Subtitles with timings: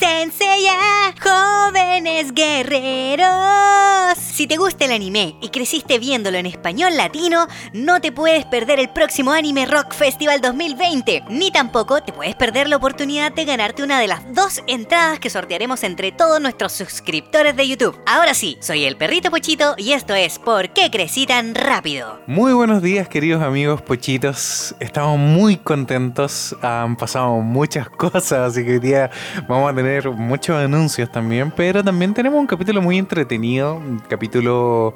[0.00, 3.99] Senseiya, jóvenes guerreros.
[4.40, 8.80] Si te gusta el anime y creciste viéndolo en español latino, no te puedes perder
[8.80, 13.82] el próximo Anime Rock Festival 2020, ni tampoco te puedes perder la oportunidad de ganarte
[13.82, 18.00] una de las dos entradas que sortearemos entre todos nuestros suscriptores de YouTube.
[18.06, 22.18] Ahora sí, soy el perrito Pochito y esto es ¿Por qué crecí tan rápido?
[22.26, 28.70] Muy buenos días queridos amigos pochitos, estamos muy contentos, han pasado muchas cosas, así que
[28.70, 29.10] hoy día
[29.46, 33.98] vamos a tener muchos anuncios también, pero también tenemos un capítulo muy entretenido, un
[34.30, 34.94] capítulo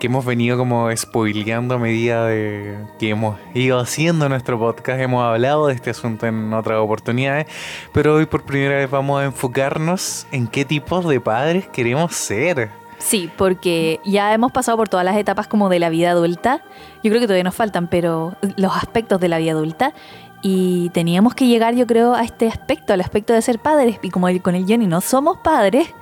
[0.00, 5.22] que hemos venido como spoileando a medida de que hemos ido haciendo nuestro podcast, hemos
[5.22, 7.46] hablado de este asunto en otras oportunidades,
[7.92, 12.70] pero hoy por primera vez vamos a enfocarnos en qué tipos de padres queremos ser.
[12.98, 16.64] Sí, porque ya hemos pasado por todas las etapas como de la vida adulta.
[17.04, 19.94] Yo creo que todavía nos faltan, pero los aspectos de la vida adulta.
[20.42, 24.00] Y teníamos que llegar, yo creo, a este aspecto, al aspecto de ser padres.
[24.02, 25.94] Y como con el Johnny no somos padres,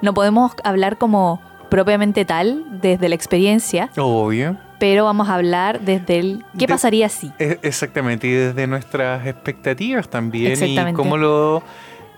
[0.00, 1.40] no podemos hablar como
[1.74, 3.90] propiamente tal, desde la experiencia.
[3.96, 4.56] Obvio.
[4.78, 7.32] Pero vamos a hablar desde el qué De- pasaría si.
[7.40, 10.52] E- Exactamente, y desde nuestras expectativas también.
[10.52, 10.92] Exactamente.
[10.92, 11.64] Y cómo lo.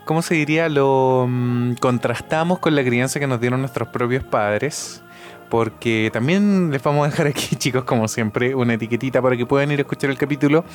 [0.05, 0.69] ¿Cómo se diría?
[0.69, 5.01] Lo mm, contrastamos con la crianza que nos dieron nuestros propios padres.
[5.49, 9.71] Porque también les vamos a dejar aquí, chicos, como siempre, una etiquetita para que puedan
[9.71, 10.65] ir a escuchar el capítulo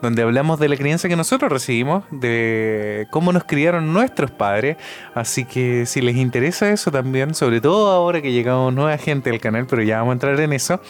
[0.00, 4.76] donde hablamos de la crianza que nosotros recibimos, de cómo nos criaron nuestros padres.
[5.14, 9.40] Así que si les interesa eso también, sobre todo ahora que llegamos nueva gente al
[9.40, 10.80] canal, pero ya vamos a entrar en eso,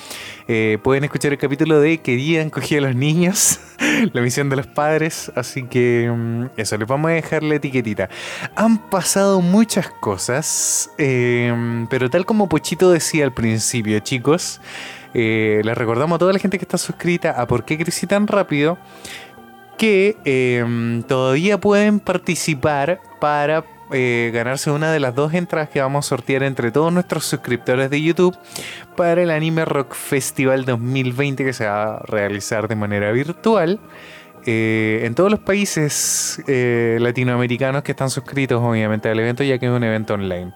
[0.48, 3.60] eh, pueden escuchar el capítulo de ¿Qué día han cogido a los niños?
[4.12, 5.32] la misión de los padres.
[5.34, 8.08] Así que mm, eso, les vamos a dejar la etiquetita.
[8.56, 14.60] Han pasado muchas cosas, eh, pero tal como Pochito decía al principio, chicos,
[15.14, 18.26] eh, les recordamos a toda la gente que está suscrita a ¿Por qué crecí tan
[18.26, 18.78] rápido?
[19.78, 26.06] que eh, todavía pueden participar para eh, ganarse una de las dos entradas que vamos
[26.06, 28.36] a sortear entre todos nuestros suscriptores de YouTube
[28.96, 33.80] para el Anime Rock Festival 2020 que se va a realizar de manera virtual
[34.46, 39.66] eh, en todos los países eh, latinoamericanos que están suscritos obviamente al evento ya que
[39.66, 40.52] es un evento online.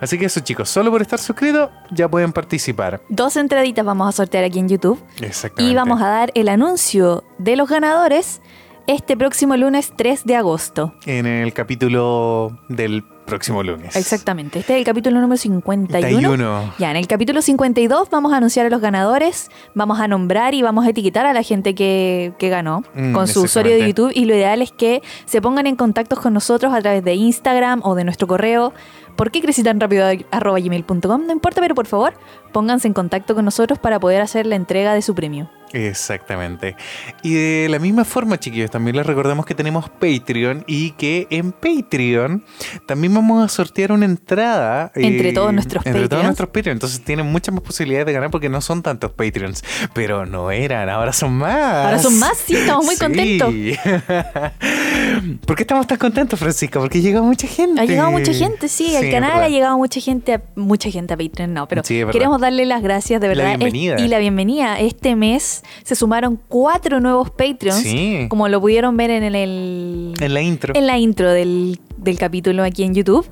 [0.00, 3.00] Así que eso chicos, solo por estar suscritos ya pueden participar.
[3.08, 5.02] Dos entraditas vamos a sortear aquí en YouTube.
[5.20, 5.72] Exactamente.
[5.72, 8.40] Y vamos a dar el anuncio de los ganadores
[8.86, 10.94] este próximo lunes 3 de agosto.
[11.06, 13.96] En el capítulo del próximo lunes.
[13.96, 14.60] Exactamente.
[14.60, 16.08] Este es el capítulo número 51.
[16.18, 16.74] 51.
[16.78, 20.62] Ya, en el capítulo 52 vamos a anunciar a los ganadores, vamos a nombrar y
[20.62, 23.86] vamos a etiquetar a la gente que, que ganó Mm, con su usuario de.
[23.86, 27.14] YouTube y lo ideal es que se pongan en contacto con nosotros a través de
[27.14, 28.72] Instagram o de nuestro correo.
[29.16, 30.06] ¿Por qué crecí tan rápido?
[30.30, 31.26] arroba gmail.com?
[31.26, 32.14] No importa, pero por favor,
[32.52, 35.48] pónganse en contacto con nosotros para poder hacer la entrega de su premio.
[35.74, 36.76] Exactamente.
[37.22, 41.52] Y de la misma forma, chiquillos, también les recordamos que tenemos Patreon y que en
[41.52, 42.44] Patreon
[42.86, 44.92] también vamos a sortear una entrada.
[44.94, 46.76] eh, Entre todos nuestros Entre todos nuestros Patreons.
[46.76, 49.64] Entonces tienen muchas más posibilidades de ganar porque no son tantos Patreons.
[49.94, 51.86] Pero no eran, ahora son más.
[51.86, 53.00] Ahora son más, sí, estamos muy Sí.
[53.00, 53.52] contentos.
[55.46, 56.78] ¿Por qué estamos tan contentos, Francisca?
[56.78, 57.80] Porque llegó mucha gente.
[57.80, 61.14] Ha llegado mucha gente, sí, al es canal ha llegado mucha gente, a- mucha gente
[61.14, 63.52] a Patreon, no, pero Sí, queremos darle las gracias de La verdad.
[63.54, 64.00] Es- bienvenida.
[64.00, 64.78] y la bienvenida.
[64.80, 68.26] Este mes se sumaron cuatro nuevos Patreons, Sí.
[68.28, 70.74] como lo pudieron ver en el, En la intro.
[70.76, 73.26] en la intro del, del capítulo aquí en YouTube.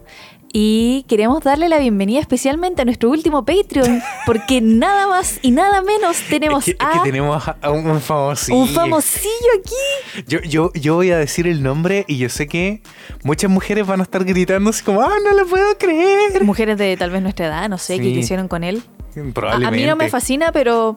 [0.55, 5.81] Y queremos darle la bienvenida especialmente a nuestro último Patreon, porque nada más y nada
[5.81, 8.59] menos tenemos es que, es a que tenemos a un, famosillo.
[8.59, 10.25] un famosillo aquí.
[10.29, 12.83] Yo, yo, yo voy a decir el nombre y yo sé que
[13.25, 16.45] muchas mujeres van a estar gritando así como, ¡ah, no lo puedo creer!
[16.45, 18.03] Mujeres de tal vez nuestra edad, no sé, Sí.
[18.03, 18.83] qué hicieron con él.
[19.17, 19.77] A, a Probablemente.
[19.81, 20.95] mí no me fascina, pero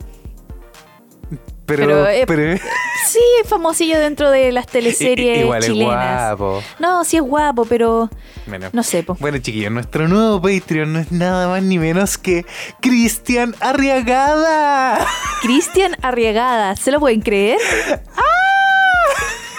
[1.66, 2.58] Pero, pero, eh, pero-
[3.08, 6.32] Sí, es famosillo dentro de las teleseries igual chilenas.
[6.32, 6.62] es guapo.
[6.80, 8.10] No, sí es guapo, pero
[8.46, 8.68] Bueno.
[8.72, 9.16] no sé, po.
[9.20, 12.44] Bueno, chiquillos, nuestro nuevo Patreon no es nada más ni menos que
[12.80, 15.06] Cristian Arriagada.
[15.42, 17.58] Cristian Arriagada, ¿se lo pueden creer?
[18.16, 18.22] ¡Ah!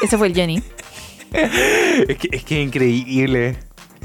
[0.01, 0.61] Ese fue el Johnny.
[1.31, 3.57] es, que, es que es increíble.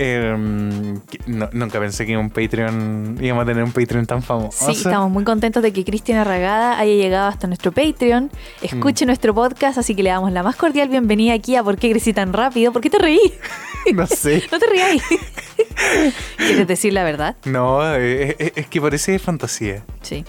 [0.02, 4.66] Em, no- nunca pensé que un Patreon íbamos a tener un Patreon tan famoso.
[4.66, 8.24] Sí, estamos muy contentos de que Cristian Arriagada haya llegado hasta nuestro Patreon.
[8.24, 8.64] Mm.
[8.64, 11.90] Escuche nuestro podcast, así que le damos la más cordial bienvenida aquí a ¿Por qué
[11.90, 12.72] crecí tan rápido?
[12.72, 13.20] ¿Por qué te reí?
[13.94, 14.42] No sé.
[14.52, 15.02] No te rías.
[16.36, 17.36] ¿Quieres decir la verdad?
[17.44, 19.84] No, eh, eh, es que parece fantasía.
[20.02, 20.24] Sí.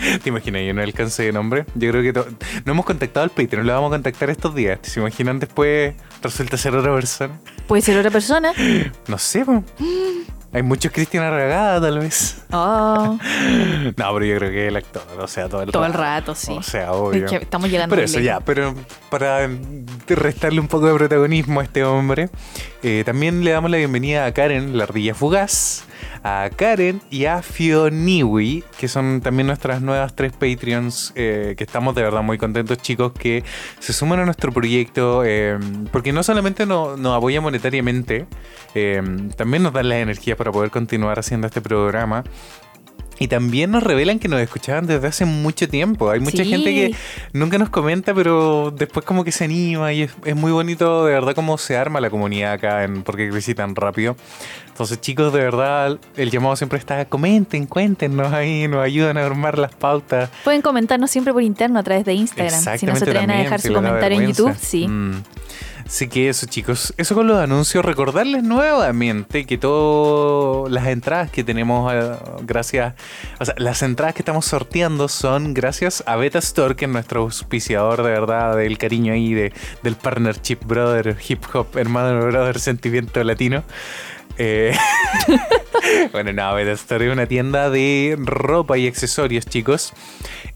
[0.22, 0.62] ¿Te imaginas?
[0.66, 1.64] Yo no alcance de nombre.
[1.74, 2.12] Yo creo que
[2.64, 4.78] no hemos contactado al Patreon, lo vamos a contactar estos días.
[4.82, 7.38] ¿Se imaginan después resulta ser otra persona?
[7.66, 8.52] Puede ser otra persona.
[9.08, 9.62] No sé, po.
[10.52, 12.42] Hay muchos Cristian Arragada, tal vez.
[12.50, 13.18] Oh,
[13.96, 16.32] No, pero yo creo que el actor, o sea, todo el todo el rato.
[16.32, 16.52] rato, sí.
[16.52, 17.26] O sea, obvio.
[17.26, 18.74] Estamos llegando Pero eso ya, pero
[19.10, 19.48] para
[20.08, 22.30] restarle un poco de protagonismo a este hombre,
[22.82, 25.84] eh, también le damos la bienvenida a Karen, la ardilla fugaz,
[26.22, 31.94] a Karen y a Fioniwi, que son también nuestras nuevas tres Patreons, eh, que estamos
[31.94, 33.44] de verdad muy contentos, chicos, que
[33.78, 35.58] se suman a nuestro proyecto, eh,
[35.92, 38.26] porque no solamente no- nos apoyan monetariamente,
[38.74, 39.02] eh,
[39.36, 42.24] también nos dan las energías para poder continuar haciendo este programa.
[43.18, 46.10] Y también nos revelan que nos escuchaban desde hace mucho tiempo.
[46.10, 46.50] Hay mucha Sí.
[46.50, 46.94] gente que
[47.32, 51.12] nunca nos comenta, pero después como que se anima y es, es muy bonito de
[51.14, 54.16] verdad cómo se arma la comunidad acá en Porque Crecí tan rápido.
[54.68, 59.56] Entonces chicos, de verdad, el llamado siempre está, comenten, cuéntenos ahí, nos ayudan a armar
[59.58, 60.28] las pautas.
[60.44, 62.78] Pueden comentarnos siempre por interno a través de Instagram.
[62.78, 64.26] Si no se atreven a dejar su comentario en.
[64.28, 64.86] YouTube, sí.
[64.86, 65.22] Mm.
[65.86, 71.44] Así que eso chicos, eso con los anuncios, recordarles nuevamente que todas las entradas que
[71.44, 72.94] tenemos eh, gracias,
[73.38, 77.22] o sea, las entradas que estamos sorteando son gracias a Beta Store, que es nuestro
[77.22, 79.52] auspiciador de verdad del cariño ahí, de,
[79.84, 83.62] del partnership brother, hip hop, hermano brother, sentimiento latino.
[84.38, 84.76] Eh,
[86.12, 89.92] bueno, no, Beta Store es una tienda de ropa y accesorios, chicos.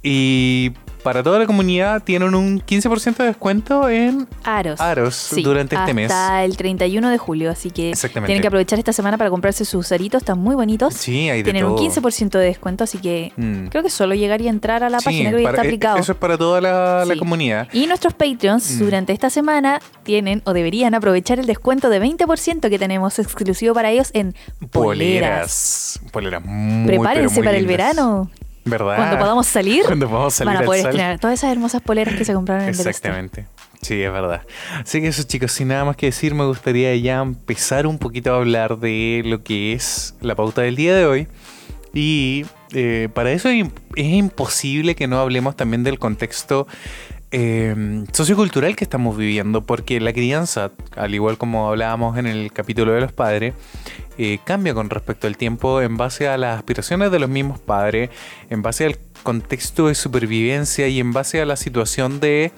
[0.03, 4.81] Y para toda la comunidad tienen un 15% de descuento en Aros.
[4.81, 6.11] Aros Sí, durante este mes.
[6.11, 7.93] Hasta el 31 de julio, así que
[8.27, 10.95] tienen que aprovechar esta semana para comprarse sus aritos, están muy bonitos.
[10.95, 11.85] Sí, hay de Tienen un todo.
[11.85, 13.67] 15% de descuento, así que Mm.
[13.69, 15.97] creo que solo llegaría a entrar a la Sí, página, que está eh, aplicado.
[15.99, 17.69] Eso es para toda la, comunidad.
[17.73, 18.79] Y nuestros Patreons Mm.
[18.79, 23.91] durante esta semana tienen o deberían aprovechar el descuento de 20% que tenemos exclusivo para
[23.91, 24.35] ellos en
[24.71, 26.01] poleras.
[26.01, 26.01] Poleras.
[26.13, 28.31] Poleras muy, Prepárense muy para el verano.
[28.65, 28.97] ¿Verdad?
[28.97, 32.25] Cuando podamos salir, Cuando podamos salir van a poder estrenar todas esas hermosas poleras que
[32.25, 32.75] se compraron en el.
[32.75, 33.47] Exactamente.
[33.81, 34.43] Sí, es verdad.
[34.83, 38.35] Así que eso, chicos, sin nada más que decir, me gustaría ya empezar un poquito
[38.35, 41.29] a hablar de lo que es la pauta del día de hoy.
[41.95, 43.67] Y eh, para eso es
[43.97, 46.67] imposible que no hablemos también del contexto
[47.33, 52.93] eh, sociocultural que estamos viviendo, porque la crianza, al igual como hablábamos en el capítulo
[52.93, 53.55] de los padres,
[54.19, 58.11] eh, cambia con respecto al tiempo en base a las aspiraciones de los mismos padres,
[58.51, 62.53] en base al contexto de supervivencia y en base a la situación de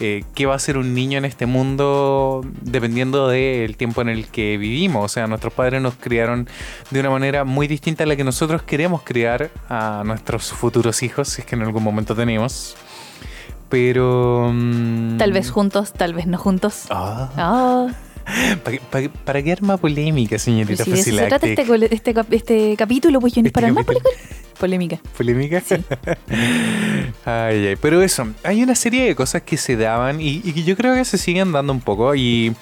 [0.00, 4.26] eh, qué va a ser un niño en este mundo dependiendo del tiempo en el
[4.26, 5.04] que vivimos.
[5.04, 6.48] O sea, nuestros padres nos criaron
[6.90, 11.28] de una manera muy distinta a la que nosotros queremos criar a nuestros futuros hijos,
[11.28, 12.76] si es que en algún momento tenemos.
[13.68, 14.50] Pero...
[14.52, 16.84] mm, Tal vez juntos, tal vez no juntos.
[16.90, 17.86] Ah, Ah,
[18.64, 21.94] ¿para, qué- para, qué- para qué arma polémica, señorita si de eso se trata este,
[21.94, 23.84] este, cap- este capítulo, pues yo Este para más
[24.58, 24.98] polémica.
[25.16, 25.62] ¿Polémica?
[27.24, 27.76] ay, ay.
[27.80, 30.94] Pero eso, hay una serie de cosas que se daban y, y que yo creo
[30.94, 32.14] que se siguen dando un poco.
[32.14, 32.54] Y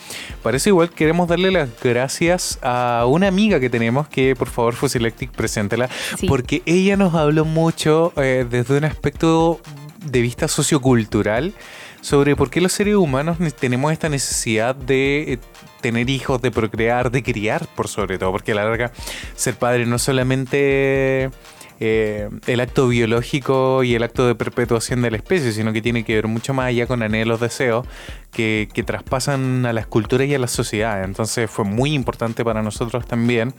[0.43, 4.75] para eso igual queremos darle las gracias a una amiga que tenemos, que por favor
[4.75, 5.89] Fusilectic, preséntela.
[6.19, 6.27] Sí.
[6.27, 9.61] Porque ella nos habló mucho eh, desde un aspecto
[10.07, 11.53] de vista sociocultural
[12.01, 15.39] sobre por qué los seres humanos ne- tenemos esta necesidad de eh,
[15.81, 18.93] tener hijos, de procrear, de criar, por sobre todo, porque a la larga
[19.35, 21.31] ser padre no solamente
[21.79, 26.05] eh, el acto biológico y el acto de perpetuación de la especie, sino que tiene
[26.05, 27.87] que ver mucho más allá con anhelos, deseos
[28.33, 31.05] que, que traspasan a las culturas y a las sociedades.
[31.05, 33.53] Entonces fue muy importante para nosotros también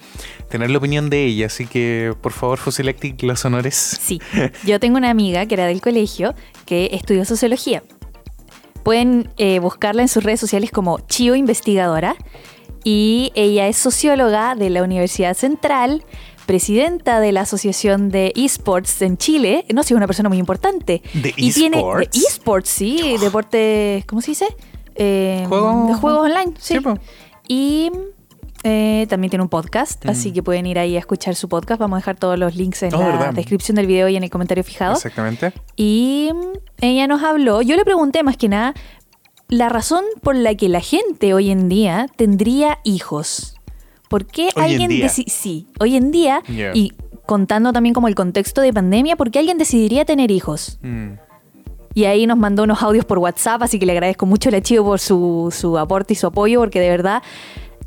[0.49, 3.99] tener la opinión de ella, así que por favor Fusilectic, los honores.
[4.01, 4.19] Sí,
[4.65, 6.33] yo tengo una amiga que era del colegio
[6.65, 7.83] que estudió sociología.
[8.83, 12.15] Pueden eh, buscarla en sus redes sociales como Chio Investigadora
[12.83, 16.05] y ella es socióloga de la Universidad Central,
[16.47, 19.65] presidenta de la Asociación de Esports en Chile.
[19.71, 21.03] No sé, es una persona muy importante.
[21.13, 22.17] ¿De y tiene de esports?
[22.17, 24.47] esports, sí, deporte, ¿cómo se dice?
[24.95, 26.79] Eh, Juego- de juegos online, sí.
[26.79, 26.83] Sí.
[27.47, 27.91] Y
[28.63, 30.09] eh, también tiene un podcast, Mm.
[30.09, 31.79] así que pueden ir ahí a escuchar su podcast.
[31.79, 33.33] Vamos a dejar todos los links en Oh, la ¿verdad?
[33.33, 34.93] descripción del video y en el comentario fijado.
[34.95, 35.53] Exactamente.
[35.75, 38.73] Y mm, ella nos habló, yo le pregunté más que nada
[39.49, 43.53] la razón por la que la gente hoy en día tendría hijos.
[44.09, 45.05] ¿Por qué Hoy alguien día.
[45.07, 46.71] deci- Sí, hoy en día Yeah.
[46.73, 46.93] y
[47.25, 50.79] contando también como el contexto de pandemia, ¿por qué alguien decidiría tener hijos?
[50.81, 51.13] Mm.
[51.93, 54.61] Y ahí nos mandó unos audios por WhatsApp, así que le agradezco mucho a la
[54.61, 57.21] Chivo por su, su aporte y su apoyo, porque de verdad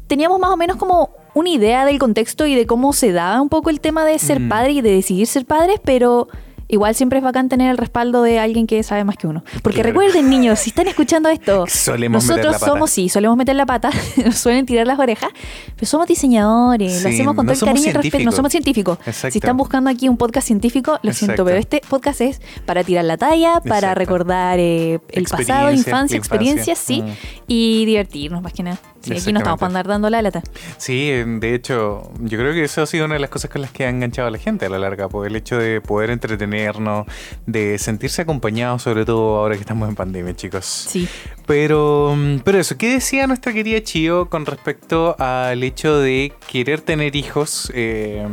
[0.09, 3.49] teníamos más o menos como una idea del contexto y de cómo se daba un
[3.49, 4.49] poco el tema de ser Mm.
[4.49, 6.27] padre y de decidir ser padres, pero
[6.71, 9.45] igual siempre es bacán tener el respaldo de alguien que sabe más que uno.
[9.63, 9.89] Porque Claro.
[9.91, 12.73] recuerden, niños, si están escuchando esto, Solemos meter nosotros la pata.
[12.73, 13.91] somos, sí, solemos meter la pata,
[14.25, 15.31] nos suelen tirar las orejas,
[15.75, 18.51] pero somos diseñadores, Sí, lo hacemos con no todo el cariño y respeto, no somos
[18.53, 18.99] científicos.
[19.07, 19.33] Exacto.
[19.33, 23.05] Si están buscando aquí un podcast científico, lo siento, pero este podcast es para tirar
[23.05, 23.99] la talla, para Exacto.
[23.99, 26.17] recordar eh, el pasado, infancia.
[26.17, 27.07] experiencias, sí, Mm.
[27.49, 28.79] y divertirnos más que nada.
[29.01, 30.43] Sí, aquí no estamos para andar dando la lata.
[30.77, 33.71] Sí, de hecho, yo creo que eso ha sido una de las cosas con las
[33.71, 37.07] que ha enganchado a la gente a la larga, por el hecho de poder entretenernos,
[37.47, 40.65] de sentirse acompañados, sobre todo ahora que estamos en pandemia, chicos.
[40.65, 41.09] Sí.
[41.47, 47.17] Pero, pero eso, ¿qué decía nuestra querida Chio con respecto al hecho de querer tener
[47.17, 48.27] hijos eh,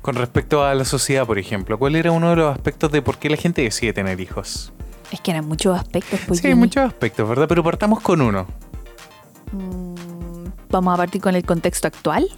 [0.00, 1.78] con respecto a la sociedad, por ejemplo?
[1.78, 4.72] ¿Cuál era uno de los aspectos de por qué la gente decide tener hijos?
[5.12, 6.18] Es que eran muchos aspectos.
[6.26, 7.46] Pues, sí, muchos aspectos, ¿verdad?
[7.48, 8.46] Pero partamos con uno.
[9.52, 9.94] Mm,
[10.68, 12.28] Vamos a partir con el contexto actual.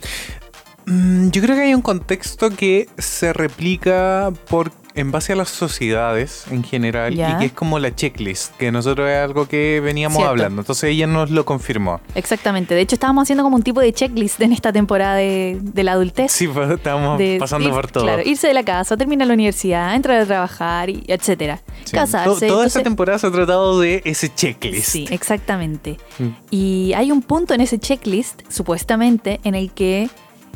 [0.87, 5.49] Mm, yo creo que hay un contexto que se replica por en base a las
[5.49, 7.31] sociedades en general Ya.
[7.31, 10.31] y que es como la checklist, que nosotros es algo que veníamos Cierto.
[10.31, 10.63] hablando.
[10.63, 12.01] Entonces ella nos lo confirmó.
[12.15, 12.75] Exactamente.
[12.75, 15.93] De hecho, estábamos haciendo como un tipo de checklist en esta temporada de, de la
[15.93, 16.33] adultez.
[16.33, 18.05] Sí, pues, estábamos de pasando ir- por todo.
[18.05, 21.61] Claro, irse de la casa, terminar la universidad, entrar a trabajar, y etcétera.
[21.85, 21.93] Sí.
[21.97, 22.29] Casarse.
[22.29, 24.89] To- toda esta entonces- temporada se ha tratado de ese checklist.
[24.89, 25.97] Sí, exactamente.
[26.19, 26.29] Mm.
[26.51, 30.09] Y hay un punto en ese checklist, supuestamente, en el que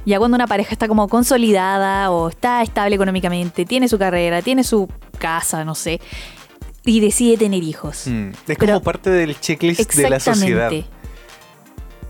[0.05, 4.65] ya cuando una pareja está como consolidada o está estable económicamente, tiene su carrera, tiene
[4.65, 6.01] su casa, no sé,
[6.85, 8.05] y decide tener hijos.
[8.07, 8.31] Mm.
[8.49, 10.73] Es Pero- como parte del checklist de la sociedad.
[10.73, 11.02] Exactamente.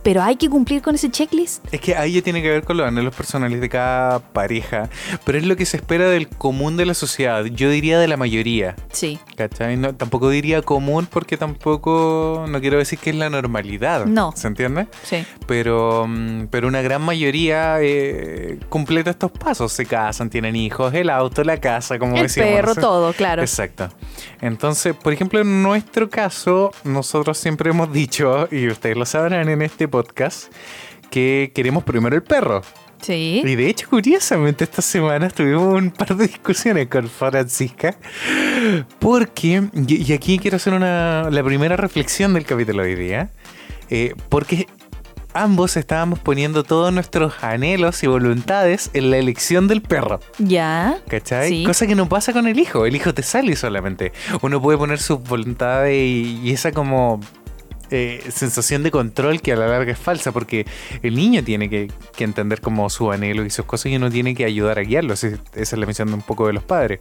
[0.02, 1.64] Pero hay que cumplir con ese checklist.
[1.72, 4.88] Es que ahí ya tiene que ver con los anhelos personales de cada pareja,
[5.24, 8.16] pero es lo que se espera del común de la sociedad, yo diría de la
[8.16, 9.18] mayoría, Sí.
[9.36, 9.76] ¿cachai?
[9.76, 14.32] No, tampoco diría común porque tampoco, no quiero decir que es la normalidad, No.
[14.36, 14.86] ¿se entiende?
[15.02, 15.24] Sí.
[15.46, 21.10] Pero, mm, pero una gran mayoría eh, completa estos pasos, se casan, tienen hijos, el
[21.10, 22.54] auto, la casa, como El decíamos.
[22.54, 23.42] perro, todo, claro.
[23.42, 23.88] Exacto.
[24.40, 29.62] Entonces, por ejemplo, en nuestro caso, nosotros siempre hemos dicho, y ustedes lo sabrán en
[29.62, 30.52] este podcast,
[31.10, 32.62] que queremos primero el perro.
[33.00, 33.42] Sí.
[33.44, 37.96] Y de hecho, curiosamente, esta semana tuvimos un par de discusiones con Francisca.
[38.98, 43.30] Porque, y aquí quiero hacer una, la primera reflexión del capítulo de hoy día.
[43.90, 44.66] eh, porque
[45.34, 50.20] ambos estábamos poniendo todos nuestros anhelos y voluntades en la elección del perro.
[50.38, 50.98] Ya.
[51.08, 51.48] ¿Cachai?
[51.48, 51.64] Sí.
[51.64, 52.86] Cosa que no pasa con el hijo.
[52.86, 54.12] El hijo te sale solamente.
[54.42, 57.18] Uno puede poner sus voluntades y, y esa como
[57.92, 60.66] eh, sensación de control que a la larga es falsa porque
[61.02, 64.34] el niño tiene que, que entender como su anhelo y sus cosas y uno tiene
[64.34, 65.14] que ayudar a guiarlo.
[65.14, 67.00] Esa es la misión de un poco de los padres.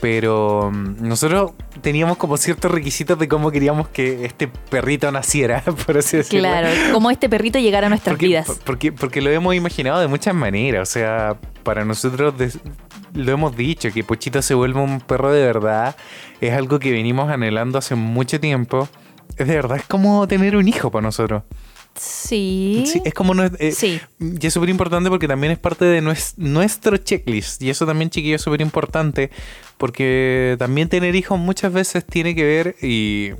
[0.00, 1.52] Pero mm, nosotros
[1.82, 6.48] teníamos como ciertos requisitos de cómo queríamos que este perrito naciera, por así decirlo.
[6.48, 6.68] Claro.
[6.92, 8.46] Como este perrito llegara a nuestras Porque, vidas.
[8.46, 10.88] por- porque, porque lo hemos imaginado de muchas maneras.
[10.88, 12.34] O sea, para nosotros
[13.12, 15.94] lo hemos dicho, que Pochito se vuelva un perro de verdad.
[16.40, 18.88] Es algo que venimos anhelando hace mucho tiempo.
[19.36, 21.42] Es de verdad, es como tener un hijo para nosotros.
[21.96, 22.84] Sí.
[22.86, 23.34] Sí, es como...
[23.42, 24.00] eh, Sí.
[24.20, 27.60] Y es súper importante porque también es parte de nues- nuestro checklist.
[27.62, 29.30] Y eso también, chiquillo, es súper importante
[29.80, 33.30] porque también tener hijos muchas veces tiene que ver, y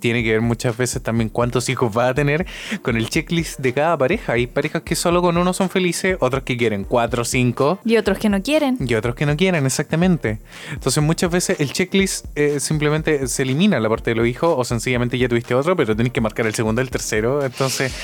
[0.00, 2.46] tiene que ver muchas veces también cuántos hijos va a tener
[2.82, 4.32] con el checklist de cada pareja.
[4.32, 7.78] Hay parejas que solo con uno son felices, otros que quieren cuatro o cinco.
[7.84, 8.76] Y otros que no quieren.
[8.80, 10.40] Y otros que no quieren, exactamente.
[10.72, 14.64] Entonces muchas veces el checklist eh, simplemente se elimina la parte de los hijos o
[14.64, 17.44] sencillamente ya tuviste otro, pero tenés que marcar el segundo, el tercero.
[17.44, 17.94] Entonces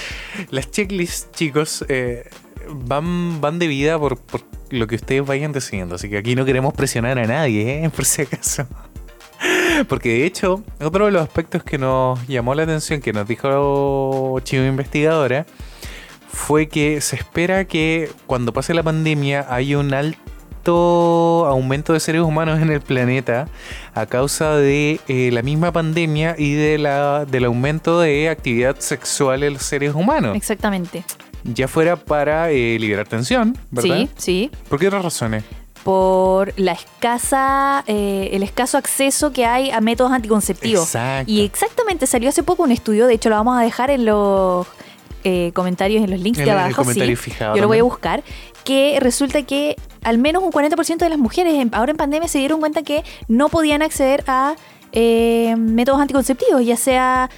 [0.50, 2.30] las checklists, chicos, eh,
[2.72, 5.96] van, van de vida por, por lo que ustedes vayan decidiendo.
[5.96, 7.90] Así que aquí no queremos presionar a nadie, ¿eh?
[7.94, 8.66] por si acaso.
[9.88, 14.38] Porque de hecho, otro de los aspectos que nos llamó la atención, que nos dijo
[14.40, 15.46] Chivo Investigadora,
[16.28, 22.20] fue que se espera que cuando pase la pandemia haya un alto aumento de seres
[22.20, 23.48] humanos en el planeta
[23.94, 29.42] a causa de eh, la misma pandemia y de la, del aumento de actividad sexual
[29.42, 30.36] en los seres humanos.
[30.36, 31.02] Exactamente.
[31.44, 33.97] Ya fuera para eh, liberar tensión, ¿verdad?
[33.97, 34.50] Sí, sí.
[34.68, 35.44] ¿Por qué otras razones?
[35.85, 40.85] Por la escasa, eh, el escaso acceso que hay a métodos anticonceptivos.
[40.85, 41.30] Exacto.
[41.32, 44.66] Y exactamente salió hace poco un estudio, de hecho lo vamos a dejar en los
[45.25, 46.85] eh, comentarios, en los links En de abajo.
[46.85, 47.16] sí.
[47.16, 48.23] fijado Yo lo voy a buscar.
[48.64, 52.38] Que resulta que al menos un 40% de las mujeres en- ahora en pandemia se
[52.38, 54.54] dieron cuenta que no podían acceder a
[54.92, 57.30] eh, métodos anticonceptivos, ya sea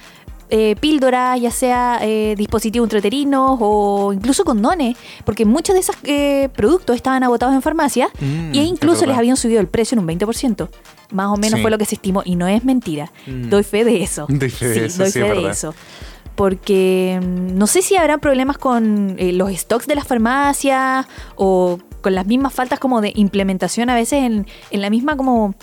[0.55, 4.95] eh, píldoras, ya sea eh, dispositivos intrauterinos o incluso condones,
[5.25, 9.17] porque muchos de esos eh, productos estaban agotados en farmacia Mm, y es incluso les
[9.17, 10.69] habían subido el precio en un 20%.
[11.11, 11.61] Más o menos Sí.
[11.63, 13.11] fue lo que se estimó y no es mentira.
[13.25, 13.49] Mm.
[13.49, 14.27] Doy fe de eso.
[14.29, 15.73] Doy fe de eso, doy sí, fe es de eso.
[16.35, 21.79] Porque mm, no sé si habrá problemas con eh, los stocks de las farmacias o
[22.01, 25.55] con las mismas faltas como de implementación a veces en, en la misma como...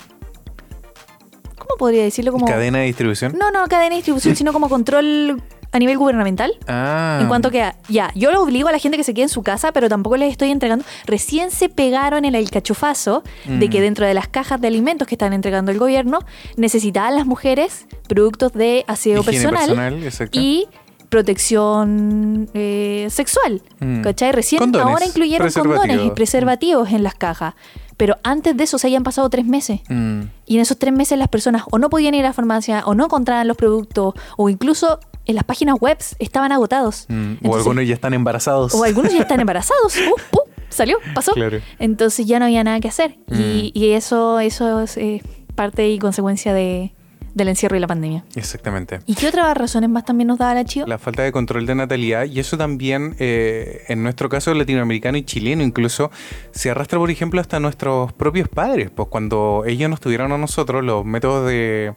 [1.70, 2.32] ¿Cómo podría decirlo?
[2.32, 3.36] Como, ¿Cadena de distribución?
[3.38, 5.40] No, no cadena de distribución, sino como control
[5.72, 6.52] a nivel gubernamental.
[6.66, 7.18] Ah.
[7.20, 9.42] En cuanto que, ya, yo lo obligo a la gente que se quede en su
[9.44, 10.84] casa, pero tampoco les estoy entregando.
[11.06, 13.70] Recién se pegaron en el cachofazo de Mm.
[13.70, 16.18] que dentro de las cajas de alimentos que están entregando el gobierno,
[16.56, 20.66] necesitaban las mujeres productos de aseo Higiene personal, y
[21.08, 23.62] protección eh, sexual.
[23.80, 24.02] Mm.
[24.02, 24.32] ¿Cachai?
[24.32, 27.54] Recién Condones, ahora incluyeron condones y preservativos en las cajas.
[28.00, 29.80] Pero antes de eso se habían pasado tres meses.
[29.90, 30.22] Mm.
[30.46, 32.94] Y en esos tres meses las personas o no podían ir a la farmacia o
[32.94, 37.04] no encontraban los productos o incluso en las páginas web estaban agotados.
[37.08, 37.46] Mm.
[37.46, 38.72] o algunos ya están embarazados.
[38.72, 39.98] o algunos ya están embarazados.
[39.98, 40.40] Uh, uh,
[40.70, 41.32] salió, pasó.
[41.32, 41.58] Claro.
[41.78, 43.18] Entonces ya no había nada que hacer.
[43.28, 43.38] Mm.
[43.38, 45.20] Y, y eso, eso es eh,
[45.54, 46.94] parte y consecuencia de,
[47.34, 48.24] del encierro y la pandemia.
[48.34, 49.00] Exactamente.
[49.06, 50.86] ¿Y qué otras razones más también nos daba la Chio?
[50.86, 55.22] La falta de control de natalidad y eso también, eh, en nuestro caso latinoamericano y
[55.22, 56.10] chileno incluso,
[56.52, 58.90] se arrastra, por ejemplo, hasta nuestros propios padres.
[58.90, 61.94] Pues cuando ellos nos tuvieron a nosotros, los métodos de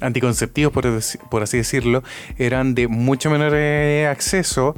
[0.00, 0.86] anticonceptivos, por,
[1.30, 2.02] por así decirlo,
[2.36, 4.76] eran de mucho menor eh, acceso.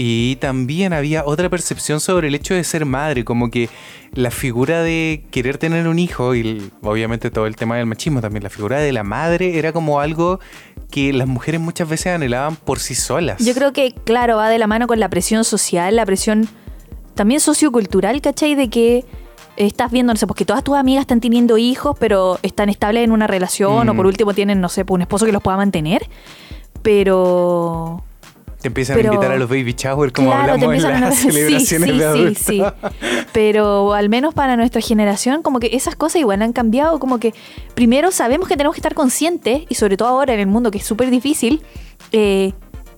[0.00, 3.68] Y también había otra percepción sobre el hecho de ser madre, como que
[4.12, 8.44] la figura de querer tener un hijo y obviamente todo el tema del machismo también,
[8.44, 10.38] la figura de la madre era como algo
[10.88, 13.44] que las mujeres muchas veces anhelaban por sí solas.
[13.44, 16.48] Yo creo que, claro, va de la mano con la presión social, la presión
[17.16, 18.54] también sociocultural, ¿cachai?
[18.54, 19.04] De que
[19.56, 23.10] estás viendo, no sé, porque todas tus amigas están teniendo hijos, pero están estables en
[23.10, 26.08] una relación, o por último tienen, no sé, pues, un esposo que los pueda mantener.
[26.82, 28.04] Pero.
[28.60, 31.14] Te empiezan pero- a invitar a los baby shower como Claro, hablamos en a- las
[31.18, 32.62] sí, celebraciones sí, de sí, sí.
[33.32, 36.98] Pero al menos para nuestra generación, como que esas cosas igual han cambiado.
[36.98, 37.34] Como que
[37.74, 40.78] primero sabemos que tenemos que estar conscientes, y sobre todo ahora en el mundo que
[40.78, 41.62] es súper difícil,
[42.12, 42.52] eh,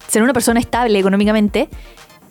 [0.09, 1.69] ser una persona estable económicamente,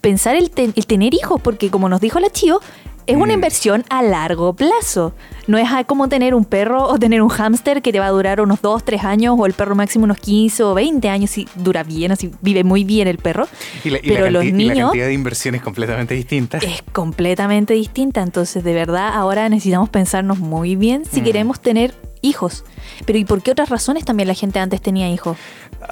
[0.02, 2.62] pensar el, ten- el tener hijos, porque como nos dijo la Chio,
[3.10, 3.40] es una Mm.
[3.40, 5.14] inversión a largo plazo.
[5.48, 8.40] No es como tener un perro o tener un hámster que te va a durar
[8.40, 11.84] unos 2, 3 años, o el perro máximo unos 15 o 20 años, si dura
[11.84, 13.48] bien, así vive muy bien el perro.
[13.84, 16.14] Y la, y Pero la los canti- y la niños- cantidad de inversión es completamente
[16.14, 16.58] distinta.
[16.60, 18.22] es completamente distinta.
[18.22, 21.24] Entonces, de verdad, ahora necesitamos pensarnos muy bien si Mm.
[21.24, 22.64] queremos tener hijos.
[23.06, 25.38] Pero ¿y por qué otras razones también la gente antes tenía hijos?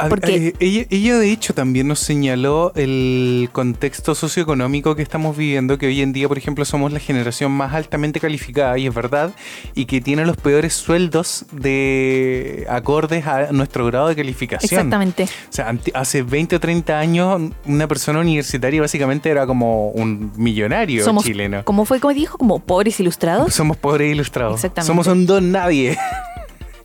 [0.10, 5.88] Porque- ella, ella, de hecho también nos señaló el contexto socioeconómico que estamos viviendo, que
[5.88, 9.32] hoy en día, por ejemplo, somos la generación más altamente calificada, y es verdad,
[9.76, 14.70] y que tiene los peores sueldos de acordes a nuestro grado de calificación.
[14.80, 15.24] Exactamente.
[15.24, 21.04] O sea, hace 20 o 30 años, una persona universitaria básicamente era como un millonario
[21.04, 21.64] Somos, chileno.
[21.64, 22.38] ¿Cómo fue como dijo?
[22.38, 23.54] Como pobres ilustrados.
[23.54, 24.56] Somos pobres ilustrados.
[24.56, 24.88] Exactamente.
[24.88, 25.98] Somos un don nadie.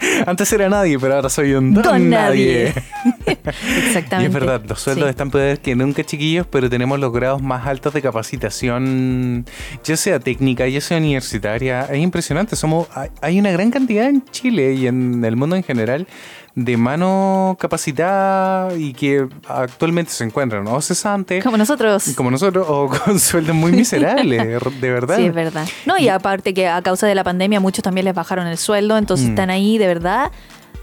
[0.27, 2.73] Antes era nadie, pero ahora soy un don, Don nadie.
[2.75, 3.37] nadie.
[3.87, 4.23] Exactamente.
[4.23, 5.11] Y es verdad, los sueldos Sí.
[5.11, 9.45] están peores que nunca, chiquillos, pero tenemos los grados más altos de capacitación,
[9.85, 11.83] ya sea técnica, ya sea universitaria.
[11.87, 12.57] Es impresionante.
[12.57, 16.07] Somos, hay- hay una gran cantidad en Chile y en el mundo en general
[16.55, 22.13] de mano capacitada y que actualmente se encuentran o cesantes, Como nosotros.
[22.17, 24.47] como nosotros, o con sueldos muy miserables,
[24.81, 25.17] de verdad.
[25.17, 25.67] Sí, es verdad.
[25.87, 28.99] No, y aparte que a causa de la pandemia muchos también les bajaron el sueldo,
[28.99, 29.31] entonces Mm.
[29.31, 30.31] están ahí de verdad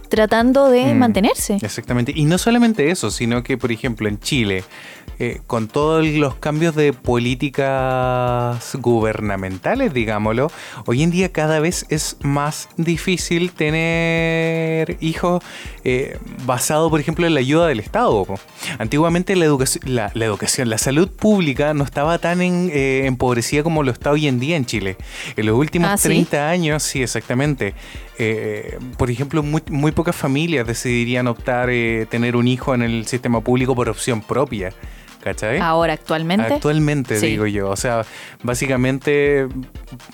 [0.09, 0.97] tratando de Mm.
[0.97, 1.57] mantenerse.
[1.61, 2.11] Exactamente.
[2.15, 4.63] Y no solamente eso, sino que, por ejemplo, en Chile,
[5.19, 10.51] eh, con todos los cambios de políticas gubernamentales, digámoslo,
[10.85, 15.43] hoy en día cada vez es más difícil tener hijos
[15.83, 18.25] eh, basado, por ejemplo, en la ayuda del Estado.
[18.77, 23.63] Antiguamente la educación, la, la educación, la salud pública no estaba tan en- eh, empobrecida
[23.63, 24.97] como lo está hoy en día en Chile.
[25.35, 26.07] En los últimos Ah, ¿sí?
[26.09, 27.73] 30 años, sí, exactamente.
[28.17, 33.05] Eh, por ejemplo, muy, muy pocas familias decidirían optar eh, tener un hijo en el
[33.07, 34.73] sistema público por opción propia.
[35.23, 35.59] ¿Cachai?
[35.59, 36.53] Ahora, actualmente.
[36.53, 37.27] Actualmente, Sí.
[37.27, 37.69] digo yo.
[37.69, 38.05] O sea,
[38.41, 39.47] básicamente,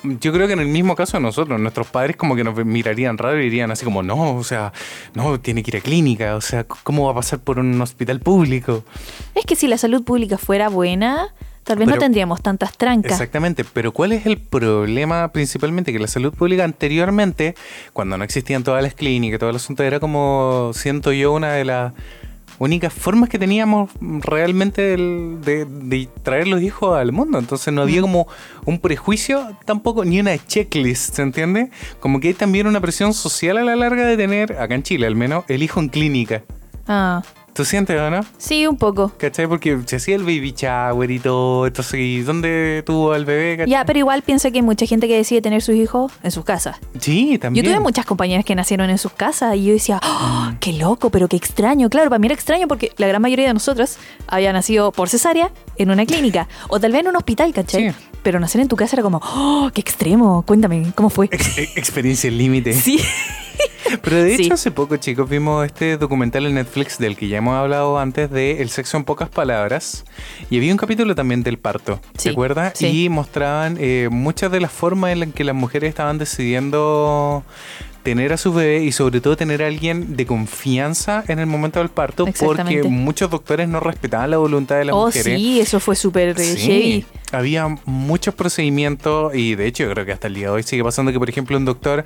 [0.03, 3.17] yo creo que en el mismo caso de nosotros, nuestros padres como que nos mirarían
[3.17, 4.73] raro y dirían así como, no, o sea,
[5.13, 6.35] no, tiene que ir a clínica.
[6.35, 8.83] O sea, ¿cómo va a pasar por un hospital público?
[9.35, 13.11] Es que si la salud pública fuera buena, tal vez no tendríamos tantas trancas.
[13.11, 15.91] Exactamente, pero ¿cuál es el problema principalmente?
[15.91, 17.55] Que la salud pública anteriormente,
[17.93, 21.65] cuando no existían todas las clínicas, todo el asunto, era como, siento yo, una de
[21.65, 21.93] las
[22.59, 27.37] únicas formas que teníamos realmente del- de, de traer los hijos al mundo.
[27.39, 28.27] Entonces no había como
[28.65, 31.69] un prejuicio tampoco, ni una checklist, ¿se entiende?
[31.99, 35.07] Como que hay también una presión social a la larga de tener, acá en Chile
[35.07, 36.43] al menos, el hijo en clínica.
[36.87, 37.21] Ah,
[37.55, 38.19] ¿Tú sientes o no?
[38.37, 39.13] sí, un poco.
[39.17, 39.47] ¿Cachai?
[39.47, 41.65] Porque se hacía el baby shower y todo.
[41.65, 43.55] Entonces, ¿y dónde tuvo al bebé?
[43.55, 43.71] ¿Cachai?
[43.71, 46.43] Ya, pero igual piensa que hay mucha gente que decide tener sus hijos en sus
[46.43, 46.75] casas.
[46.99, 47.65] Sí, también.
[47.65, 51.09] Yo tuve muchas compañeras que nacieron en sus casas y yo decía, ¡Oh, qué loco,
[51.11, 51.89] pero qué extraño.
[51.89, 55.49] Claro, para mí era extraño porque la gran mayoría de nosotros había nacido por cesárea
[55.77, 57.91] en una clínica o tal vez en un hospital, ¿cachai?
[57.91, 57.95] Sí.
[58.25, 60.41] Pero nacer en tu casa era como, ¡oh, qué extremo!
[60.47, 61.27] Cuéntame, ¿cómo fue?
[61.31, 62.73] Ex- e- experiencia límite.
[62.85, 62.99] Sí.
[64.01, 64.51] Pero de hecho, Sí.
[64.51, 68.61] hace poco, chicos, vimos este documental en Netflix del que ya hemos hablado antes de
[68.63, 70.03] El sexo en pocas palabras.
[70.49, 72.73] Y había un capítulo también del parto, Sí, ¿te acuerdas?
[72.75, 73.03] sí.
[73.05, 77.43] Y mostraban eh, muchas de las formas en las que las mujeres estaban decidiendo
[78.03, 81.79] tener a su bebé y sobre todo tener a alguien de confianza en el momento
[81.79, 85.39] del parto porque muchos doctores no respetaban la voluntad de las oh, mujeres.
[85.39, 87.05] sí, eso fue súper eh, Sí.
[87.35, 90.83] Había muchos procedimientos y de hecho yo creo que hasta el día de hoy sigue
[90.83, 92.03] pasando que por ejemplo un doctor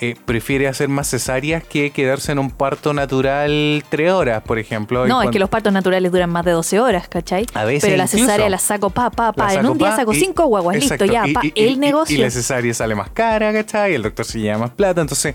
[0.00, 5.06] eh, prefiere hacer más cesáreas que quedarse en un parto natural tres horas, por ejemplo.
[5.06, 7.46] No, es que los partos naturales duran más de 12 horas, ¿cachai?
[7.54, 9.54] A veces Pero la cesárea la saco pa, pa, pa.
[9.54, 11.40] En un día saco y- cinco guaguas, exacto, listo, ya, y- pa.
[11.44, 12.16] y- el negocio.
[12.16, 13.92] Y la cesárea sale más cara, ¿cachai?
[13.92, 15.34] Y el doctor se lleva más plata, entonces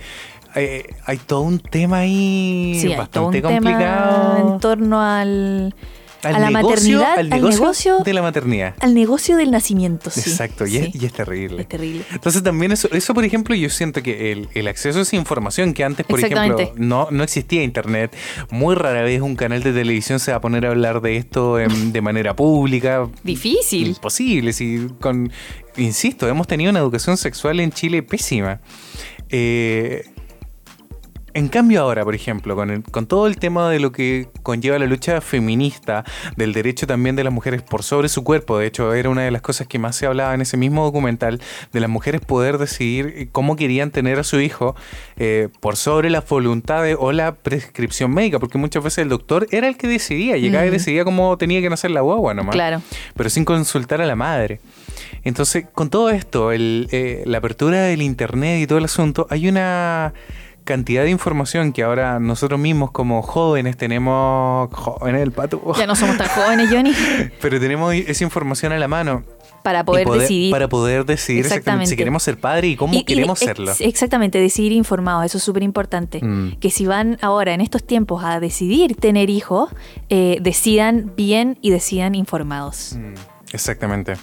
[0.55, 4.53] eh, hay todo un tema ahí sí, hay todo un bastante tema complicado.
[4.53, 5.75] en torno al,
[6.23, 8.73] Al a la negocio- maternidad, al al negocio, de la maternidad.
[8.79, 10.21] al negocio del nacimiento, sí.
[10.29, 10.77] Exacto, y, sí.
[10.77, 11.61] es, y es terrible.
[11.61, 12.03] Es terrible.
[12.11, 15.73] Entonces también eso, eso por ejemplo, yo siento que el, el acceso a esa información
[15.73, 18.15] que antes, por ejemplo, no, no existía internet,
[18.49, 21.59] muy rara vez un canal de televisión se va a poner a hablar de esto
[21.59, 23.07] en- de manera pública.
[23.23, 23.89] Difícil.
[23.89, 25.31] Imposible, si con,
[25.77, 28.59] insisto, hemos tenido una educación sexual en Chile pésima.
[29.29, 30.03] Eh,
[31.37, 34.79] en cambio ahora, por ejemplo, con, el- con todo el tema de lo que conlleva
[34.79, 36.03] la lucha feminista,
[36.35, 39.31] del derecho también de las mujeres por sobre su cuerpo, de hecho era una de
[39.31, 41.39] las cosas que más se hablaba en ese mismo documental,
[41.71, 44.75] de las mujeres poder decidir cómo querían tener a su hijo
[45.17, 49.67] eh, por sobre las voluntades o la prescripción médica, porque muchas veces el doctor era
[49.67, 52.81] el que decidía, llegaba y decidía cómo tenía que nacer la guagua nomás Claro.
[53.15, 54.59] pero sin consultar a la madre.
[55.23, 59.47] Entonces, con todo esto, el, eh, la apertura del Internet y todo el asunto, hay
[59.47, 60.13] una
[60.67, 65.95] cantidad de información que ahora nosotros mismos como jóvenes tenemos, jóvenes el pato, Ya no
[65.95, 66.91] somos tan jóvenes, Johnny,
[67.41, 69.23] pero tenemos esa información a la mano.
[69.63, 70.51] para poder, decidir.
[70.51, 71.89] Para poder decidir exactamente Exactamente.
[71.89, 73.71] si queremos ser padre y cómo Y- queremos serlo.
[73.79, 76.19] Exactamente, decidir informados, eso es súper importante.
[76.23, 76.57] Mm.
[76.59, 79.69] Que si van ahora en estos tiempos a decidir tener hijos,
[80.09, 82.95] eh, decidan bien y decidan informados.
[82.97, 83.13] Mm,
[83.53, 84.15] Exactamente.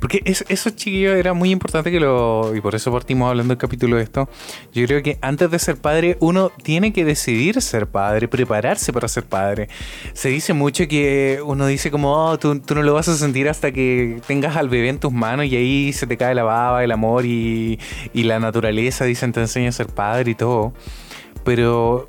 [0.00, 2.56] Porque es- eso, chiquillo, era muy importante que lo.
[2.56, 4.28] Y por eso partimos hablando del capítulo de esto.
[4.72, 9.06] Yo creo que antes de ser padre, uno tiene que decidir ser padre, prepararse para
[9.06, 9.68] ser padre.
[10.14, 13.48] Se dice mucho que uno dice, como, oh, tú, tú no lo vas a sentir
[13.50, 16.82] hasta que tengas al bebé en tus manos y ahí se te cae la baba,
[16.82, 17.78] el amor y,
[18.14, 20.72] y la naturaleza, dicen, te enseña a ser padre y todo.
[21.44, 22.08] Pero.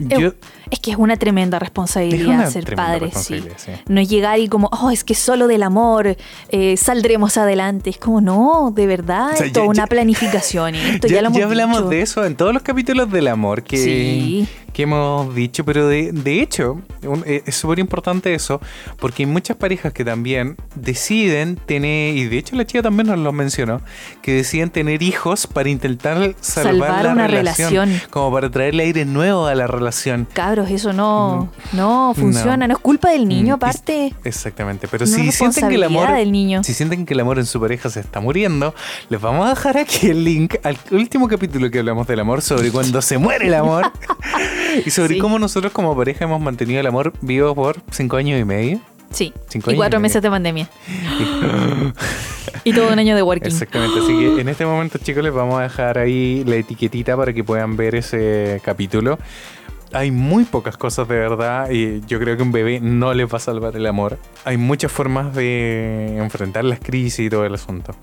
[0.00, 0.32] Yo,
[0.70, 3.34] Es que es una tremenda Es responsabilidad una ser tremenda padre, sí.
[3.34, 3.70] responsabilidad, sí.
[3.92, 6.16] No es llegar y como, oh, es que solo del amor
[6.50, 7.90] eh, saldremos adelante.
[7.90, 10.74] Es como, no, de verdad, O sea, es ya- toda una ya- planificación.
[10.74, 11.88] Esto ya, ya, lo hemos ya hablamos dicho.
[11.90, 14.48] de eso en todos los capítulos del amor que, Sí.
[14.72, 18.60] que hemos dicho, pero de, de hecho un- eh, es súper importante eso,
[18.98, 23.18] porque hay muchas parejas que también deciden tener, y de hecho la chica también nos
[23.18, 23.80] lo mencionó,
[24.22, 28.10] que deciden tener hijos para intentar salvar, Salvar la una relación, relación.
[28.10, 30.26] como para traerle aire nuevo a la relación.
[30.54, 32.68] Cabros, eso no, no funciona.
[32.68, 32.74] No.
[32.74, 34.14] es culpa del niño, Mm, aparte.
[34.22, 36.62] Exactamente, pero No si sienten que el amor del niño.
[36.62, 38.72] si sienten que el amor en su pareja se está muriendo,
[39.08, 42.70] les vamos a dejar aquí el link al último capítulo que hablamos del amor sobre
[42.70, 43.90] cuando se muere el amor
[44.86, 45.18] y sobre Sí.
[45.20, 48.80] cómo nosotros como pareja hemos mantenido el amor vivo por cinco años y medio.
[49.10, 49.32] Sí.
[49.48, 50.68] Cinco y cuatro meses de pandemia.
[52.64, 53.46] y todo un año de working.
[53.46, 57.32] Exactamente, así que en este momento chicos les vamos a dejar ahí la etiquetita para
[57.32, 59.18] que puedan ver ese capítulo.
[59.94, 63.36] Hay muy pocas cosas de verdad y yo creo que un bebé no les va
[63.36, 64.18] a salvar el amor.
[64.44, 67.94] Hay muchas formas de enfrentar las crisis y todo el asunto.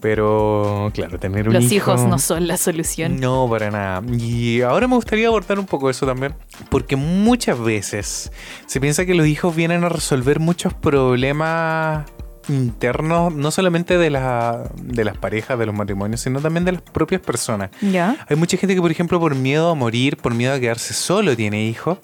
[0.00, 1.92] Pero claro, tener un Los hijo...
[1.92, 3.20] hijos no son la solución.
[3.20, 4.02] No, para nada.
[4.10, 6.34] Y ahora me gustaría abordar un poco eso también,
[6.70, 8.32] porque muchas veces
[8.66, 12.06] se piensa que los hijos vienen a resolver muchos problemas
[12.48, 16.82] internos, no solamente de, la, de las parejas, de los matrimonios, sino también de las
[16.82, 17.70] propias personas.
[17.80, 18.24] ¿Ya?
[18.28, 21.36] Hay mucha gente que, por ejemplo, por miedo a morir, por miedo a quedarse solo,
[21.36, 21.98] tiene hijos.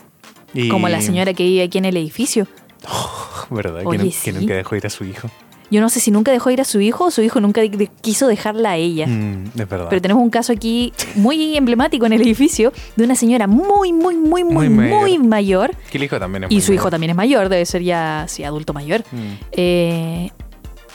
[0.54, 2.46] Y- Como la señora que vive aquí en el edificio.
[3.50, 3.82] ¿Verdad?
[3.90, 5.30] que, que nunca dejó ir a su hijo.
[5.70, 7.90] Yo no sé si nunca dejó ir a su hijo o su hijo nunca de-
[8.00, 9.06] quiso dejarla a ella.
[9.06, 9.86] Mm, es verdad.
[9.90, 14.14] Pero tenemos un caso aquí muy emblemático en el edificio de una señora muy, muy,
[14.16, 15.72] muy, muy, Muy muy, mayor.
[15.90, 18.44] que el hijo también es Y su hijo también es mayor, debe ser ya sí,
[18.44, 19.00] adulto mayor.
[19.12, 19.16] Mm.
[19.52, 20.30] Eh,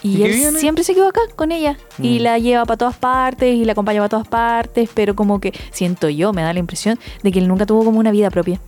[0.03, 0.59] y ¿Y qué él viene?
[0.59, 1.77] siempre se quedó acá con ella.
[2.01, 2.23] Y Mm.
[2.23, 4.89] la lleva para todas partes y la acompaña para todas partes.
[4.93, 7.99] Pero como que siento yo, me da la impresión de que él nunca tuvo como
[7.99, 8.59] una vida propia.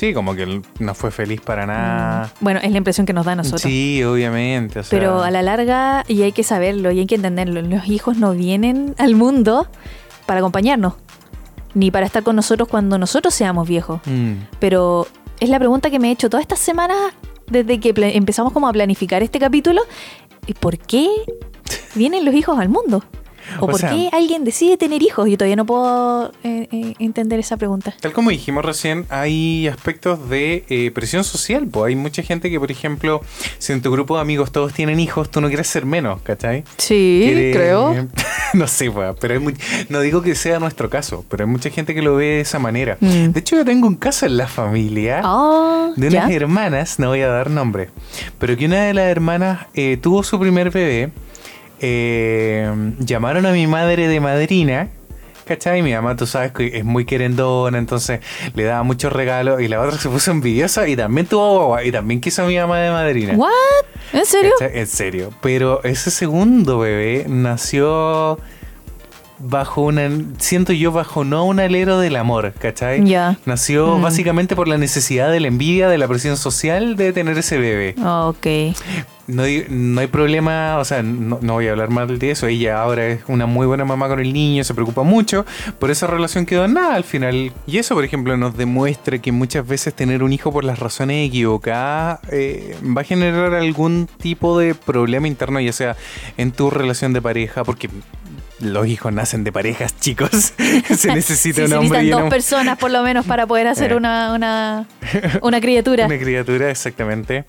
[0.00, 2.32] Mm, Sí, como que él no fue feliz para nada.
[2.40, 3.60] Bueno, es la impresión que nos da a nosotros.
[3.62, 4.78] Sí, obviamente.
[4.78, 7.86] o sea, Pero a la larga, y hay que saberlo, y hay que entenderlo, los
[7.86, 9.66] hijos no vienen al mundo
[10.26, 10.94] para acompañarnos,
[11.74, 14.00] ni para estar con nosotros cuando nosotros seamos viejos.
[14.06, 15.06] mm, Pero
[15.38, 16.96] es la pregunta que me he hecho todas estas semanas
[17.46, 19.82] desde que empezamos como a planificar este capítulo.
[20.46, 21.08] ¿Y por qué
[21.94, 23.04] vienen los hijos al mundo?
[23.58, 25.28] ¿O, O por sea- qué alguien decide tener hijos?
[25.28, 27.94] Yo todavía no puedo eh, eh, entender esa pregunta.
[28.00, 31.66] Tal como dijimos recién, hay aspectos de eh, presión social.
[31.66, 33.22] Pues hay mucha gente que, por ejemplo,
[33.58, 36.64] si en tu grupo de amigos todos tienen hijos, tú no quieres ser menos, ¿cachai?
[36.76, 38.08] Sí, Quiere-
[38.54, 39.52] no sé, pues, pero hay mu-
[39.88, 42.58] no digo que sea nuestro caso, pero hay mucha gente que lo ve de esa
[42.58, 42.96] manera.
[43.00, 43.28] Mm.
[43.32, 45.20] De hecho, yo tengo un caso en la familia.
[45.24, 46.20] Ah, de ¿ya?
[46.20, 47.90] unas hermanas, no voy a dar nombre,
[48.38, 51.10] pero que una de las hermanas eh, tuvo su primer bebé,
[51.80, 54.88] eh, llamaron a mi madre de madrina,
[55.44, 55.82] ¿cachai?
[55.82, 58.20] Mi mamá, tú sabes que es muy querendona, entonces
[58.54, 61.92] le daba muchos regalos y la otra se puso envidiosa y también tuvo guagua y
[61.92, 63.34] también quiso a mi mamá de madrina.
[63.34, 63.50] ¿What?
[64.12, 64.52] ¿En serio?
[64.58, 64.78] ¿Cachai?
[64.78, 65.30] En serio.
[65.40, 68.38] Pero ese segundo bebé nació
[69.40, 73.04] bajo una, siento yo, bajo no un alero del amor, ¿cachai?
[73.06, 73.38] Ya.
[73.46, 74.02] Nació Mm.
[74.02, 77.94] básicamente por la necesidad de la envidia, de la presión social de tener ese bebé.
[78.04, 78.46] Ok.
[79.26, 82.48] No hay, no hay problema, o sea, no, no voy a hablar mal de eso.
[82.48, 85.46] Ella ahora es una muy buena mamá con el niño, se preocupa mucho,
[85.78, 87.52] por esa relación quedó en nada al final.
[87.64, 91.28] Y eso, por ejemplo, nos demuestra que muchas veces tener un hijo por las razones
[91.28, 95.96] equivocadas eh, va a generar algún tipo de problema interno, ya sea
[96.36, 97.88] en tu relación de pareja, porque
[98.60, 100.30] los hijos nacen de parejas, chicos.
[100.96, 103.66] se necesita Sí, un se hombre necesitan y dos personas por lo menos para poder
[103.68, 103.96] hacer Eh.
[103.96, 104.86] una, una,
[105.42, 106.06] una criatura.
[106.10, 107.44] Una criatura, exactamente.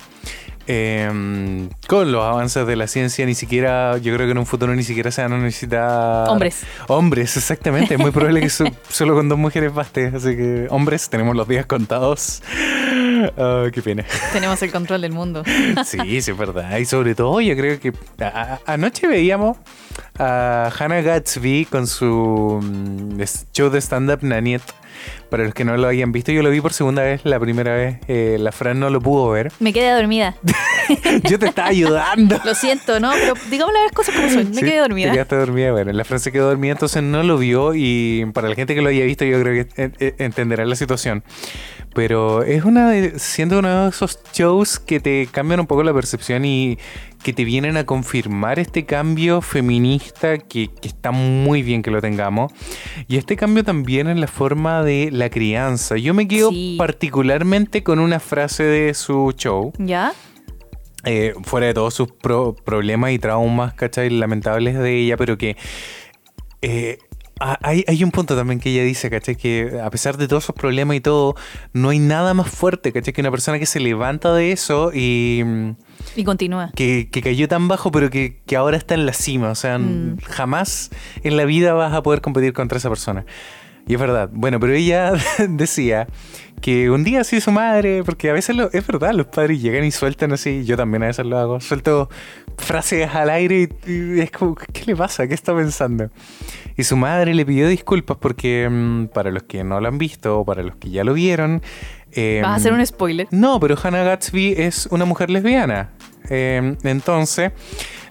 [0.68, 4.74] Eh, con los avances de la ciencia, ni siquiera, yo creo que en un futuro
[4.76, 6.30] ni siquiera se van a necesitar.
[6.30, 6.62] Hombres.
[6.88, 7.96] Hombres, exactamente.
[7.96, 10.12] Es muy probable que so- solo con dos mujeres baste.
[10.16, 12.42] Así que, hombres, tenemos los días contados.
[13.38, 14.06] Ah, qué pena.
[14.34, 15.44] Tenemos el control del mundo.
[15.86, 16.78] Sí, sí, es verdad.
[16.78, 19.58] Y sobre todo, yo creo que a- a- anoche veíamos
[20.20, 23.22] a Hannah Gatsby con su mm,
[23.54, 24.62] show de stand-up Naniet.
[25.30, 27.22] Para los que no lo hayan visto, yo lo vi por segunda vez.
[27.24, 29.52] La primera vez, eh, la Fran no lo pudo ver.
[29.60, 30.36] Me quedé dormida.
[31.24, 32.38] Yo te estaba ayudando.
[32.44, 33.12] Lo siento, ¿no?
[33.14, 34.50] Pero digamos las cosas como son.
[34.50, 35.08] Me Sí, quedé dormida.
[35.08, 35.72] Te quedaste dormida.
[35.72, 37.74] Bueno, la Fran se quedó dormida, entonces no lo vio.
[37.76, 41.24] Y para la gente que lo haya visto, yo creo que entenderá la situación.
[41.94, 45.94] Pero es una de, siendo uno de esos shows que te cambian un poco la
[45.94, 46.78] percepción y
[47.22, 52.02] que te vienen a confirmar este cambio feminista que, que está muy bien que lo
[52.02, 52.52] tengamos.
[53.10, 55.98] Y este cambio también en la forma de la crianza.
[55.98, 56.76] Yo me quedo Sí.
[56.80, 60.14] particularmente con una frase de su show ¿Ya?
[61.04, 64.10] eh, fuera de todos sus pro- problemas y traumas, ¿cachai?
[64.10, 65.58] Lamentables de ella, pero que
[66.62, 67.00] eh,
[67.62, 69.36] hay, hay un punto también que ella dice, ¿cachai?
[69.36, 71.36] Que a pesar de todos sus problemas y todo,
[71.74, 73.14] no hay nada más fuerte, ¿cachai?
[73.14, 75.72] Que una persona que se levanta de eso y mm,
[76.18, 76.72] Y continúa.
[76.76, 79.50] que, que cayó tan bajo, pero que, que ahora está en la cima.
[79.50, 80.18] O sea, Mm.
[80.24, 80.90] jamás
[81.24, 83.26] en la vida vas a poder competir contra esa persona.
[83.88, 84.30] Y es verdad.
[84.32, 85.14] Bueno, pero ella
[85.50, 86.08] decía
[86.62, 89.84] que un día así su madre, porque a veces lo, es verdad, los padres llegan
[89.84, 92.10] y sueltan así, yo también a veces lo hago, suelto
[92.58, 95.28] frases al aire y, y es como, ¿qué le pasa?
[95.28, 96.10] ¿Qué está pensando?
[96.78, 100.40] Y su madre le pidió disculpas porque mm, para los que no lo han visto
[100.40, 101.62] o para los que ya lo vieron...
[102.12, 103.28] eh, Vas a hacer un spoiler.
[103.32, 105.90] no, pero Hannah Gatsby es una mujer lesbiana.
[106.30, 107.52] Eh, entonces,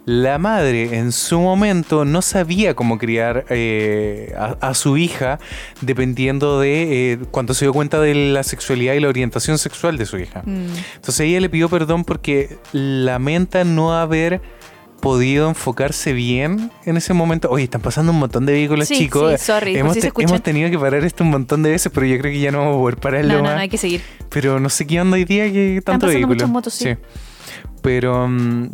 [0.06, 5.38] la madre en su momento no sabía cómo criar eh, a, a su hija
[5.82, 10.06] dependiendo de eh, cuando se dio cuenta de la sexualidad y la orientación sexual de
[10.06, 10.42] su hija.
[10.44, 10.66] Mm.
[10.96, 14.40] Entonces ella le pidió perdón porque lamenta no haber
[15.00, 17.48] podido enfocarse bien en ese momento.
[17.50, 19.32] Oye, están pasando un montón de vehículos, Sí, chicos.
[19.40, 20.28] sí, sorry, hemos, si se te- escuchan.
[20.30, 22.58] hemos tenido que parar esto un montón de veces, pero yo creo que ya no
[22.58, 24.02] vamos a poder pararlo No, no, no, hay que seguir.
[24.28, 26.34] Pero no sé qué onda hoy día que tanto pasando vehículo.
[26.34, 26.96] muchas motos, sí.
[27.82, 28.68] Pero mm,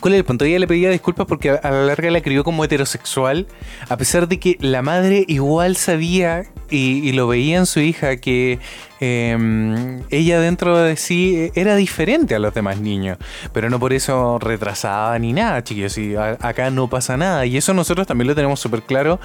[0.00, 0.44] ¿cuál es el punto?
[0.44, 3.46] Ella le pedía disculpas porque a, la larga la crió como heterosexual,
[3.88, 8.16] a pesar de que la madre igual sabía y, y lo veía en su hija
[8.16, 8.58] que
[9.00, 13.18] eh, ella dentro de sí era diferente a los demás niños,
[13.52, 15.96] pero no por eso retrasada ni nada, chiquillos.
[15.98, 19.20] Y a- acá no pasa nada y eso nosotros también lo tenemos súper claro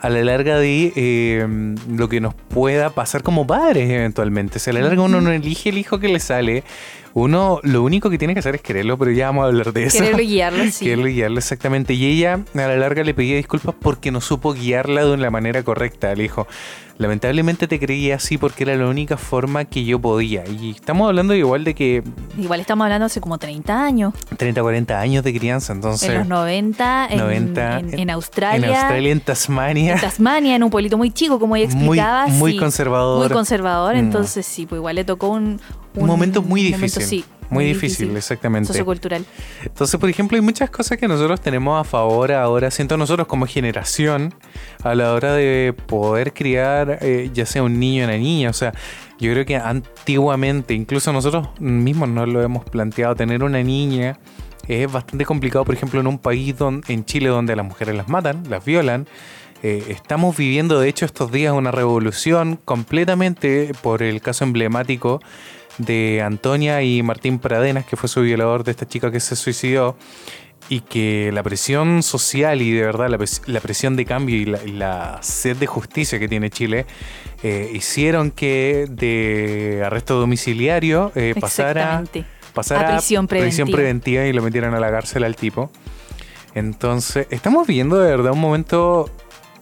[0.00, 1.46] a la larga de eh,
[1.90, 4.58] lo que nos pueda pasar como padres eventualmente.
[4.58, 6.64] Si a la larga uno no elige el hijo que le sale,
[7.18, 9.84] uno lo único que tiene que hacer es quererlo, pero ya vamos a hablar de
[9.84, 9.98] eso.
[10.00, 10.84] Quererlo y guiarlo, sí.
[10.84, 11.94] Quererlo y guiarlo, exactamente.
[11.94, 15.62] Y ella a la larga le pedía disculpas porque no supo guiarla de la manera
[15.62, 16.14] correcta.
[16.14, 16.46] Le dijo,
[16.98, 20.44] lamentablemente te creía así porque era la única forma que yo podía.
[20.46, 22.02] Y estamos hablando igual de que
[22.38, 24.12] Igual estamos hablando hace como 30 años.
[24.36, 26.10] 30, 40 años de crianza, entonces...
[26.10, 28.66] en los 90, en, 90, en- en- en Australia.
[28.68, 29.94] En Australia, en Tasmania.
[29.94, 32.26] en Tasmania, en un pueblito muy chico, como ella explicaba.
[32.26, 33.20] muy sí, conservador.
[33.26, 33.98] Muy conservador, Mm.
[34.00, 35.60] entonces sí, pues igual le tocó un...
[35.96, 37.02] Un momento muy momento, difícil.
[37.02, 38.68] sí, muy difícil, exactamente.
[38.68, 39.24] Sociocultural.
[39.64, 43.46] Entonces, por ejemplo, hay muchas cosas que nosotros tenemos a favor ahora, siento nosotros como
[43.46, 44.34] generación,
[44.82, 48.50] a la hora de poder criar eh, ya sea un niño o una niña.
[48.50, 48.72] O sea,
[49.18, 54.18] yo creo que antiguamente, incluso nosotros mismos nos lo hemos planteado, tener una niña
[54.68, 57.94] es bastante complicado, por ejemplo, en un país donde, en Chile donde a las mujeres
[57.94, 59.06] las matan, las violan.
[59.62, 65.20] Eh, estamos viviendo, de hecho, estos días una revolución completamente por el caso emblemático
[65.78, 69.96] de Antonia y Martín Pradenas, que fue su violador de esta chica que se suicidó,
[70.68, 74.46] y que la presión social y de verdad la, pres- la presión de cambio y
[74.46, 76.86] la, y la sed de justicia que tiene Chile
[77.44, 83.76] eh, hicieron que de arresto domiciliario eh, pasara, A prisión preventiva.
[83.76, 85.70] preventiva y lo metieran a la cárcel al tipo.
[86.54, 89.08] Entonces, estamos viviendo de verdad un momento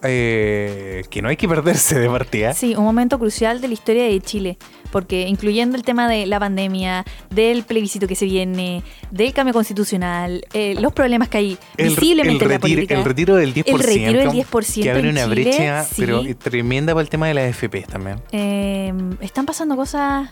[0.05, 2.55] eh, que no hay que perderse de partida.
[2.55, 4.59] Sí, un momento crucial de la historia de Chile,
[4.93, 10.45] porque incluyendo el tema de la pandemia, del plebiscito que se viene, del cambio constitucional,
[10.53, 12.95] eh, los problemas que hay visiblemente el, en la política.
[12.95, 13.65] el retiro del 10%.
[13.67, 15.95] El retiro del 10% Que abre una Chile, brecha, sí.
[15.99, 18.21] pero tremenda para el tema de las FP también.
[18.33, 20.31] Eh, están pasando cosas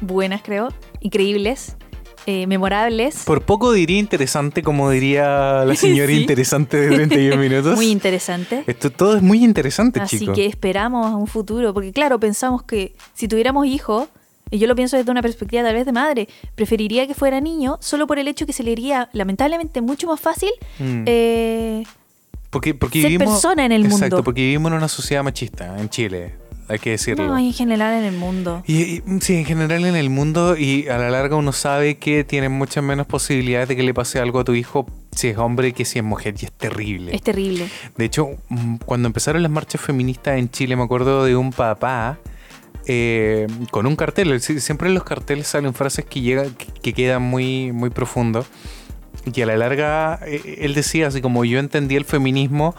[0.00, 0.68] buenas, creo,
[1.00, 1.76] increíbles,
[2.26, 6.20] eh, memorables, Por poco diría interesante, como diría la señora Sí.
[6.20, 7.74] interesante de 31 minutos.
[7.76, 8.64] muy interesantes.
[8.68, 12.94] Esto todo es muy interesante, Así que esperamos a un futuro, porque claro, pensamos que
[13.14, 14.08] si tuviéramos hijos,
[14.50, 17.78] y yo lo pienso desde una perspectiva tal vez de madre, preferiría que fuera niño
[17.80, 21.04] solo por el hecho que se le haría lamentablemente mucho más fácil Mm.
[21.06, 21.82] eh,
[22.50, 24.24] porque, porque ser vivimos, persona en el Exacto, mundo.
[24.24, 26.34] porque vivimos en una sociedad machista en Chile,
[26.72, 27.26] hay que decirlo.
[27.26, 28.62] no, en general en el mundo.
[28.66, 32.24] Y, y, sí, en general en el mundo y a la larga uno sabe que
[32.24, 35.72] tiene muchas menos posibilidades de que le pase algo a tu hijo si es hombre
[35.72, 37.14] que si es mujer y es terrible.
[37.14, 37.68] Es terrible.
[37.96, 42.18] De hecho, mm, cuando empezaron las marchas feministas en Chile me acuerdo de un papá
[42.86, 44.32] eh, con un cartel.
[44.40, 48.44] Sie- Siempre en los carteles salen frases que, llegan, que, que quedan muy, muy profundo.
[49.24, 52.74] Y a la larga eh, él decía así como yo entendí el feminismo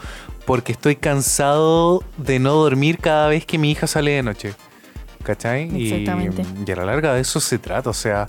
[0.46, 4.54] porque estoy cansado de no dormir cada vez que mi hija sale de noche.
[5.24, 5.70] ¿Cachai?
[5.74, 6.44] Y- Exactamente.
[6.68, 7.90] Y, a la larga de eso se trata.
[7.90, 8.28] O sea,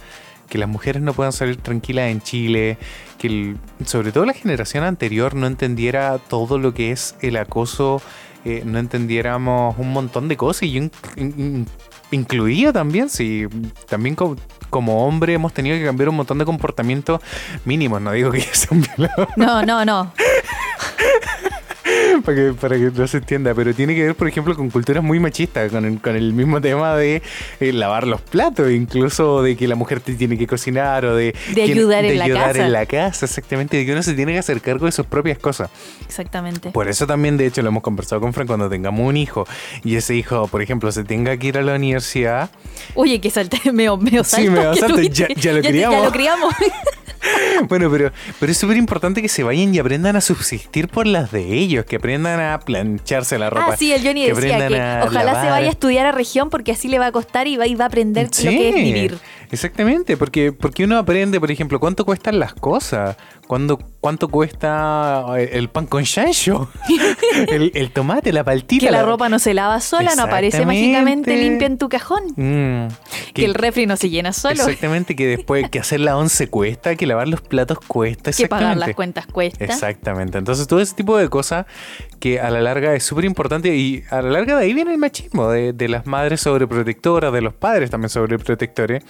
[0.48, 2.78] que las mujeres no puedan salir tranquilas en Chile,
[3.18, 8.00] que el- sobre todo la generación anterior no entendiera todo lo que es el acoso,
[8.44, 11.66] eh, no entendiéramos un montón de cosas y yo in- in- in-
[12.14, 13.46] incluía también, si
[13.88, 14.36] también co-
[14.70, 17.20] como hombre hemos tenido que cambiar un montón de comportamientos
[17.64, 20.12] mínimos, no digo que ya sean violados No, no, no.
[22.24, 25.02] para que, para que no se entienda, pero tiene que ver, por ejemplo, con culturas
[25.02, 27.22] muy machistas, con el, con el mismo tema de
[27.60, 31.34] eh, lavar los platos, incluso de que la mujer te tiene que cocinar o de,
[31.48, 32.66] De que- ayudar de en la ayudar casa.
[32.66, 35.38] en la casa, exactamente, de que uno se tiene que hacer cargo de sus propias
[35.38, 35.70] cosas.
[36.06, 36.70] Exactamente.
[36.70, 39.46] Por eso también, de hecho, lo hemos conversado con Fran cuando tengamos un hijo
[39.84, 42.50] y ese hijo, por ejemplo, se tenga que ir a la universidad.
[42.94, 43.32] Oye, que
[43.72, 45.98] medio, medio Sí, salto medio que salto, ya- ya lo criamos.
[45.98, 46.54] Ya lo criamos.
[47.68, 51.32] Bueno, pero, pero es súper importante que se vayan y aprendan a subsistir por las
[51.32, 53.72] de ellos, que aprendan a plancharse la ropa.
[53.72, 55.50] Ah, sí, el Johnny que decía que ojalá se lavar.
[55.52, 57.84] vaya a estudiar a región porque así le va a costar y va, y va
[57.84, 59.18] a aprender lo que es vivir.
[59.50, 65.50] Exactamente, porque, porque uno aprende, por ejemplo, cuánto cuestan las cosas, cuándo, cuánto cuesta eh,
[65.52, 66.70] el pan con chancho,
[67.48, 68.86] el, el tomate, la paltita.
[68.86, 72.24] Que la ropa no se lava sola, no aparece mágicamente limpia en tu cajón.
[72.36, 72.88] Mm,
[73.32, 74.54] Que el refri no se llena solo.
[74.54, 78.32] Exactamente, que después que hacer la once cuesta, que lavar los platos cuesta.
[78.32, 79.64] Que pagar las cuentas cuesta.
[79.64, 80.38] Exactamente.
[80.38, 81.66] Entonces, todo ese tipo de cosas
[82.20, 84.98] que a la larga es súper importante y a la larga de ahí viene el
[84.98, 89.04] machismo de, de las madres sobreprotectoras, de los padres también sobreprotectores,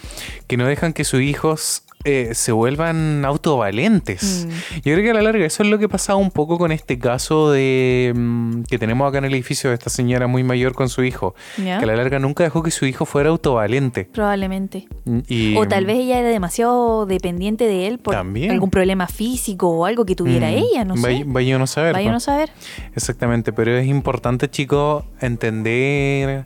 [0.47, 4.45] que no dejan que sus hijos eh, se vuelvan autovalentes.
[4.47, 4.75] Mm.
[4.75, 6.99] Yo creo que a la larga eso es lo que pasaba un poco con este
[6.99, 10.87] caso de mm, que tenemos acá en el edificio de esta señora muy mayor con
[10.87, 11.79] su hijo, ¿Ya?
[11.79, 14.05] que a la larga nunca dejó que su hijo fuera autovalente.
[14.13, 14.87] Probablemente.
[15.27, 18.51] Y, O tal vez ella era demasiado dependiente de él por También.
[18.51, 21.23] algún problema físico o algo que tuviera mm, ella, no vaya, sé.
[21.25, 21.93] Vaya uno a saber.
[21.93, 22.09] Vaya po.
[22.09, 22.51] uno a saber.
[22.95, 26.45] Exactamente, pero es importante, chicos, entender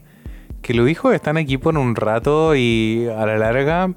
[0.61, 3.93] que los hijos están aquí por un rato y a la larga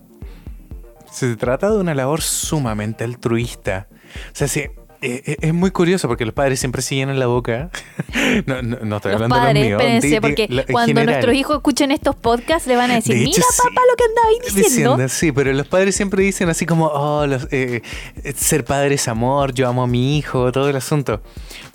[1.12, 3.86] se trata de una labor sumamente altruista.
[4.32, 4.60] O sea, sí,
[5.04, 7.70] eh, eh, es muy curioso porque los padres siempre se llenan la boca.
[8.46, 9.82] no, no, no estoy Los hablando padres, de los míos.
[9.82, 11.06] espérense, porque la- en cuando general.
[11.06, 13.62] nuestros hijos escuchen estos podcasts le van a decir, De hecho, mira sí.
[13.68, 14.28] papá lo que andaba
[14.62, 15.08] diciendo.
[15.08, 17.82] Sí, pero los padres siempre dicen así como, oh, los- eh,
[18.22, 21.20] eh, ser padre es amor, yo amo a mi hijo, todo el asunto.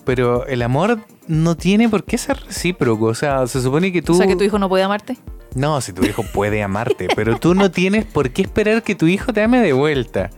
[0.06, 3.06] Pero el amor no tiene por qué ser recíproco.
[3.08, 4.14] O sea, se supone que tú...
[4.14, 5.18] O sea que tu hijo no puede amarte.
[5.56, 9.08] No, si tu hijo puede amarte, pero tú no tienes por qué esperar que tu
[9.08, 10.30] hijo te ame de vuelta.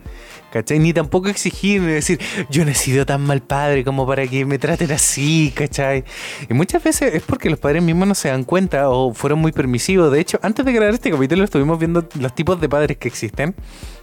[0.51, 0.79] ¿Cachai?
[0.79, 2.19] Ni tampoco exigir, ni decir,
[2.49, 6.03] yo no he sido tan mal padre como para que me traten así, ¿cachai?
[6.49, 9.51] Y muchas veces es porque los padres mismos no se dan cuenta o fueron muy
[9.51, 10.11] permisivos.
[10.11, 13.53] De hecho, antes de grabar este capítulo estuvimos viendo los tipos de padres que existen.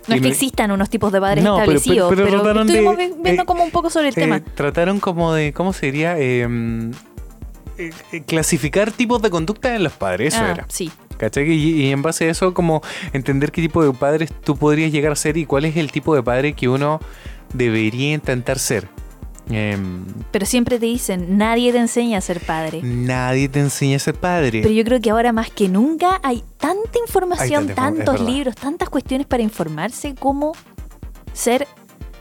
[0.07, 2.37] No Y es que existan unos tipos de padres No, pero- pero- establecidos, pero pero,
[2.43, 4.39] trataron estuvimos de- viendo eh, como un poco sobre el Eh, tema.
[4.55, 6.15] Trataron como de, ¿cómo se diría?
[6.17, 6.47] Eh,
[7.79, 10.67] eh, clasificar tipos de conducta en los padres, eso Ah, era.
[10.69, 10.91] Sí.
[11.19, 11.51] ¿Cachai?
[11.51, 15.13] Y, y en base a eso, como entender qué tipo de padres tú podrías llegar
[15.13, 17.01] a ser y cuál es el tipo de padre que uno
[17.55, 18.89] debería intentar ser.
[19.49, 22.81] Em, Pero siempre te dicen, nadie te enseña a ser padre.
[22.83, 24.61] nadie te enseña a ser padre.
[24.63, 28.57] Pero yo creo que ahora más que nunca hay tanta información, Hay tanta tantos libros,
[28.57, 30.53] tantas cuestiones para informarse cómo
[31.33, 31.67] ser,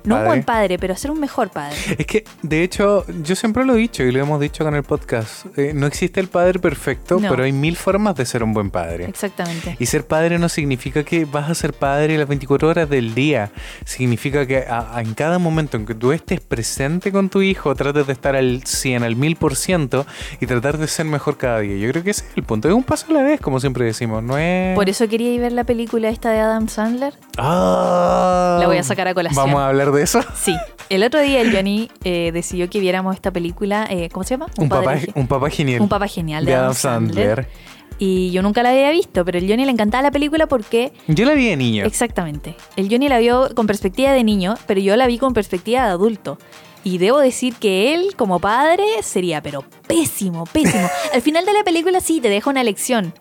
[0.06, 1.76] no un buen padre, pero ser un mejor padre.
[1.98, 4.84] Es que, de hecho, yo siempre lo he dicho y lo hemos dicho con el
[4.84, 5.46] podcast.
[5.58, 7.30] eh, no existe el padre perfecto, No.
[7.30, 9.06] pero hay mil formas de ser un buen padre.
[9.06, 9.76] Exactamente.
[9.80, 13.52] Y ser padre no significa que vas a ser padre las 24 horas del día.
[13.86, 17.74] Significa que a- a- en cada momento en que tú estés presente con tu hijo,
[17.76, 20.06] trates de estar al 100, al 1000%
[20.40, 21.78] y tratar de ser mejor cada día.
[21.78, 22.68] Yo creo que ese es el punto.
[22.68, 24.24] Es un paso a la vez, como siempre decimos.
[24.24, 24.76] No es.
[24.76, 27.14] Por eso quería ir ver la película esta de Adam Sandler.
[27.38, 29.44] Ah, La voy a sacar a colación.
[29.46, 30.22] Vamos a hablar de eso.
[30.36, 30.56] Sí,
[30.90, 34.48] el otro día el Johnny eh, decidió que viéramos esta película, eh, ¿cómo se llama?
[34.58, 35.82] Un, papá, un papá genial.
[35.82, 37.26] un papá genial de, de Adam Sandler.
[37.36, 37.76] Sandler.
[37.98, 41.26] Y yo nunca la había visto, pero el Johnny le encantaba la película porque Yo
[41.26, 41.86] la vi de niño.
[41.86, 42.56] Exactamente.
[42.76, 45.92] El Johnny la vio con perspectiva de niño, pero yo la vi con perspectiva de
[45.92, 46.38] adulto.
[46.84, 50.88] Y debo decir que él, como padre, sería, pero pésimo, pésimo.
[51.14, 53.14] al final de la película sí te deja una lección.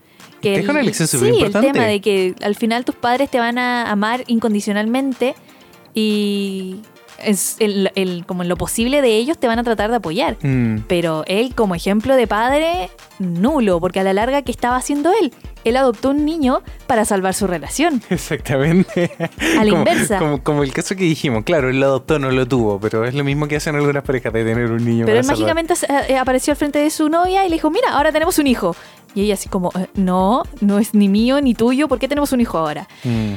[0.43, 1.69] Que Te deja el- una lección Sí, superimportante.
[1.69, 5.35] el tema de que al final tus padres te van a amar incondicionalmente
[5.95, 6.81] y
[7.25, 10.37] es el, el- como en lo posible de ellos te van a tratar de apoyar.
[10.43, 10.81] Mm.
[10.89, 15.33] Pero él, como ejemplo de padre, nulo, porque a la larga, ¿qué estaba haciendo él?
[15.65, 18.03] Él adoptó un niño para salvar su relación.
[18.11, 19.13] Exactamente.
[19.59, 20.19] A la como, inversa.
[20.19, 23.15] Como, como el caso que dijimos, claro, él lo adoptó, no lo tuvo, pero es
[23.15, 25.07] lo mismo que hacen algunas parejas de tener un niño.
[25.07, 25.55] Pero para él salvar.
[25.55, 25.75] mágicamente
[26.13, 28.77] eh, apareció al frente de su novia y le dijo, mira, ahora tenemos un hijo.
[29.15, 32.33] Y ella así como, "Eh, no, no es ni mío ni tuyo, ¿por qué tenemos
[32.33, 32.89] un hijo ahora?
[33.05, 33.35] Mm.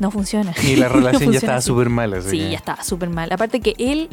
[0.00, 0.52] No funciona.
[0.62, 2.20] Y la No relación ya estaba súper mala.
[2.20, 3.30] Sí, que- ya estaba súper mal.
[3.32, 4.08] Aparte que él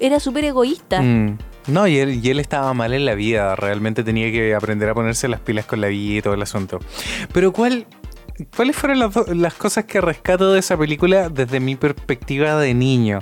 [0.00, 1.00] era súper egoísta.
[1.02, 1.38] Mm.
[1.68, 3.56] No, y él, y él estaba mal en la vida.
[3.56, 6.78] Realmente tenía que aprender a ponerse las pilas con la vida y todo el asunto.
[7.32, 7.86] Pero ¿cuál,
[8.54, 13.20] ¿cuáles fueron las, las cosas que rescato de esa película desde mi perspectiva de niño?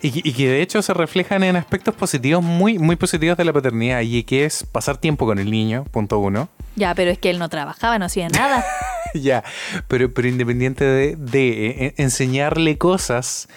[0.00, 3.44] Y, que- y que de hecho se reflejan en aspectos positivos, muy, muy positivos de
[3.44, 6.48] la paternidad, y que es pasar tiempo con el niño, punto uno.
[6.78, 8.64] Ya, pero es que él no trabajaba, no hacía nada.
[9.14, 9.42] ya,
[9.88, 13.48] pero, pero independiente de, de, eh, enseñarle cosas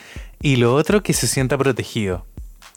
[0.42, 2.26] y lo otro que se sienta protegido.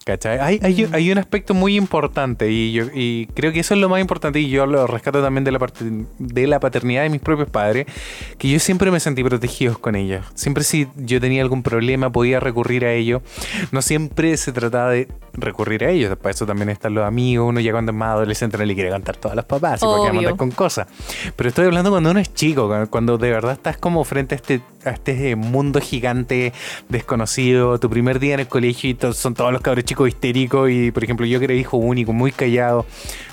[0.05, 0.39] ¿Cachai?
[0.39, 3.89] Hay, hay, hay un aspecto muy importante y, yo, y creo que eso es lo
[3.89, 5.83] más importante y yo lo rescato también de la, parte,
[6.19, 7.87] de la paternidad de mis propios padres,
[8.37, 10.27] que yo siempre me sentí protegido con ellos.
[10.35, 13.23] Siempre si yo tenía algún problema podía recurrir a ellos.
[13.73, 17.61] No siempre se trataba de recurrir a ellos, para eso también están los amigos, uno
[17.61, 20.37] ya cuando es más adolescente no le quiere contar todas las papás, y porque mandar
[20.37, 20.87] con cosas.
[21.37, 24.37] Pero estoy hablando cuando uno es chico, cu- cuando de verdad estás como frente a
[24.37, 26.53] este, a este mundo gigante,
[26.89, 30.70] desconocido, tu primer día en el colegio y to- son todos los cabros chicos histéricos
[30.70, 32.87] y por ejemplo yo que era hijo único, muy callado,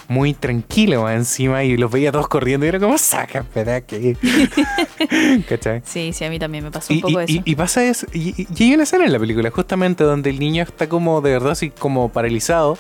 [0.08, 4.16] muy tranquilo encima y los veía todos corriendo y era como, saca, de aquí.
[5.48, 5.82] ¿Cachai?
[5.86, 7.34] Sí, sí, a mí también me pasó un Y, poco y- eso.
[7.34, 10.64] y- y pasa eso, y, hay una escena en la película justamente donde el niño
[10.64, 12.78] está como de verdad así como paralizado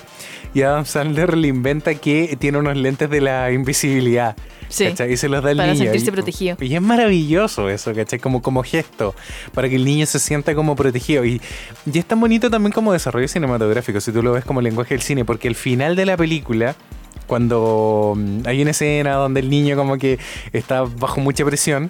[0.53, 4.35] y Adam Sandler le inventa que tiene unos lentes de la invisibilidad.
[4.67, 5.11] Sí, ¿cachai?
[5.13, 5.83] Y se los da al para niño.
[5.85, 6.57] sentirse y, protegido.
[6.61, 8.19] Y es maravilloso eso, ¿cachai?
[8.19, 9.13] Como, como gesto,
[9.53, 11.25] para que el niño se sienta como protegido.
[11.25, 11.41] Y,
[11.91, 15.01] y es tan bonito también como desarrollo cinematográfico, si tú lo ves como lenguaje del
[15.01, 16.75] cine, porque el final de la película
[17.31, 20.19] cuando mm, hay una escena donde el niño como que
[20.51, 21.89] está bajo mucha presión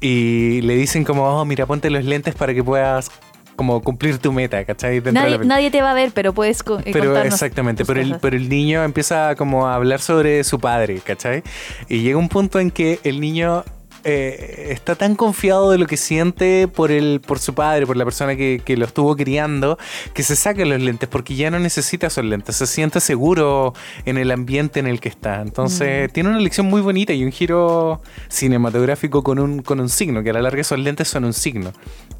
[0.00, 3.10] y le dicen como, oh, mira, ponte los lentes para que puedas
[3.54, 5.02] como cumplir tu meta, ¿cachai?
[5.12, 8.16] Nadie, nadie te va a ver, pero puedes co- eh, Pero contarnos exactamente, pero el,
[8.18, 11.42] pero el niño empieza como a hablar sobre su padre, ¿cachai?
[11.86, 13.64] Y llega un punto en que el niño
[14.04, 18.04] eh, está tan confiado de lo que siente por el, por su padre, por la
[18.04, 19.78] persona que, que lo estuvo criando,
[20.14, 23.74] que se saca los lentes porque ya no necesita esos lentes, se siente seguro
[24.04, 25.40] en el ambiente en el que está.
[25.42, 26.12] Entonces, Mm.
[26.12, 30.30] tiene una lección muy bonita y un giro cinematográfico con un, con un signo, que
[30.30, 31.72] a la larga esos lentes son un signo,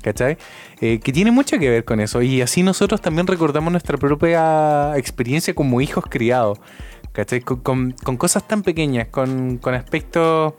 [0.03, 0.37] ¿cachai?
[0.81, 2.21] Eh, que tiene mucho que ver con eso.
[2.23, 6.59] Y así nosotros también recordamos nuestra propia experiencia como hijos criados,
[7.13, 7.41] ¿cachai?
[7.41, 10.55] Con, con- con cosas tan pequeñas, con, con aspectos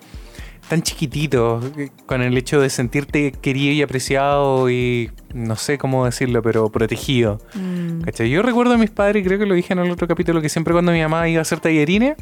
[0.69, 6.05] tan chiquititos, eh, con el hecho de sentirte querido y apreciado y no sé cómo
[6.05, 7.39] decirlo, pero protegido.
[7.55, 8.01] Mm.
[8.01, 8.29] ¿Cachai?
[8.29, 10.71] Yo recuerdo a mis padres, creo que lo dije en el otro capítulo, que siempre
[10.73, 12.15] cuando mi mamá iba a hacer tallarines,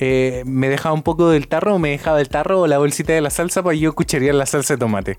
[0.00, 3.12] eh, me dejaba un poco del tarro, o me dejaba el tarro o la bolsita
[3.12, 5.18] de la salsa para yo cucharear la salsa de tomate.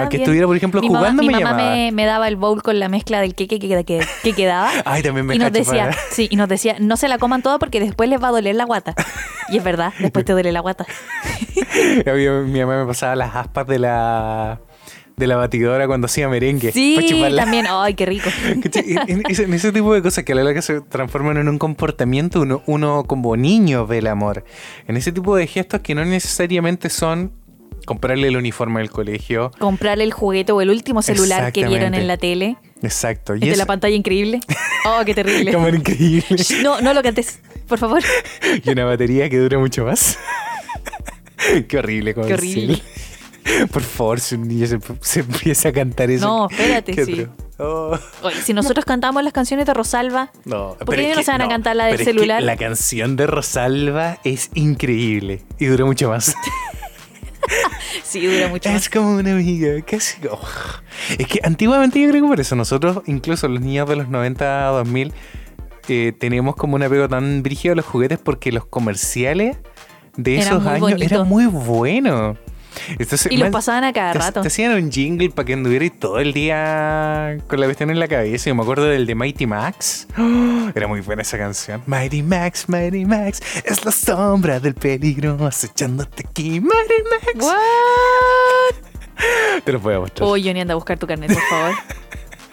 [0.00, 0.22] Aunque bien.
[0.24, 1.74] estuviera, por ejemplo, mi mamá- jugando, mi me mamá llamaba.
[1.76, 4.70] me, me daba el bowl con la mezcla del queque que, que, que- que quedaba.
[4.84, 7.42] Ay, también me y nos decía, para- sí, y nos decía, no se la coman
[7.42, 8.94] toda porque después les va a doler la guata.
[9.48, 10.86] Y es verdad, después te duele la guata.
[12.46, 14.60] Mi mamá me pasaba las aspas de la
[15.14, 16.72] de la batidora cuando hacía merengue.
[16.72, 16.96] Sí,
[17.36, 17.66] también.
[17.68, 18.30] Ay, qué rico.
[18.74, 22.62] En ese tipo de cosas que a la larga se transforman en un comportamiento, uno,
[22.66, 24.44] uno como niño ve el amor.
[24.88, 27.32] En ese tipo de gestos que no necesariamente son
[27.84, 29.50] comprarle el uniforme del colegio.
[29.58, 32.56] Comprar el juguete o el último celular que vieron en la tele.
[32.82, 33.32] Exacto.
[33.34, 34.40] El de es la pantalla increíble.
[34.86, 35.52] Oh, qué terrible.
[35.52, 36.36] cámara increíble.
[36.62, 38.02] No, no lo cantes, por favor.
[38.64, 40.18] y una batería que dura mucho más.
[41.68, 42.14] Qué horrible.
[42.14, 42.80] Qué horrible.
[43.72, 46.24] Por favor, si un niño se, se empieza a cantar eso.
[46.26, 47.26] No, espérate, ¿qué sí.
[47.58, 47.98] Oh.
[48.22, 51.48] Oye, si nosotros cantamos las canciones de Rosalba, No, ¿Por qué no se van a
[51.48, 52.42] cantar la del pero es que celular?
[52.42, 56.34] la canción de Rosalba es increíble y dura mucho más.
[58.04, 58.82] sí, dura mucho más.
[58.82, 60.16] es como una amiga, casi.
[60.30, 60.40] oh.
[61.18, 64.68] Es que antiguamente yo creo que por eso nosotros, incluso los niños de los 90
[64.68, 65.12] a 2000,
[65.88, 69.56] eh, teníamos como un apego tan brígido a los juguetes porque los comerciales
[70.16, 71.12] de esos años bonitos.
[71.12, 72.36] eran muy buenos.
[72.90, 74.40] Entonces, Y los pasaban a cada te, rato.
[74.42, 78.08] te hacían un jingle para que anduvieras todo el día con la cuestión en la
[78.08, 78.50] cabeza.
[78.50, 80.06] Yo me acuerdo del de Mighty Max.
[80.18, 80.70] ¡Oh!
[80.74, 81.82] era muy buena esa canción.
[81.86, 86.60] Mighty Max, Mighty Max, es la sombra del peligro acechándote aquí.
[86.60, 87.46] Mighty Max.
[87.46, 88.74] What?
[89.64, 90.28] Te lo voy a mostrar.
[90.28, 91.74] Oh, Johnny, anda a buscar tu carnet, por favor.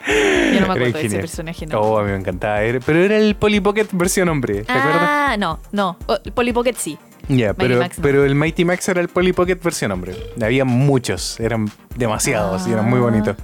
[0.08, 1.80] Yo no me acuerdo de ese personaje, no.
[1.80, 2.60] Oh, a mí me encantaba.
[2.86, 4.64] Pero era el Polly Pocket versión hombre.
[4.64, 5.02] ¿Te acuerdas?
[5.02, 5.98] ah, no, no.
[6.08, 6.98] Oh, el Polly Pocket sí.
[7.30, 8.02] Ya, pero, Max no.
[8.04, 10.16] pero el Mighty Max era el Polly Pocket versión hombre.
[10.42, 13.04] Había muchos, eran demasiados y eran muy Ah.
[13.04, 13.36] bonitos.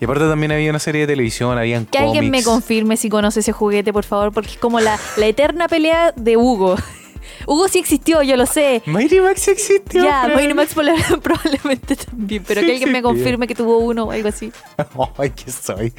[0.00, 3.40] Y aparte también había una serie de televisión, habían Que alguien me confirme si conoce
[3.40, 6.76] ese juguete, por favor, porque es como la, la eterna pelea de Hugo.
[7.46, 8.82] Hugo sí existió, yo lo sé.
[8.86, 10.04] Mighty Max existió.
[10.04, 10.30] Ya.
[10.34, 14.10] Mighty Max proba- probablemente también, pero Sí que alguien me confirme que tuvo uno o
[14.12, 14.52] algo así.
[15.18, 15.92] Ay, que soy.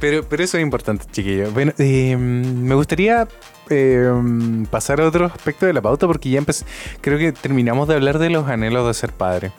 [0.00, 1.52] Pero, pero eso es importante, chiquillos.
[1.52, 3.26] Bueno, eh, me gustaría
[3.72, 6.64] eh, pasar a otro aspecto de la pauta porque ya empecé,
[7.00, 9.52] creo que terminamos de hablar de los anhelos de ser padre.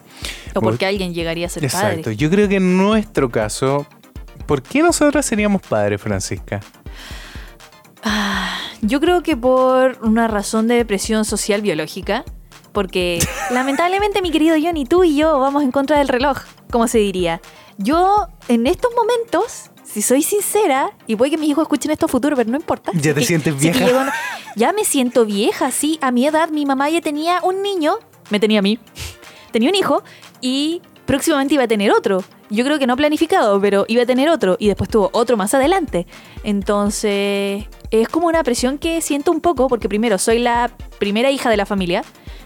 [0.55, 2.03] O porque alguien llegaría a ser Exacto.
[2.03, 2.15] padre.
[2.15, 3.85] Yo creo que en nuestro caso,
[4.45, 6.61] ¿por qué nosotras seríamos padres, Francisca?
[8.03, 12.23] Ah, yo creo que por una razón de presión social biológica,
[12.73, 13.19] porque
[13.51, 16.39] lamentablemente mi querido Johnny, tú y yo vamos en contra del reloj,
[16.69, 17.41] como se diría.
[17.77, 22.09] Yo en estos momentos, si soy sincera, y puede que mis hijos escuchen esto a
[22.09, 22.91] futuro, pero no importa.
[22.95, 23.85] ¿Ya te que- sientes vieja?
[23.85, 24.13] una-
[24.55, 25.99] ya me siento vieja, sí.
[26.01, 27.97] A mi edad mi mamá ya tenía un niño,
[28.31, 28.79] me tenía a mí,
[29.51, 30.03] tenía un hijo
[30.41, 32.23] y próximamente iba a tener otro.
[32.49, 35.53] Yo creo que no planificado, pero iba a tener otro y después tuvo otro más
[35.53, 36.05] adelante.
[36.43, 41.49] Entonces, es como una presión que siento un poco porque primero soy la primera hija
[41.49, 42.03] de la familia,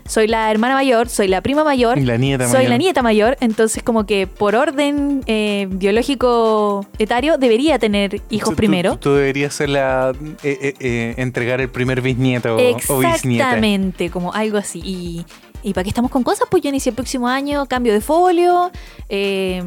[0.08, 2.70] soy la hermana mayor, soy la prima mayor, Y la nieta soy mayor.
[2.70, 8.55] la nieta mayor, entonces como que por orden eh, biológico etario debería tener hijos Tú-
[8.55, 8.97] primero.
[8.97, 13.16] Tú, deberías ser la, eh, eh, eh, entregar el primer bisnieto o bisnieta.
[13.16, 14.82] Exactamente, como algo así.
[14.84, 15.26] Y,
[15.64, 16.47] ¿y para qué estamos con cosas?
[16.49, 18.72] Pues yo inicié el próximo año, cambio de folio.
[19.10, 19.62] eh,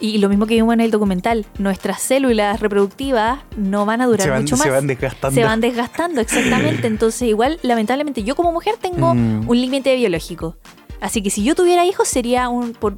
[0.00, 4.30] y lo mismo que vimos en el documental, nuestras células reproductivas no van a durar
[4.30, 4.64] van, mucho más.
[4.64, 5.34] se van desgastando.
[5.34, 6.86] Se van desgastando, exactamente.
[6.86, 9.48] Entonces, igual, lamentablemente, yo como mujer tengo Mm.
[9.48, 10.56] un límite biológico.
[11.00, 12.72] Así que si yo tuviera hijos, sería un.
[12.72, 12.96] Por,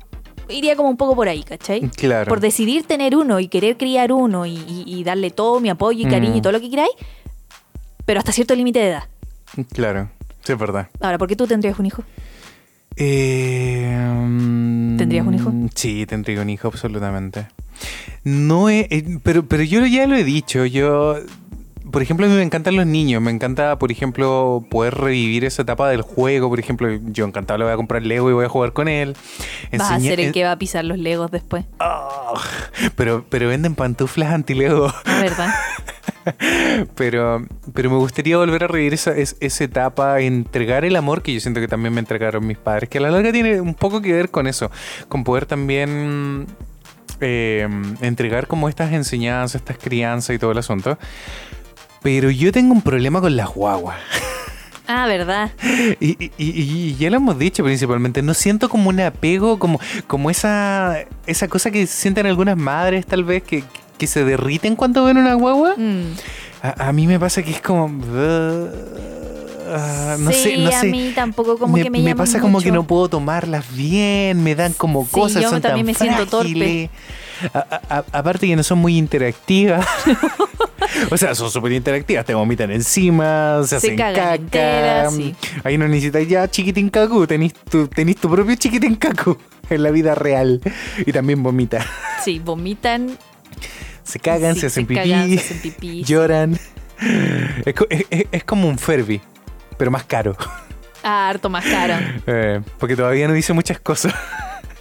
[0.49, 1.89] iría como un poco por ahí, ¿cachai?
[1.91, 2.29] Claro.
[2.29, 6.07] Por decidir tener uno y querer criar uno y, y- y darle todo mi apoyo
[6.07, 6.43] y cariño y Mm.
[6.43, 6.91] todo lo que queráis,
[8.05, 9.05] pero hasta cierto límite de edad.
[9.73, 10.11] Claro,
[10.43, 10.89] sí, es verdad.
[11.01, 12.03] Ahora, ¿por qué tú tendrías un hijo?
[12.97, 15.53] Eh, mm, ¿Tendrías un hijo?
[15.75, 17.47] Sí, tendría un hijo, absolutamente.
[18.23, 21.17] No he- eh, pero, pero yo ya lo he dicho, yo...
[21.91, 25.63] Por ejemplo, a mí me encantan los niños, me encanta, por ejemplo, poder revivir esa
[25.63, 28.49] etapa del juego, por ejemplo, yo encantado le voy a comprar Lego y voy a
[28.49, 29.17] jugar con él.
[29.73, 31.65] Vas a Enseña- ser el en- que va a pisar los legos después.
[31.81, 32.35] Ah,
[32.95, 34.87] pero, pero venden pantuflas anti-Lego.
[35.07, 35.49] ¿No, ¿Verdad?
[36.97, 41.33] Pero, pero me gustaría volver a revivir esa, es- esa etapa, entregar el amor que
[41.33, 44.01] yo siento que también me entregaron mis padres, que a la larga tiene un poco
[44.03, 44.71] que ver con eso,
[45.09, 46.47] con poder también
[47.21, 47.67] eh,
[48.03, 50.99] entregar como estas enseñanzas, estas crianzas y todo el asunto.
[52.03, 53.99] Pero yo tengo un problema con las guaguas.
[54.87, 55.53] Ah, ¿verdad?
[56.01, 59.81] Y, y- y- y ya lo hemos dicho principalmente, no siento como un apego, como,
[60.07, 63.63] como esa, esa cosa que sienten algunas madres tal vez que,
[64.01, 65.75] que se derriten cuando ven una guagua.
[65.77, 66.15] Mm.
[66.63, 67.87] A, a mí me pasa que es como.
[69.73, 70.87] ah, no sí, sé, no a sé.
[70.89, 74.73] mí tampoco como que me llaman pasa como que no puedo tomarlas bien, me dan
[74.73, 76.91] como Sí, cosas, yo son también tan me siento frágiles.
[77.55, 79.87] A- a- a- aparte que no son muy interactivas.
[81.11, 85.11] o sea, son súper interactivas, te vomitan encima, se, Se hacen caca.
[85.11, 85.35] sí.
[85.65, 89.39] Ahí no necesitas ya chiquitín cacu, tenés tu, tenés tu propio chiquitín cacu
[89.71, 90.61] en la vida real.
[91.07, 91.87] Y también vomita.
[92.23, 93.17] Sí, vomitan.
[94.11, 96.05] Se cagan, sí, se hacen pipí, cagan, se hacen pipí.
[96.05, 96.59] lloran.
[97.65, 99.21] Es, co- es- es- es como un Furby,
[99.79, 100.37] pero más caro.
[101.03, 101.95] Ah, harto más caro.
[102.27, 104.13] Eh, porque todavía no dice muchas cosas.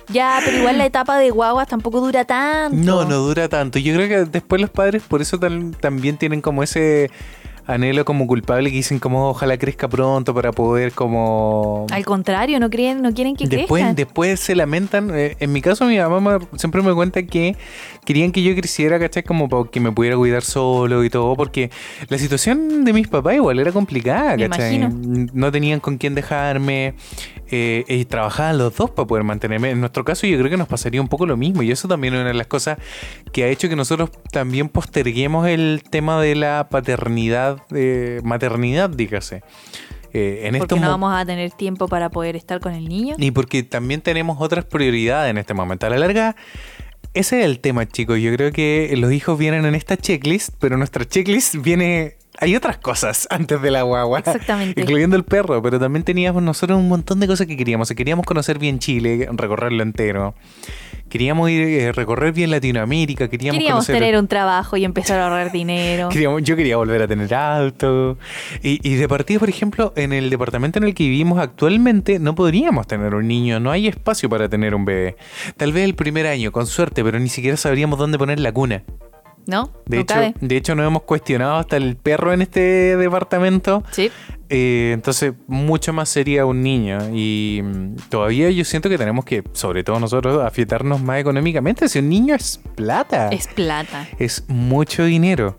[0.09, 2.75] Ya, pero igual la etapa de guaguas tampoco dura tanto.
[2.75, 3.79] No, no dura tanto.
[3.79, 5.39] Yo creo que después los padres por eso
[5.79, 7.09] también tienen como ese
[7.69, 11.85] anhelo como culpable que dicen como ojalá crezca pronto para poder como...
[11.91, 13.95] Al contrario, no creen, no quieren que Después, crezcan.
[13.95, 15.11] después se lamentan.
[15.13, 17.55] eh, en mi caso, mi mamá siempre me cuenta que
[18.05, 19.21] querían que yo creciera, ¿cachai?
[19.23, 21.69] Como para que me pudiera cuidar solo y todo, porque
[22.07, 24.79] la situación de mis papás igual era complicada, ¿cachai?
[25.33, 26.95] No tenían con quién dejarme
[27.51, 29.71] eh, y trabajaban los dos para poder mantenerme.
[29.71, 32.13] En nuestro caso, yo creo que nos pasaría un poco lo mismo, y eso también
[32.13, 32.77] es una de las cosas
[33.31, 39.43] que ha hecho que nosotros también posterguemos el tema de la paternidad, eh, maternidad, dígase.
[40.11, 43.15] Eh, en Porque no mo- vamos a tener tiempo para poder estar con el niño.
[43.19, 45.85] y porque también tenemos otras prioridades en este momento.
[45.85, 46.35] A la larga,
[47.13, 48.19] ese es el tema, chicos.
[48.19, 52.15] Yo creo que los hijos vienen en esta checklist, pero nuestra checklist viene...
[52.41, 54.19] Hay otras cosas antes de la guagua.
[54.19, 54.79] Exactamente.
[54.81, 57.89] Incluyendo el perro, pero también teníamos nosotros un montón de cosas que queríamos.
[57.89, 60.35] Queríamos conocer bien Chile, recorrerlo entero.
[61.09, 63.95] Queríamos ir eh, recorrer bien Latinoamérica, queríamos, Queríamos conocer...
[63.95, 66.09] tener un trabajo y empezar a ahorrar dinero.
[66.11, 68.17] Queríamos- yo quería volver a tener auto.
[68.61, 72.35] Y, y de partida, por ejemplo, en el departamento en el que vivimos actualmente, no
[72.35, 75.17] podríamos tener un niño, no hay espacio para tener un bebé.
[75.57, 78.83] Tal vez el primer año, con suerte, pero ni siquiera sabríamos dónde poner la cuna.
[79.45, 79.71] ¿No?
[79.87, 80.33] De, no hecho, cabe.
[80.39, 83.83] de hecho, nos hemos cuestionado hasta el perro en este departamento.
[83.91, 84.11] Sí.
[84.49, 86.99] Eh, entonces, mucho más sería un niño.
[87.13, 91.89] Y mm, todavía yo siento que tenemos que, sobre todo nosotros, afietarnos más económicamente.
[91.89, 94.07] Si un niño es plata Es plata.
[94.19, 95.57] es mucho dinero.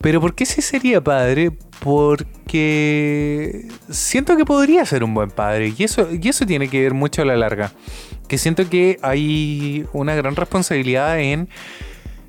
[0.00, 1.52] Pero ¿por qué sí sería padre?
[1.80, 5.72] Porque siento que podría ser un buen padre.
[5.76, 7.72] Y eso, y eso tiene que ver mucho a la larga.
[8.28, 11.48] Que siento que hay una gran responsabilidad en...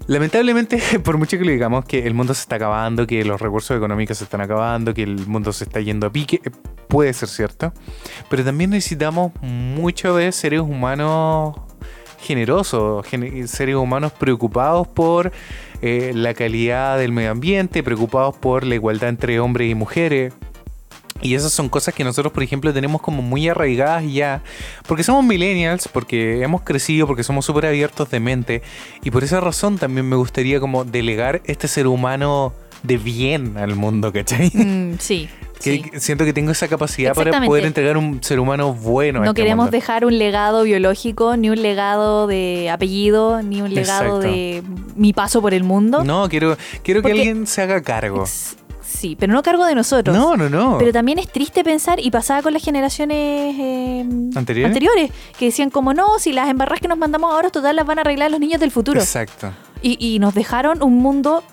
[0.07, 4.17] Lamentablemente, por mucho que digamos, que el mundo se está acabando, que los recursos económicos
[4.17, 6.49] se están acabando, que el mundo se está yendo a pique, eh,
[6.87, 7.71] puede ser cierto.
[8.29, 11.55] Pero también necesitamos mucho de seres humanos
[12.19, 15.31] generosos, gen- seres humanos preocupados por
[15.81, 20.33] eh, la calidad del medio ambiente, preocupados por la igualdad entre hombres y mujeres.
[21.21, 24.41] Y esas son cosas que nosotros, por ejemplo, tenemos como muy arraigadas ya.
[24.87, 28.61] Porque somos millennials, porque hemos crecido, porque somos súper abiertos de mente.
[29.03, 32.53] Y por esa razón también me gustaría como delegar este ser humano
[32.83, 34.49] de bien al mundo, ¿cachai?
[34.53, 35.29] Mm, sí.
[35.61, 35.83] Que sí.
[35.99, 39.19] siento que tengo esa capacidad para poder entregar un ser humano bueno.
[39.19, 39.77] a No este queremos mundo.
[39.77, 44.19] dejar un legado biológico, ni un legado de apellido, ni un legado Exacto.
[44.21, 44.63] de
[44.95, 46.03] mi paso por el mundo.
[46.03, 48.25] No, quiero, quiero que alguien se haga cargo.
[49.01, 50.15] Sí, pero no cargo de nosotros.
[50.15, 50.77] No, no, no.
[50.77, 55.11] Pero también es triste pensar, y pasaba con las generaciones eh, ¿Anteriores?
[55.39, 58.01] que decían como, no, si las embarras que nos mandamos ahora, total las van a
[58.01, 58.99] arreglar los niños del futuro.
[58.99, 59.51] Exacto.
[59.81, 61.43] Y, y nos dejaron un mundo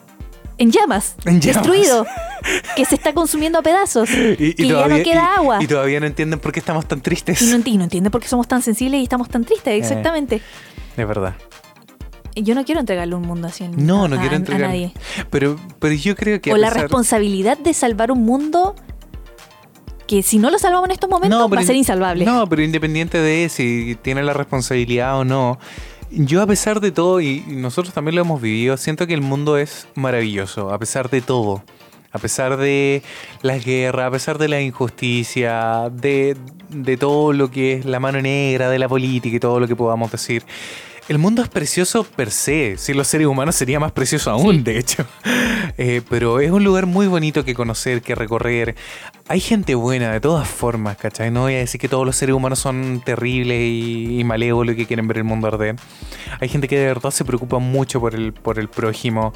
[0.59, 1.63] en llamas, En llamas.
[1.63, 2.05] destruido,
[2.77, 5.59] que se está consumiendo a pedazos, Y, y que ya no queda y- agua.
[5.63, 7.41] Y, todavía no entienden por qué estamos tan tristes.
[7.41, 9.47] Y no, no entiende por qué somos tan sensibles y estamos tan Eh.
[9.47, 10.43] tristes, exactamente.
[10.99, 11.35] De verdad.
[12.43, 14.69] Yo no quiero entregarle un mundo así No, a, no quiero a- a entregar.
[14.69, 14.93] nadie.
[15.31, 16.51] Pero, pero yo creo que.
[16.51, 18.75] a O la responsabilidad de salvar un mundo
[20.07, 22.25] que si no lo salvamos en estos momentos va pero a ser in- insalvable.
[22.25, 25.59] No, pero independiente de si tiene la responsabilidad o no.
[26.11, 29.21] Yo a pesar de todo, y y nosotros también lo hemos vivido, siento que el
[29.21, 31.63] mundo es maravilloso, a pesar de todo.
[32.11, 33.03] A pesar de
[33.43, 36.39] las guerras, a pesar de la injusticia, de,
[36.71, 39.77] de todo lo que es la mano negra de la política y todo lo que
[39.77, 40.43] podamos decir.
[41.09, 42.77] El mundo es precioso per se.
[42.77, 44.63] Si los seres humanos sería más precioso aún, Sí.
[44.63, 45.07] de hecho.
[45.81, 48.75] Eh, pero es un lugar muy bonito que conocer, que recorrer.
[49.29, 51.31] Hay gente buena de todas formas, ¿cachai?
[51.31, 54.77] No voy a decir que todos los seres humanos son terribles y, y malévolos y
[54.79, 55.77] que quieren ver el mundo arder.
[56.41, 59.33] Hay gente que de verdad se preocupa mucho por el, por el prójimo.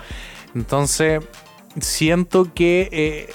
[0.57, 1.23] Entonces,
[1.81, 3.31] siento que eh,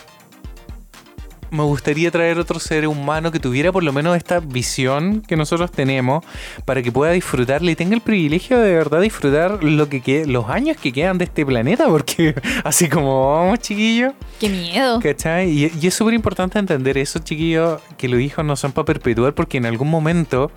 [1.52, 5.72] me gustaría traer otro ser humano que tuviera por lo menos esta visión que nosotros
[5.72, 6.24] tenemos
[6.66, 10.78] para que pueda disfrutarle y tenga el privilegio de verdad disfrutar lo que los años
[10.78, 14.14] que quedan de este planeta, porque así como vamos, chiquillos.
[14.40, 15.00] Qué miedo.
[15.00, 15.50] ¿Cachai?
[15.50, 19.34] Y, y es súper importante entender eso, chiquillos, que los hijos no son para perpetuar
[19.34, 20.52] porque en algún momento,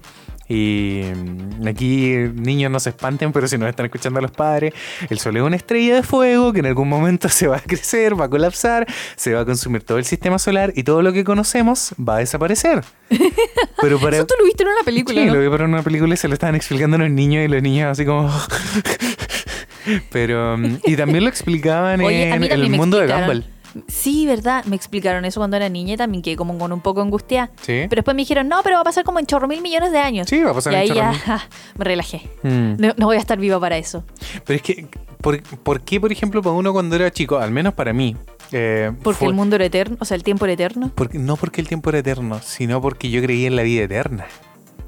[0.50, 4.74] y mm, aquí niños no se espanten, pero si nos están escuchando los padres,
[5.08, 8.20] el sol es una estrella de fuego que en algún momento se va a crecer,
[8.20, 8.84] va a colapsar,
[9.14, 12.18] se va a consumir todo el sistema solar y todo lo que conocemos va a
[12.18, 12.82] desaparecer.
[13.80, 14.16] Pero para...
[14.16, 15.34] Eso tú lo viste en una película, Sí, ¿no?
[15.34, 17.62] lo vi para una película y se lo estaban explicando a los niños y los
[17.62, 18.28] niños así como...
[20.10, 20.58] Pero...
[20.58, 23.06] mm, Y también lo explicaban Oye, a en el mundo de.
[23.06, 23.44] Gumball.
[23.88, 24.64] Sí, verdad.
[24.64, 27.50] Me explicaron eso cuando era niña y también quedé como con un poco angustiada.
[27.62, 27.86] Sí.
[27.88, 29.98] Pero después me dijeron, no, pero va a pasar como en chorro mil millones de
[29.98, 30.28] años.
[30.28, 31.20] Sí, va a pasar y en ahí chorro ya mil.
[31.78, 32.28] me relajé.
[32.42, 32.72] Mm.
[32.78, 34.04] No, no voy a estar viva para eso.
[34.44, 34.86] Pero es que,
[35.20, 38.16] ¿por, por qué, por ejemplo, para uno cuando era chico, al menos para mí,
[38.52, 40.90] eh, Porque fue- el mundo era eterno, o sea, el tiempo era eterno.
[40.94, 44.26] porque- no porque el tiempo era eterno, sino porque yo creía en la vida eterna.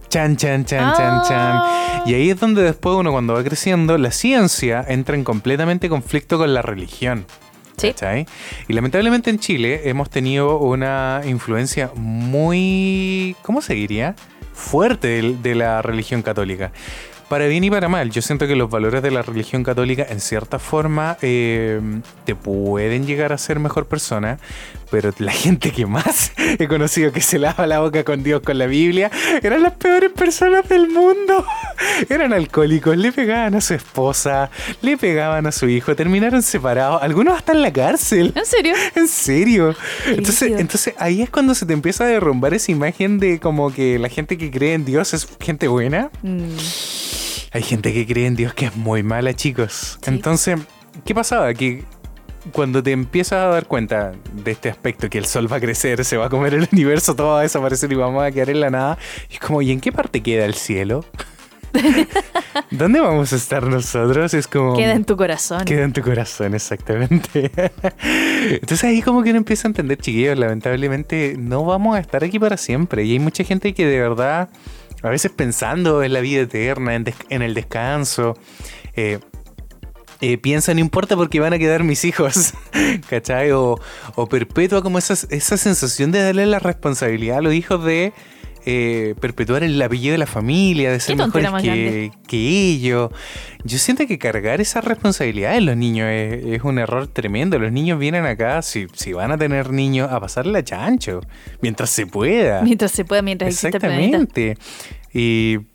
[0.08, 1.24] Chan, chan, chan, chan, Ah.
[1.26, 2.02] chan.
[2.10, 6.36] Y ahí es donde después uno cuando va creciendo, la ciencia entra en completamente conflicto
[6.36, 7.24] con la religión.
[7.76, 7.94] Sí.
[8.68, 14.14] Y lamentablemente en Chile hemos tenido una influencia muy, ¿cómo se diría?
[14.54, 16.72] Fuerte del- de, la religión católica.
[17.32, 20.20] Para bien y para mal, yo siento que los valores de la religión católica en
[20.20, 21.80] cierta forma eh,
[22.26, 24.38] te pueden llegar a ser mejor persona,
[24.90, 28.58] pero la gente que más he conocido que se lava la boca con Dios con
[28.58, 29.10] la Biblia
[29.42, 31.46] eran las peores personas del mundo.
[32.10, 34.50] Eran alcohólicos, le pegaban a su esposa,
[34.82, 38.32] le pegaban a su hijo, terminaron separados, algunos hasta en la cárcel.
[38.36, 38.74] ¿En serio?
[38.94, 39.74] En serio.
[40.06, 43.98] Entonces, entonces ahí es cuando se te empieza a derrumbar esa imagen de como que
[43.98, 46.10] la gente que cree en Dios es gente buena.
[46.22, 46.56] Mm,
[47.52, 49.98] Hay gente que cree en Dios que es muy mala, chicos.
[50.02, 50.10] Sí.
[50.10, 50.58] Entonces,
[51.04, 51.52] ¿qué pasaba?
[51.52, 51.84] Que
[52.50, 56.04] cuando te empiezas a dar cuenta de este aspecto, que el sol va a crecer,
[56.04, 58.60] se va a comer el universo, todo va a desaparecer y vamos a quedar en
[58.60, 58.98] la nada,
[59.30, 61.04] es como, ¿y en qué parte queda el cielo?
[62.70, 64.34] ¿Dónde vamos a estar nosotros?
[64.34, 64.76] Es como...
[64.76, 65.64] Queda en tu corazón.
[65.64, 67.50] Queda en tu corazón, exactamente.
[68.50, 72.38] Entonces ahí como que uno empieza a entender, chiquillos, lamentablemente no vamos a estar aquí
[72.38, 73.04] para siempre.
[73.04, 74.50] Y hay mucha gente que de verdad,
[75.02, 78.36] a veces pensando en la vida eterna, en, des- en el descanso,
[78.94, 79.18] eh,
[80.20, 82.54] eh, piensa, no importa porque van a quedar mis hijos,
[83.10, 83.50] ¿cachai?
[83.50, 83.76] O,
[84.14, 88.12] o perpetua como esa, esa sensación de darle la responsabilidad a los hijos de
[88.64, 93.10] eh, perpetuar el apellido de la familia, de ser mejores que, que ellos.
[93.64, 97.58] Yo siento que cargar esa responsabilidad en los niños es, es un error tremendo.
[97.58, 101.20] Los niños vienen acá, si, si van a tener niños, a pasarle a chancho,
[101.60, 102.62] mientras se pueda.
[102.62, 104.16] Mientras se pueda, mientras existe el planeta.
[104.16, 104.58] Exactamente.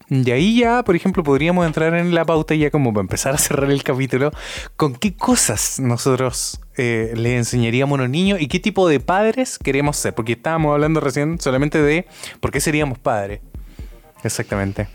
[0.09, 3.37] Y ahí ya, por ejemplo, podríamos entrar en la pauta ya como para empezar a
[3.37, 4.31] cerrar el capítulo.
[4.77, 9.59] ¿Con qué cosas nosotros eh, le enseñaríamos a los niños y qué tipo de padres
[9.59, 10.15] queremos ser?
[10.15, 12.05] Porque estábamos hablando recién solamente de
[12.39, 13.41] por qué seríamos padres.
[14.23, 14.87] Exactamente.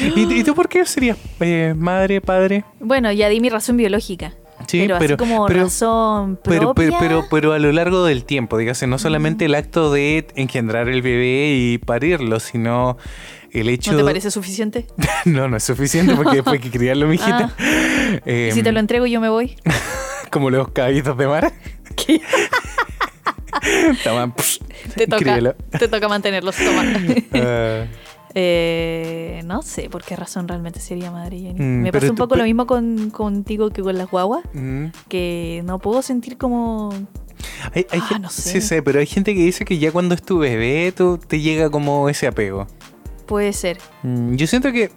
[0.00, 2.64] ¿Y, y tú por qué serías eh, madre, padre?
[2.80, 4.34] Bueno, ya di mi razón biológica.
[4.66, 6.98] Sí, pero, pero- así como pero- razón Pero, propia.
[6.98, 11.00] pero, pero, a lo largo del tiempo, dígase, no solamente el acto de engendrar el
[11.02, 12.98] bebé y parirlo, sino
[13.52, 13.92] el hecho...
[13.92, 14.86] ¿No te parece suficiente?
[15.24, 17.52] No, no es suficiente porque después hay que criarlo, mijita.
[18.26, 19.56] ¿Y si te lo entrego yo me voy?
[20.30, 21.52] Como los caballitos de mar.
[24.04, 24.58] Toma, psh,
[24.94, 26.54] Te toca, te toca mantenerlos.
[26.56, 26.84] Toma.
[27.34, 27.84] Ah,
[28.34, 31.60] Eh, no sé por qué razón realmente sería madre Jenny.
[31.60, 34.86] Mm, Me pasa un poco lo mismo con, contigo que con las guaguas, mm.
[35.08, 36.90] que no puedo sentir como...
[37.72, 38.50] Hay, hay Ah, no sé.
[38.50, 41.40] Sí, sé, pero hay gente que dice que ya cuando es tu bebé, tú, te
[41.40, 42.66] llega como ese apego.
[43.26, 43.78] Puede ser.
[44.02, 44.90] Mm, Yo siento que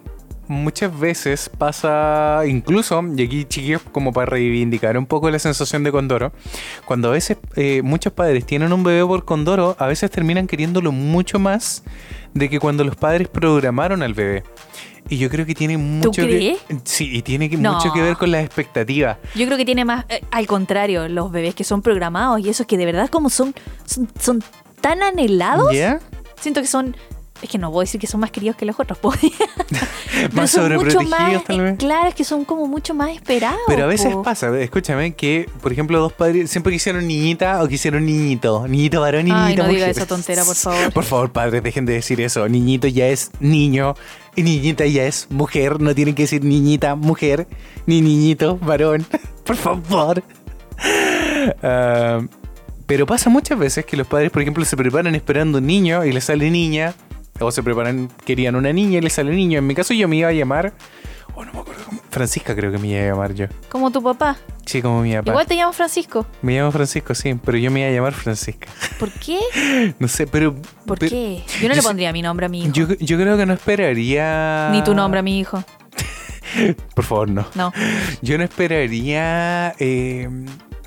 [0.52, 5.90] muchas veces pasa, incluso, y aquí chiquillos, como para reivindicar un poco la sensación de
[5.90, 6.32] Condoro,
[6.84, 10.92] cuando a veces eh, muchos padres tienen un bebé por Condoro, a veces terminan queriéndolo
[10.92, 11.82] mucho más
[12.34, 14.44] de que cuando los padres programaron al bebé.
[15.08, 16.58] Y yo creo que tiene mucho crees?
[16.68, 17.74] que sí, y tiene que- No.
[17.74, 19.18] mucho que ver con las expectativas.
[19.34, 22.66] Yo creo que tiene más, eh, al contrario, los bebés que son programados y esos
[22.66, 23.52] que de verdad como son,
[23.84, 24.44] son, son
[24.80, 25.74] tan anhelados,
[26.40, 26.96] siento que son,
[27.42, 29.18] es que no voy a decir que son más queridos que los otros, pues.
[30.32, 31.78] Más sobreprotegidos tal eh, vez.
[31.78, 33.58] claro, es que son como mucho más esperados.
[33.66, 34.22] Pero a veces po.
[34.22, 38.68] pasa, escúchame, que por ejemplo dos padres siempre quisieron niñita o quisieron niñito.
[38.68, 39.96] Niñito varón y Ay, niñita no diga mujer.
[39.96, 40.92] esa tontera, por favor.
[40.92, 42.48] Por favor, padres, dejen de decir eso.
[42.48, 43.94] Niñito ya es niño
[44.36, 45.80] y niñita ya es mujer.
[45.80, 47.48] No tienen que decir niñita, mujer,
[47.86, 49.04] ni niñito, varón.
[49.44, 50.22] Por favor.
[51.62, 52.20] Ah,
[52.86, 56.12] pero pasa muchas veces que los padres, por ejemplo, se preparan esperando un niño y
[56.12, 56.94] le sale niña.
[57.40, 59.58] O se preparan, querían una niña y le sale niño.
[59.58, 60.72] En mi caso yo me iba a llamar...
[61.34, 61.98] Oh, no me acuerdo cómo.
[62.10, 63.46] Francisca creo que me iba a llamar yo.
[63.70, 64.36] Como tu papá.
[64.66, 65.30] Sí, como mi papá.
[65.30, 66.26] Igual te llamo Francisco.
[66.42, 68.68] Me llamo Francisco, sí, pero yo me iba a llamar Francisca.
[68.98, 69.38] ¿Por qué?
[69.98, 70.54] No sé, pero...
[70.86, 71.42] ¿Por pero- qué?
[71.60, 72.72] Yo no yo le sé- pondría mi nombre a mi hijo.
[72.72, 74.68] Yo, yo creo que no esperaría...
[74.72, 75.64] Ni tu nombre a mi hijo.
[76.94, 77.46] Por favor, no.
[77.54, 77.72] No.
[78.20, 80.28] Yo no esperaría eh,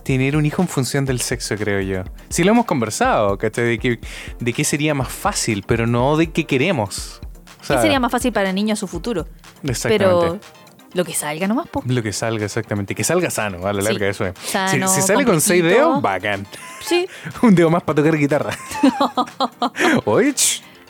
[0.05, 2.03] tener un hijo en función del sexo, creo yo.
[2.29, 3.65] Sí lo hemos conversado, ¿cachai?
[3.65, 3.99] De, que,
[4.39, 7.19] de qué sería más fácil, pero no de qué queremos.
[7.67, 9.27] O ¿Qué sería más fácil para el niño a su futuro?
[9.63, 10.05] Exactamente.
[10.05, 10.39] Pero
[10.93, 11.81] lo que salga nomás, po.
[11.87, 12.93] Lo que salga, exactamente.
[12.93, 13.87] Que salga sano, a la Sí.
[13.89, 14.33] larga, eso es.
[14.45, 16.45] Sano, si, si sale con seis dedos, bacán.
[16.85, 17.07] Sí.
[17.41, 18.55] Un dedo más para tocar guitarra.
[20.05, 20.33] Oye.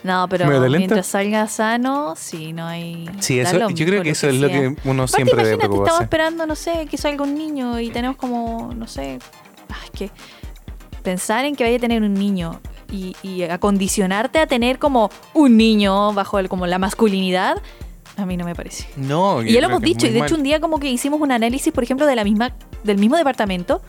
[0.06, 3.10] No, pero mientras salga sano, sí, no hay.
[3.18, 5.54] Sí, eso, lo yo creo que eso es lo que uno Aparte, siempre debe imagínate,
[5.54, 6.02] estamos preocuparse.
[6.04, 9.18] esperando, no sé, que salga un niño y tenemos como, no sé,
[9.68, 10.10] ay, que
[11.02, 15.56] pensar en que vaya a tener un niño y, y acondicionarte a tener como un
[15.56, 17.60] niño bajo el, como la masculinidad,
[18.16, 18.88] a mí no me parece.
[18.96, 21.32] No, Y ya lo hemos dicho, y de hecho un día como que hicimos un
[21.32, 22.54] análisis, por ejemplo, de la misma,
[22.84, 23.82] del mismo departamento,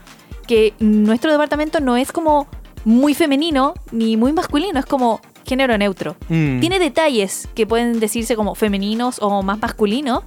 [0.48, 2.48] que nuestro departamento no es como
[2.86, 6.16] muy femenino ni muy masculino, es como género neutro.
[6.30, 6.60] Mm.
[6.60, 10.24] Tiene detalles que pueden decirse como femeninos o más masculinos,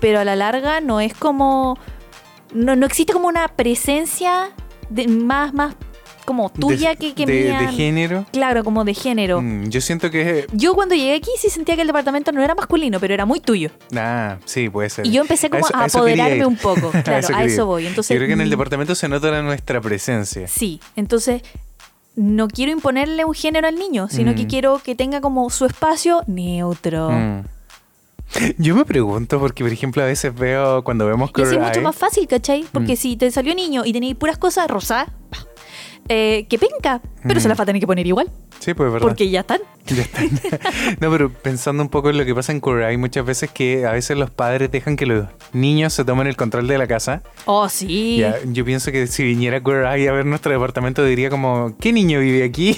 [0.00, 1.78] pero a la larga no es como.
[2.52, 4.50] No, no existe como una presencia
[4.88, 5.74] de, más, más
[6.24, 7.60] como tuya De- que, que de, mía.
[7.60, 8.24] de género.
[8.32, 9.40] Claro, como de género.
[9.42, 10.46] Mm, yo siento que.
[10.52, 13.40] Yo cuando llegué aquí sí sentía que el departamento no era masculino, pero era muy
[13.40, 13.70] tuyo.
[13.96, 15.06] Ah, sí, puede ser.
[15.06, 16.90] Y yo empecé como a eso apoderarme un poco.
[17.04, 17.86] Claro, a eso voy.
[17.86, 20.48] Entonces, yo creo que en el mm, departamento se nota nuestra presencia.
[20.48, 21.42] Sí, entonces
[22.16, 24.34] no quiero imponerle un género al niño, sino Mm.
[24.36, 27.10] que quiero que tenga como su espacio neutro.
[27.10, 27.42] Mm.
[28.58, 31.82] Yo me pregunto, porque por ejemplo a veces veo cuando vemos Y así es mucho
[31.82, 32.64] más fácil, ¿cachai?
[32.72, 32.96] Porque Mm.
[32.96, 35.08] si te salió niño y tenéis puras cosas rosadas,
[36.08, 37.42] eh, que penca, pero Mm.
[37.42, 38.30] se las va a tener que poner igual,
[38.60, 39.06] Sí, pues es verdad.
[39.08, 39.60] porque ya están.
[39.86, 40.30] Ya están.
[41.00, 43.86] no, pero pensando un poco en lo que pasa en Queer Eye, muchas veces que
[43.86, 47.22] a veces los padres dejan que los niños se tomen el control de la casa.
[47.44, 48.18] Oh, sí.
[48.18, 52.20] Ya, yo pienso que si viniera Eye a ver nuestro departamento diría como, ¿qué niño
[52.20, 52.76] vive aquí?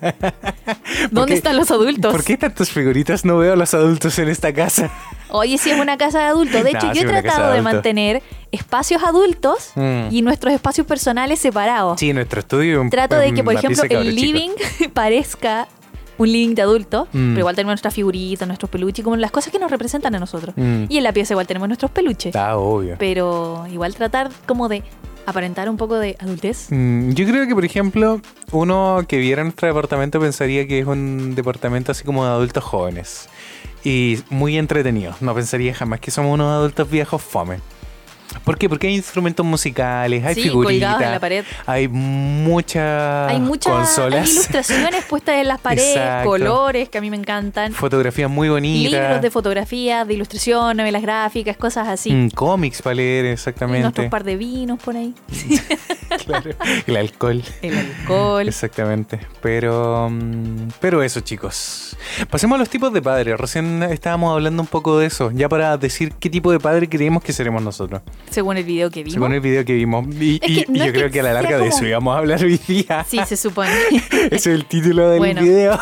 [1.10, 2.12] ¿Dónde están los adultos?
[2.12, 4.90] ¿Por qué tantas figuritas no veo a los adultos en esta casa?
[5.30, 6.62] Oye, sí es una casa de adultos.
[6.64, 8.22] De No, hecho, sí yo he tratado de mantener
[8.52, 10.08] espacios adultos Mm.
[10.10, 12.00] y nuestros espacios personales separados.
[12.00, 14.50] Sí, nuestro estudio es un- Trato de que, por ejemplo, el living
[14.94, 15.68] parezca
[16.16, 17.28] un living de adulto, Mm.
[17.34, 20.54] pero igual tenemos nuestras figuritas, nuestros peluches, como las cosas que nos representan a nosotros.
[20.56, 20.84] Mm.
[20.88, 22.34] Y en la pieza igual tenemos nuestros peluches.
[22.34, 22.96] Ah, obvio.
[22.98, 24.82] Pero igual tratar como de
[25.28, 26.68] aparentar un poco de adultez.
[26.70, 28.20] Mm, Yo creo que, por ejemplo,
[28.50, 33.28] uno que viera nuestro departamento pensaría que es un departamento así como de adultos jóvenes.
[33.84, 35.14] Y muy entretenido.
[35.20, 37.60] No pensaría jamás que somos unos adultos viejos fome.
[38.44, 38.68] ¿Por qué?
[38.68, 41.44] Porque hay instrumentos musicales, hay sí, figuritas, colgados en la pared.
[41.66, 46.30] hay muchas hay muchas hay consolas, ilustraciones puestas en las paredes, Exacto.
[46.30, 47.72] colores que a mí me encantan.
[47.72, 52.12] fotografías muy bonitas, Libros de fotografía, de ilustración, novelas gráficas, cosas así.
[52.12, 53.82] mm, cómics para leer exactamente.
[53.82, 55.14] nuestros par de vinos por ahí.
[56.24, 56.50] Claro,
[56.86, 57.42] el alcohol.
[57.60, 58.48] El alcohol.
[58.48, 59.20] Exactamente.
[59.42, 61.96] Pero, mm, pero eso, chicos.
[62.30, 63.38] Pasemos a los tipos de padres.
[63.38, 67.22] Recién estábamos hablando un poco de eso, ya para decir qué tipo de padre creemos
[67.22, 68.00] que seremos nosotros.
[68.30, 69.14] Según el video que vimos.
[69.14, 70.06] Según el video que vimos.
[70.20, 71.84] Y, Es y- que no y yo que creo que a la larga de eso
[71.86, 73.04] íbamos a hablar hoy día.
[73.08, 73.70] Sí, se supone.
[74.30, 75.40] Ese es el título del Bueno.
[75.42, 75.78] video.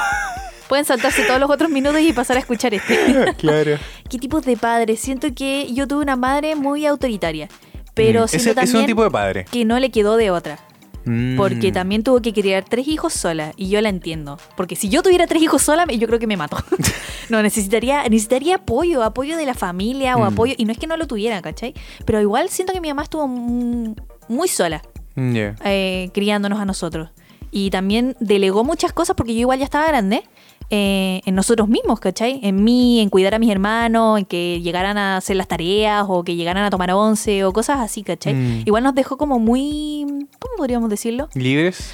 [0.68, 3.34] Pueden saltarse todos los otros minutos y pasar a escuchar este.
[3.38, 3.78] claro.
[4.08, 4.98] ¿Qué tipos de padres?
[5.00, 7.48] Siento que yo tuve una madre muy autoritaria,
[7.94, 9.44] pero Mm, siento ese, es un tipo de padre.
[9.50, 10.58] que no le quedó de otra.
[11.06, 11.36] Mm.
[11.36, 14.38] Porque también tuvo que criar tres hijos sola y yo la entiendo.
[14.56, 16.56] Porque si yo tuviera tres hijos sola, yo creo que me mato.
[17.30, 20.32] no, necesitaría, necesitaría apoyo, apoyo de la familia o Mm.
[20.32, 20.54] apoyo.
[20.58, 21.74] Y no es que no lo tuviera, ¿cachai?
[22.04, 23.94] Pero igual siento que mi mamá estuvo mm,
[24.28, 24.82] muy sola
[25.14, 25.34] Mm,
[25.64, 27.08] eh, criándonos a nosotros.
[27.50, 30.24] Y también delegó muchas cosas porque yo igual ya estaba grande.
[30.70, 32.40] Eh, en nosotros mismos, ¿cachai?
[32.42, 36.24] En mí, en cuidar a mis hermanos, en que llegaran a hacer las tareas o
[36.24, 38.34] que llegaran a tomar once o cosas así, ¿cachai?
[38.34, 38.62] Mm.
[38.66, 40.04] Igual nos dejó como muy...
[40.38, 41.28] ¿Cómo podríamos decirlo?
[41.34, 41.92] ¿Libres?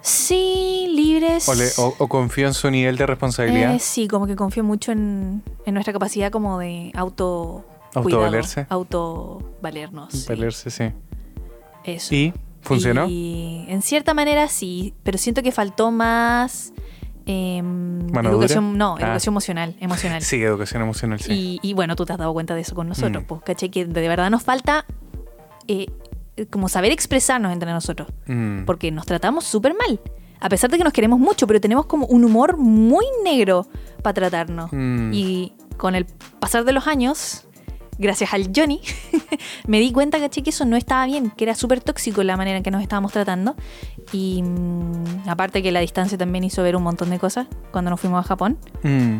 [0.00, 1.48] Sí, libres.
[1.48, 3.74] ¿O, le- o- o confío en su nivel de responsabilidad?
[3.74, 7.64] Eh, sí, como que confío mucho en, en nuestra capacidad como de auto...
[7.94, 8.66] Autovalerse.
[8.68, 10.12] Autovalernos.
[10.12, 10.24] sí.
[10.28, 10.84] Valerse, sí.
[11.84, 12.14] Eso.
[12.14, 12.32] ¿Y?
[12.60, 13.06] ¿Funcionó?
[13.08, 16.72] Y en cierta manera sí, pero siento que faltó más
[17.32, 19.00] ¿Mano educación, no, Ah.
[19.02, 20.22] educación emocional, emocional.
[20.22, 21.58] Sí, educación emocional, sí.
[21.62, 23.26] Y, y bueno, tú te has dado cuenta de eso con nosotros, Mm.
[23.26, 23.68] pues, ¿cachai?
[23.70, 24.84] Que de verdad nos falta
[25.70, 25.86] eh,
[26.50, 28.64] como saber expresarnos entre nosotros, Mm.
[28.64, 30.00] porque nos tratamos súper mal.
[30.40, 33.66] A pesar de que nos queremos mucho, pero tenemos como un humor muy negro
[34.02, 34.70] para tratarnos.
[34.72, 35.10] Mm.
[35.12, 36.06] Y con el
[36.40, 37.44] pasar de los años,
[37.98, 38.80] gracias al Johnny,
[39.66, 42.58] me di cuenta, caché, que eso no estaba bien, que era súper tóxico la manera
[42.58, 43.56] en que nos estábamos tratando.
[44.12, 48.00] Y mm, aparte que la distancia también hizo ver un montón de cosas cuando nos
[48.00, 48.58] fuimos a Japón.
[48.82, 49.18] Mm.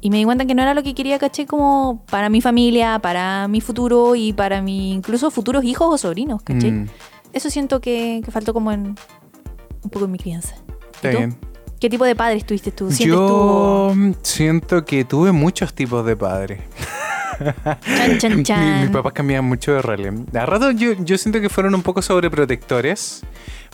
[0.00, 2.98] Y me di cuenta que no era lo que quería, caché, como para mi familia,
[2.98, 6.72] para mi futuro y para mi incluso futuros hijos o sobrinos, caché.
[6.72, 6.88] Mm.
[7.32, 8.96] Eso siento que, que faltó como en
[9.82, 10.56] un poco en mi crianza.
[10.66, 11.18] ¿Y Está tú?
[11.18, 11.36] bien.
[11.80, 12.92] ¿Qué tipo de padres tuviste tú?
[12.92, 13.92] ¿Sientes Yo
[14.22, 16.60] siento que tuve muchos tipos de padres.
[17.44, 17.50] tú?
[17.96, 18.80] Chan, chan, Mi- chan.
[18.82, 20.26] mis papás cambiaban mucho de rol.
[20.34, 23.22] A rato yo, yo siento que fueron un poco sobreprotectores.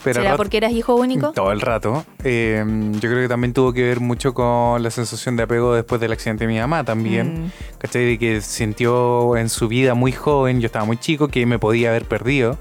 [0.05, 1.33] Pero ¿Será rato- porque eras hijo único?
[1.33, 2.07] Todo el rato.
[2.23, 6.01] Eh, yo creo que también tuvo que ver mucho con la sensación de apego después
[6.01, 7.47] del accidente de mi mamá también.
[7.47, 7.51] Mm.
[7.79, 8.05] ¿Cachai?
[8.05, 11.89] De que sintió en su vida muy joven, yo estaba muy chico, que me podía
[11.91, 12.59] haber perdido.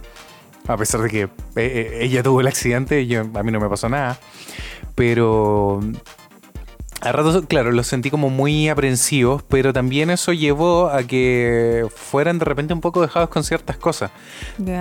[0.67, 3.69] A pesar de que eh, eh, ella tuvo el accidente, yo, a mí no me
[3.69, 4.17] pasó nada.
[4.95, 5.79] Pero
[7.01, 12.39] a ratos, claro, los sentí como muy aprensivos, pero también eso llevó a que fueran
[12.39, 14.09] de repente un poco dejados con ciertas cosas.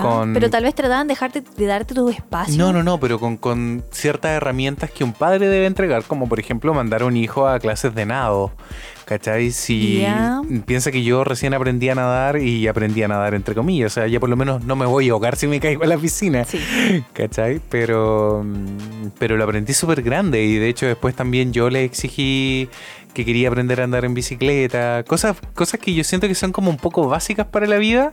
[0.01, 2.57] Con- Pero tal vez trataban de, dejarte, de darte tu espacio.
[2.57, 6.41] No, no, no, pero con, con ciertas herramientas que un padre debe entregar, como por
[6.41, 8.53] ejemplo mandar a un hijo a clases de nado,
[9.07, 9.53] ¿Cachai?
[9.53, 10.43] Si Ya.
[10.67, 14.09] piensa que yo recién aprendí a nadar y aprendí a nadar entre comillas, o sea,
[14.09, 16.45] ya por lo menos no me voy a ahogar si me caigo a la piscina.
[16.45, 16.59] Sí.
[17.13, 17.61] ¿Cachai?
[17.71, 18.45] Pero,
[19.19, 22.69] pero lo aprendí súper grande y de hecho después también yo le exigí
[23.15, 26.69] que quería aprender a andar en bicicleta, cosas, cosas que yo siento que son como
[26.69, 28.11] un poco básicas para la vida.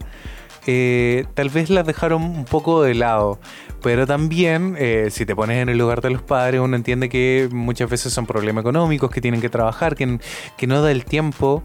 [0.67, 3.39] Eh, tal vez las dejaron un poco de lado,
[3.81, 7.49] pero también eh, si te pones en el lugar de los padres uno entiende que
[7.51, 10.19] muchas veces son problemas económicos, que tienen que trabajar, que,
[10.57, 11.63] que no da el tiempo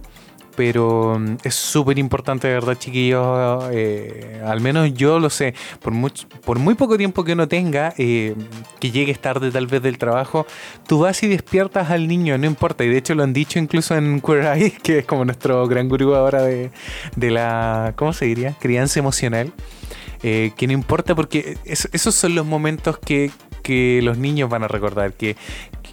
[0.59, 3.65] pero mm, es súper importante, de verdad, chiquillos.
[3.73, 5.55] eh, al menos yo lo sé.
[5.81, 8.35] Por, much- por muy poco tiempo que uno tenga, eh,
[8.81, 10.47] que llegues tarde tal vez del trabajo,
[10.89, 12.83] tú vas y despiertas al niño, no importa.
[12.85, 16.17] Y de hecho lo han dicho incluso en Queer que es como nuestro gran gurú
[16.17, 16.73] ahora de,
[17.15, 18.57] de la, ¿cómo se diría?
[18.59, 19.53] Crianza emocional.
[20.25, 23.31] Eh, que no importa porque es- esos son los momentos que,
[23.63, 25.13] que los niños van a recordar.
[25.13, 25.37] Que,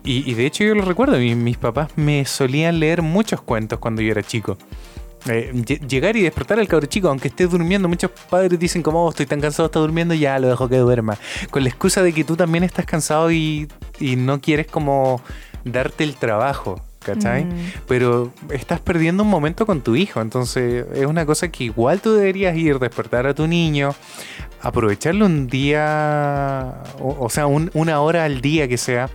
[0.06, 3.80] y, y de hecho yo lo recuerdo, mi- mis papás me solían leer muchos cuentos
[3.80, 4.58] cuando yo era chico.
[5.28, 9.06] Eh, lle- llegar y despertar al cabro chico, aunque esté durmiendo, muchos padres dicen como
[9.06, 11.18] "Oh, estoy tan cansado, está durmiendo, ya lo dejo que duerma.
[11.49, 13.68] Con la excusa de que tú también estás cansado y,
[13.99, 15.20] y no quieres como
[15.64, 17.45] darte el trabajo, ¿cachai?
[17.45, 17.72] Mm.
[17.88, 22.14] Pero estás perdiendo un momento con tu hijo, entonces es una cosa que igual tú
[22.14, 23.95] deberías ir, despertar a tu niño,
[24.62, 29.10] aprovecharlo un día, o, o sea, un- una hora al día que sea.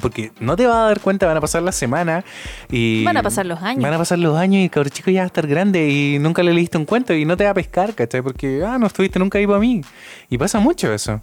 [0.00, 2.24] Porque no te vas a dar cuenta, van a pasar las semanas
[2.70, 3.04] y...
[3.04, 3.82] Van a pasar los años.
[3.82, 6.18] Van a pasar los años y el cabrón chico ya va a estar grande y
[6.18, 8.22] nunca le leíste un cuento y no te va a pescar, ¿cachai?
[8.22, 9.82] Porque, ah, no estuviste nunca ahí para mí.
[10.30, 11.20] Y pasa mucho eso.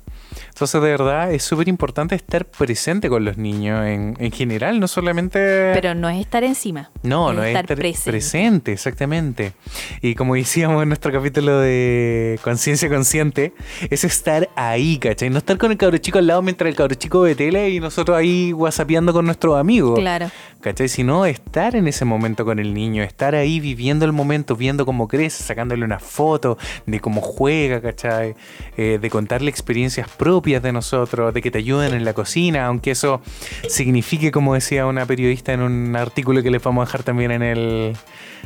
[0.50, 4.88] Entonces, de verdad, es súper importante estar presente con los niños en, en general, no
[4.88, 5.72] solamente...
[5.74, 6.92] Pero no es estar encima.
[7.04, 8.12] No, no es estar estar presente.
[8.12, 8.72] presente.
[8.72, 9.54] exactamente.
[10.02, 13.54] Y como decíamos en nuestro capítulo de conciencia consciente,
[13.90, 15.30] es estar ahí, ¿cachai?
[15.30, 17.80] No estar con el cabro chico al lado mientras el cabro chico ve tele y
[17.80, 20.00] nosotros ahí whatsappeando con nuestros amigos.
[20.00, 20.30] Claro.
[20.62, 20.90] ¿Cachai?
[20.90, 25.08] Sino estar en ese momento con el niño, estar ahí viviendo el momento, viendo cómo
[25.08, 28.36] crece, sacándole una foto de cómo juega, ¿cachai?
[28.78, 32.92] Eh, de contarle experiencias propias de nosotros, de que te ayuden en la cocina, aunque
[32.92, 33.24] eso
[33.68, 37.42] signifique, como decía una periodista en un artículo que les vamos a dejar también en
[37.42, 37.98] el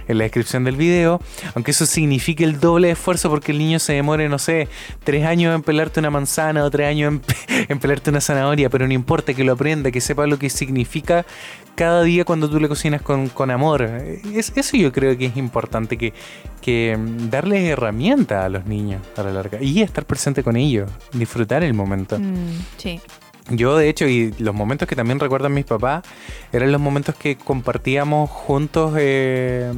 [0.08, 1.20] en la descripción del video,
[1.54, 4.70] aunque eso signifique el doble esfuerzo porque el niño se demore, no sé,
[5.04, 7.22] tres años en pelarte una manzana o tres años en,
[7.70, 11.26] en pelarte una zanahoria, pero no importa que lo aprenda, que sepa lo que significa
[11.76, 13.84] cada día cuando tú le cocinas con, con amor.
[13.84, 16.14] Es, eso yo creo que es importante, que,
[16.62, 16.98] que
[17.30, 21.74] darles herramientas a los niños a la larga y estar presente con ellos, disfrutar el
[21.74, 22.18] momento.
[22.18, 23.00] Mm, sí.
[23.50, 26.04] Yo, de hecho, y los momentos que también recuerdan mis papás,
[26.52, 29.72] eran los momentos que compartíamos juntos eh,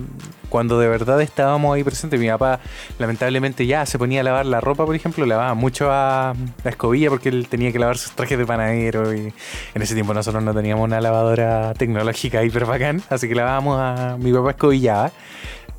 [0.47, 2.18] cuando de verdad estábamos ahí presentes.
[2.18, 2.61] Mi papá,
[2.97, 7.09] lamentablemente, ya se ponía a lavar la ropa, por ejemplo, lavaba mucho a la escobilla
[7.09, 9.13] porque él tenía que lavar sus trajes de panadero.
[9.13, 9.34] Y
[9.76, 14.15] en ese tiempo nosotros no teníamos una lavadora tecnológica hiper bacán, así que lavábamos a
[14.18, 15.11] mi papá escobillaba.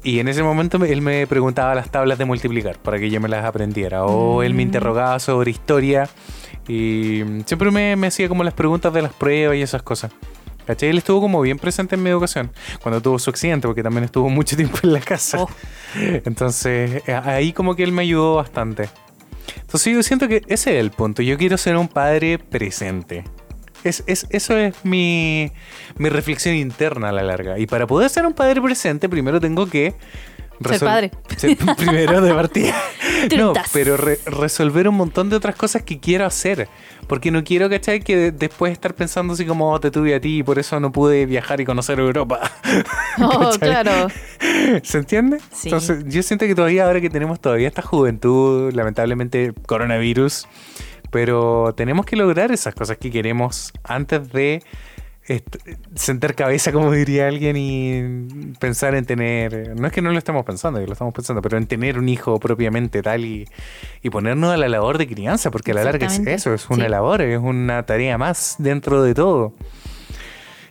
[0.05, 3.19] Y en ese momento me- él me preguntaba las tablas de multiplicar para que yo
[3.21, 4.05] me las aprendiera.
[4.05, 4.67] O él me Mm.
[4.67, 6.07] interrogaba sobre historia.
[6.69, 10.13] Y siempre me, me hacía como las preguntas de las pruebas y esas cosas.
[10.67, 10.91] ¿Cachai?
[10.91, 12.53] Él estuvo como bien presente en mi educación
[12.83, 15.39] cuando tuvo su accidente, porque también estuvo mucho tiempo en la casa.
[15.43, 15.49] Oh.
[15.97, 18.89] Entonces, eh, ahí como que él me ayudó bastante.
[19.63, 21.23] Entonces yo siento que ese es el punto.
[21.23, 23.25] Yo quiero ser un padre presente.
[23.85, 25.51] Es, es- eso es mi,
[25.97, 27.59] mi reflexión interna a la larga.
[27.59, 29.95] Y para poder ser un padre presente, primero tengo que...
[30.63, 31.11] Ser resol- padre.
[31.37, 32.75] ser- primero de partida.
[33.37, 36.69] no, pero re- resolver un montón de otras cosas que quiero hacer.
[37.07, 38.01] Porque no quiero, ¿cachai?
[38.01, 40.79] Que de- después estar pensando así como "Oh, te tuve a ti y por eso
[40.79, 42.41] no pude viajar y conocer Europa.
[43.21, 44.09] Oh, claro.
[44.85, 45.39] ¿Se entiende?
[45.53, 45.69] Sí.
[45.69, 50.47] Entonces, yo siento que todavía, ahora que tenemos todavía esta juventud, lamentablemente coronavirus,
[51.11, 54.63] pero tenemos que lograr esas cosas que queremos antes de
[55.95, 59.79] sentar cabeza, como diría alguien, y pensar en tener.
[59.79, 62.09] No es que no lo estemos pensando, que lo estamos pensando, pero en tener un
[62.09, 63.47] hijo propiamente tal y,
[64.03, 66.85] y ponernos a la labor de crianza, porque a la larga es eso, es una
[66.85, 66.91] Sí.
[66.91, 69.53] labor, es una tarea más dentro de todo.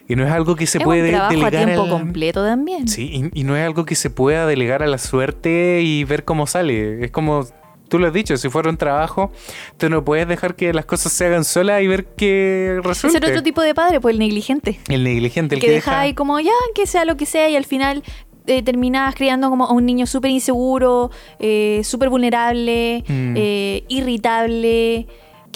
[0.10, 2.44] Y no es algo que se es puede un trabajo a delegar tiempo al- completo
[2.44, 2.88] también.
[2.88, 6.24] Sí, y, y no es algo que se pueda delegar a la suerte y ver
[6.24, 7.04] cómo sale.
[7.04, 7.46] Es como
[7.90, 9.32] tú lo has dicho, si fuera un trabajo,
[9.78, 13.20] tú no puedes dejar que las cosas se hagan solas y ver qué resulta.
[13.20, 14.80] Ser otro tipo de padre, pues el negligente.
[14.90, 16.02] El negligente, el que, que, deja deja...
[16.02, 18.04] ahí como ya, que sea lo que sea, y al final
[18.48, 23.34] eh, terminabas criando como a un niño súper inseguro, eh, súper vulnerable, Mm.
[23.38, 25.08] eh, irritable.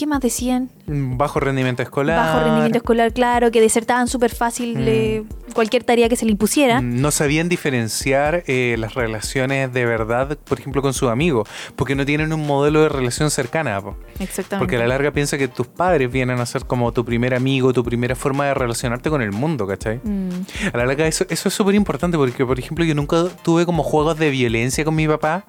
[0.01, 0.71] ¿Qué más decían?
[0.87, 2.17] Bajo rendimiento escolar.
[2.17, 4.83] Bajo rendimiento escolar, claro, que desertaban súper fácil Mm.
[4.87, 5.23] eh,
[5.53, 6.81] cualquier tarea que se le impusiera.
[6.81, 12.03] No sabían diferenciar eh, las relaciones de verdad, por ejemplo, con sus amigos, porque no
[12.03, 13.79] tienen un modelo de relación cercana.
[13.79, 13.95] po.
[14.19, 14.57] Exactamente.
[14.57, 17.71] Porque a la larga piensa que tus padres vienen a ser como tu primer amigo,
[17.71, 19.99] tu primera forma de relacionarte con el mundo, ¿cachai?
[20.03, 20.29] Mm,
[20.73, 23.83] A la larga eso, eso es súper importante porque, por ejemplo, yo nunca tuve como
[23.83, 25.45] juegos de violencia con mi papá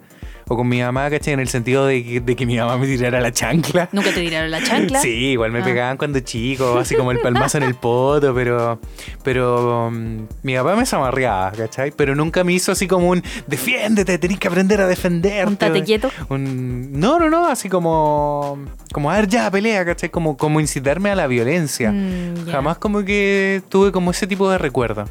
[0.49, 1.35] o con mi mamá, ¿cachai?
[1.35, 3.89] En el sentido de que, de que mi mamá me tirara la chancla.
[3.93, 5.01] ¿Nunca te tiraron la chancla?
[5.03, 5.65] Sí, igual me Ah.
[5.65, 8.79] pegaban cuando chico, así como el palmazo en el poto, pero
[9.23, 11.93] pero mm, mi papá me zamarreaba, ¿cachai?
[11.93, 15.47] Pero nunca me hizo así como un defiéndete, tenés que aprender a defenderte.
[15.49, 16.11] Un tate quieto.
[16.29, 18.59] Un- no, no, no, así como
[18.93, 20.11] como a ver ya pelea, ¿cachai?
[20.11, 21.91] Como como incitarme a la violencia.
[21.93, 22.47] Mm.
[22.51, 25.05] Jamás como que tuve como ese tipo de recuerdo.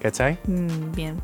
[0.00, 0.36] ¿Cachai?
[0.46, 1.14] Mm, bien.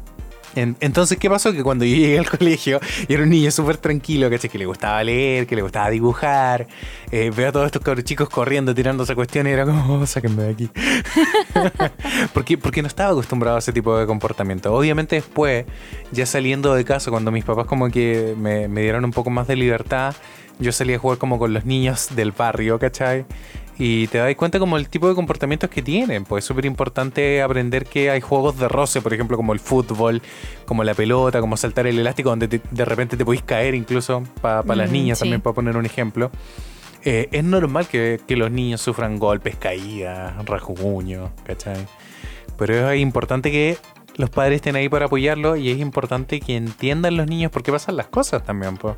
[0.59, 1.52] En- entonces, ¿qué pasó?
[1.52, 4.50] Que cuando yo llegué al colegio, y era un niño súper tranquilo, ¿cachai?
[4.50, 6.66] Que le gustaba leer, que le gustaba dibujar.
[7.11, 10.42] eh, veo a todos estos cabros chicos corriendo, tirándose cuestiones, y era como, oh, sáquenme
[10.42, 10.70] de aquí.
[12.34, 14.72] porque, porque no estaba acostumbrado a ese tipo de comportamiento.
[14.74, 15.64] Obviamente después,
[16.12, 19.56] ya saliendo de casa, cuando mis papás como que me, dieron un poco más de
[19.56, 20.14] libertad,
[20.59, 23.24] yo salí a jugar como con los niños del barrio, ¿cachai?
[23.81, 26.24] Y te das cuenta como el tipo de comportamientos que tienen.
[26.24, 30.20] Pues es súper importante aprender que hay juegos de roce, por ejemplo, como el fútbol,
[30.66, 34.24] como la pelota, como saltar el elástico, donde te- de repente te podéis caer incluso
[34.41, 35.22] para las Mm, niñas, sí.
[35.24, 36.31] también para poner un ejemplo.
[37.05, 41.87] Eh, es normal que, que los niños sufran golpes, caídas, rasguños, ¿cachai?
[42.57, 43.79] Pero es importante que
[44.16, 47.70] los padres estén ahí para apoyarlo y es importante que entiendan los niños por qué
[47.70, 48.97] pasan las cosas también, pues.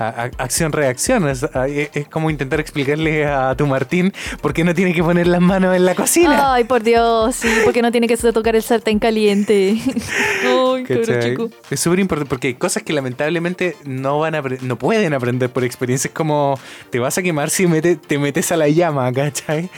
[0.00, 5.02] Acción-reacción, es, e, es como intentar explicarle a tu Martín por qué no tiene que
[5.02, 6.54] poner las manos en la cocina.
[6.54, 9.76] Ay, por Dios, sí, porque no tiene que tocar el sartén caliente.
[10.44, 11.50] Ay, chico.
[11.70, 15.64] Es súper importante porque hay cosas que lamentablemente no van a no pueden aprender por
[15.64, 16.08] experiencia.
[16.08, 16.58] Es como
[16.90, 19.68] te vas a quemar si mete- te metes a la llama, ¿cachai?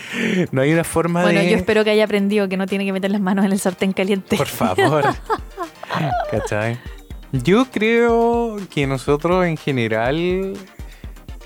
[0.52, 1.50] No hay una forma Bueno, de.
[1.50, 3.92] yo espero que haya aprendido que no tiene que meter las manos en el sartén
[3.92, 4.36] caliente.
[4.36, 5.02] Por favor.
[6.30, 6.78] ¿Cachai?
[7.32, 10.54] Yo creo que nosotros en general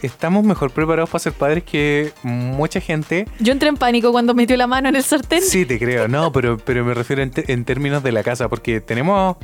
[0.03, 3.27] estamos mejor preparados para ser padres que mucha gente.
[3.39, 5.43] Yo entré en pánico cuando metió la mano en el sartén.
[5.43, 8.81] Sí, te creo, no, pero, pero me refiero en, en términos de la casa, porque
[8.81, 9.37] tenemos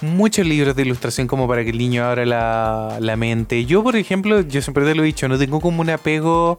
[0.00, 3.64] muchos libros de ilustración como para que el niño abra la, la mente.
[3.66, 6.56] Yo, por ejemplo, yo siempre te lo he dicho, no tengo como un apego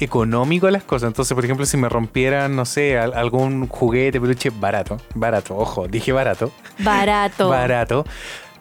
[0.00, 1.08] económico a las cosas.
[1.08, 5.88] Entonces, por ejemplo, si me rompieran, no sé, al- algún juguete, peluche barato, barato, ojo,
[5.88, 7.48] dije barato, Barato.
[7.50, 8.04] barato,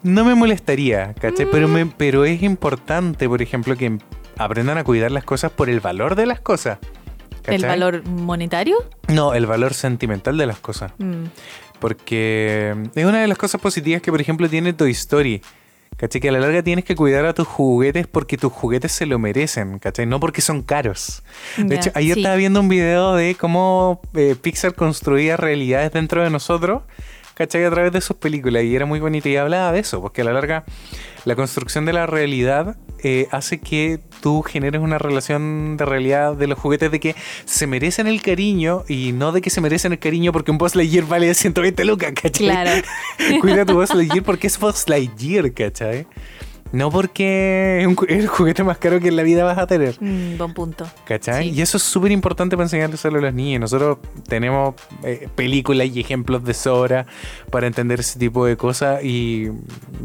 [0.04, 1.46] no me molestaría, ¿cachai?
[1.52, 3.98] Pero, me, pero es importante, por ejemplo, que
[4.38, 6.80] aprendan a cuidar las cosas por el valor de las cosas.
[7.46, 8.78] ¿El valor monetario?
[9.08, 10.92] No, el valor sentimental de las cosas.
[11.00, 11.26] Mm.
[11.80, 15.42] Porque es una de las cosas positivas que, por ejemplo, tiene Toy Story.
[16.02, 16.20] ¿Cachai?
[16.20, 19.20] Que a la larga tienes que cuidar a tus juguetes porque tus juguetes se lo
[19.20, 20.08] merecen, ¿cachai?
[20.08, 21.22] No porque son caros.
[21.58, 22.22] De hecho, ayer sí.
[22.22, 26.82] estaba viendo un video de cómo eh, Pixar construía realidades dentro de nosotros,
[27.36, 27.66] ¿cachai?
[27.66, 28.64] A través de sus películas.
[28.64, 30.64] Y era muy bonito y hablaba de eso, porque a la larga
[31.24, 36.48] la construcción de la realidad eh, hace que tú generes una relación de realidad de
[36.48, 40.00] los juguetes de que se merecen el cariño y no de que se merecen el
[40.00, 42.48] cariño porque un Buzz Lightyear vale 120 lucas, ¿cachai?
[42.48, 42.72] Claro.
[43.42, 46.06] Cuida tu Buzz Lightyear porque es Buzz Lightyear, ¿cachai?
[46.72, 49.96] No porque es el juguete más caro que en la vida vas a tener.
[50.00, 50.88] Mm, buen punto.
[51.06, 51.50] ¿Cachai?
[51.50, 51.56] Sí.
[51.56, 53.60] Y eso es súper importante para enseñarles a los niños.
[53.62, 53.98] Nosotros
[54.28, 57.06] tenemos eh, películas y ejemplos de sobra
[57.50, 59.50] para entender ese tipo de cosas y,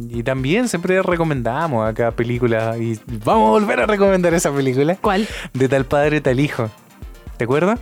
[0.09, 5.27] y también siempre recomendamos acá películas y vamos a volver a recomendar esa película ¿Cuál?
[5.53, 6.71] de tal padre, tal hijo.
[7.37, 7.79] ¿Te acuerdas?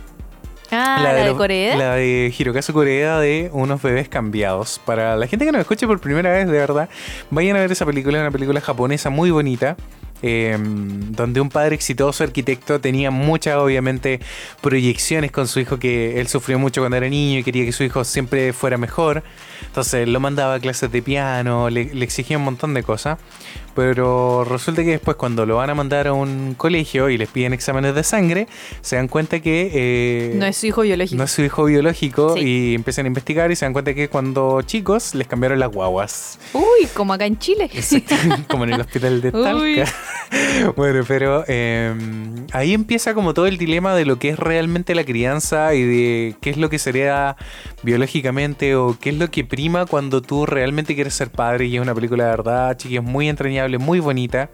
[0.71, 1.75] Ah, la, de los- Corea.
[1.77, 4.79] La de Hirokazu Koreeda de unos bebés cambiados.
[4.85, 6.89] Para la gente que nos escuche por primera vez, de verdad,
[7.29, 9.75] vayan a ver esa película, es una película japonesa muy bonita.
[10.21, 14.21] eh, donde un padre exitoso arquitecto tenía muchas obviamente
[14.61, 17.83] proyecciones con su hijo que él sufrió mucho cuando era niño y quería que su
[17.83, 19.23] hijo siempre fuera mejor
[19.67, 23.19] entonces lo mandaba a clases de piano le, le exigía un montón de cosas
[23.75, 27.53] pero resulta que después cuando lo van a mandar a un colegio y les piden
[27.53, 28.47] exámenes de sangre
[28.81, 31.17] se dan cuenta que eh, no es su hijo biológico.
[31.17, 32.41] no es su hijo biológico Sí.
[32.71, 36.39] y empiezan a investigar y se dan cuenta que cuando chicos les cambiaron las guaguas.
[36.53, 37.69] Uy, como acá en Chile.
[38.49, 39.75] como en el hospital de Uy.
[39.75, 39.93] Talca.
[40.75, 41.93] bueno, pero eh,
[42.53, 46.35] ahí empieza como todo el dilema de lo que es realmente la crianza y de
[46.41, 47.35] qué es lo que sería
[47.83, 51.81] biológicamente o qué es lo que prima cuando tú realmente quieres ser padre y es
[51.81, 54.49] una película de verdad, chiquillos, muy entrañable, muy bonita.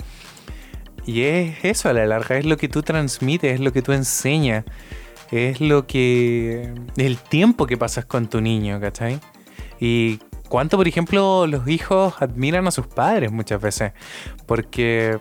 [1.05, 3.91] Y es eso a la larga, es lo que tú transmites, es lo que tú
[3.91, 4.65] enseñas,
[5.31, 6.73] es lo que...
[6.97, 9.19] el tiempo que pasas con tu niño, ¿cachai?
[9.79, 13.93] Y cuánto, por ejemplo, los hijos admiran a sus padres muchas veces.
[14.45, 15.17] Porque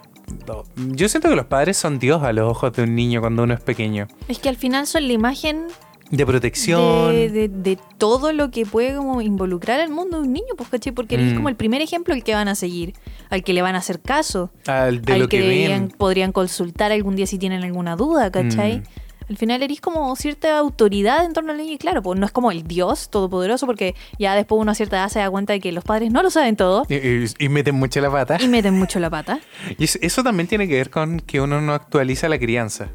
[0.77, 3.55] yo siento que los padres son Dios a los ojos de un niño cuando uno
[3.55, 4.07] es pequeño.
[4.29, 5.67] Es que al final son la imagen
[6.11, 7.13] De protección.
[7.15, 10.69] de, de- de todo lo que puede como involucrar al mundo de un niño, pues,
[10.69, 10.93] ¿cachai?
[10.93, 11.37] Porque eres Mm.
[11.37, 12.95] como el primer ejemplo al que van a seguir,
[13.31, 16.91] al que le van a hacer caso, al- de al lo que, deberían- podrían consultar
[16.93, 18.79] algún día si tienen alguna duda, ¿cachai?
[18.81, 18.83] Mm.
[19.31, 22.33] Al final eres como cierta autoridad en torno al niño y claro, pues no es
[22.33, 25.61] como el Dios todopoderoso porque ya después uno a cierta edad se da cuenta de
[25.61, 28.39] que los padres no lo saben todo Y, y- y meten mucho la pata.
[28.41, 29.39] y meten mucho la pata.
[29.79, 32.89] Y es- eso también tiene que ver con que uno no actualiza la crianza.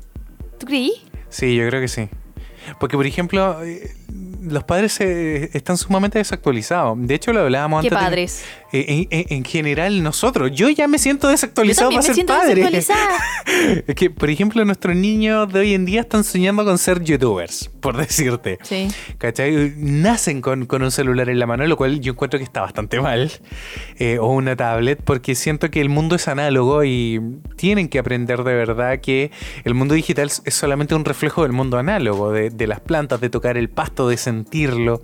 [0.59, 0.91] ¿Tú creí?
[1.29, 2.09] Sí, yo creo que sí.
[2.79, 3.95] Porque, por ejemplo, eh,
[4.41, 6.97] los padres están sumamente desactualizados.
[6.99, 7.99] De hecho, lo hablábamos ¿Qué antes.
[7.99, 8.43] de- padres?
[8.88, 10.52] En, en- en general, nosotros.
[10.53, 12.64] Yo ya me siento desactualizado para me ser siento padre.
[13.88, 17.69] Es que, por ejemplo, nuestros niños de hoy en día están soñando con ser youtubers,
[17.80, 18.57] por decirte.
[18.64, 18.88] Sí.
[19.18, 19.73] ¿Cachai?
[19.77, 22.99] Nacen con, con un celular en la mano, lo cual yo encuentro que está bastante
[22.99, 23.31] mal.
[23.99, 27.22] Eh, o una tablet, porque siento que el mundo es análogo y
[27.56, 29.31] tienen que aprender de verdad que
[29.64, 33.30] el mundo digital es solamente un reflejo del mundo análogo, de, de las plantas, de
[33.30, 35.02] tocar el pasto, de sentirlo.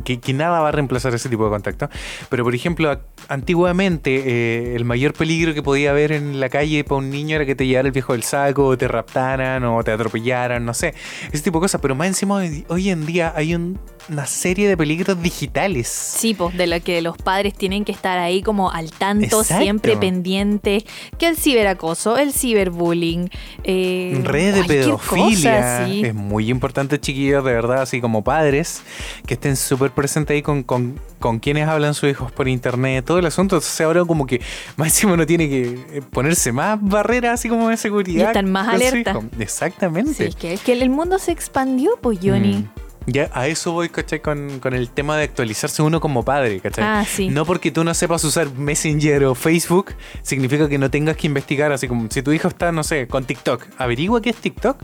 [0.00, 1.88] Que, nada va a reemplazar ese tipo de contacto.
[2.30, 2.98] Pero, por ejemplo,
[3.28, 7.44] antiguamente eh, el mayor peligro que podía haber en la calle para un niño era
[7.44, 10.94] que te llevara el viejo del saco, o te raptaran, o te atropellaran, no sé.
[11.32, 11.80] Ese tipo de cosas.
[11.80, 15.88] Pero más encima, hoy en día hay un- una serie de peligros digitales.
[15.88, 19.62] Sí, pues de lo que los padres tienen que estar ahí como al tanto, Exacto.
[19.62, 20.84] siempre pendientes,
[21.18, 23.30] que el ciberacoso, el ciberbullying,
[23.64, 25.56] eh, Redes de pedofilia.
[25.56, 26.02] cosa, sí.
[26.04, 28.82] Es muy importante, chiquillos, de verdad, así como padres,
[29.26, 33.18] que estén súper presentes ahí con, con, con quienes hablan sus hijos por internet, todo
[33.18, 33.56] el asunto.
[33.56, 34.40] Entonces ahora como que
[34.76, 35.62] más encima uno tiene que
[35.92, 38.24] eh, ponerse más barreras así como de seguridad.
[38.24, 39.18] Y estar más alerta.
[39.38, 40.14] Exactamente.
[40.14, 42.54] Sí, es que, es que el mundo se expandió, pues, Johnny.
[42.54, 42.81] Mm.
[43.06, 44.20] Ya, a eso voy, ¿cachai?
[44.20, 46.84] Con, con el tema de actualizarse uno como padre, ¿cachai?
[46.84, 47.28] Ah, sí.
[47.28, 51.72] No porque tú no sepas usar Messenger o Facebook, significa que no tengas que investigar,
[51.72, 53.66] así como si tu hijo está, no sé, con TikTok.
[53.78, 54.78] Averigua qué es TikTok.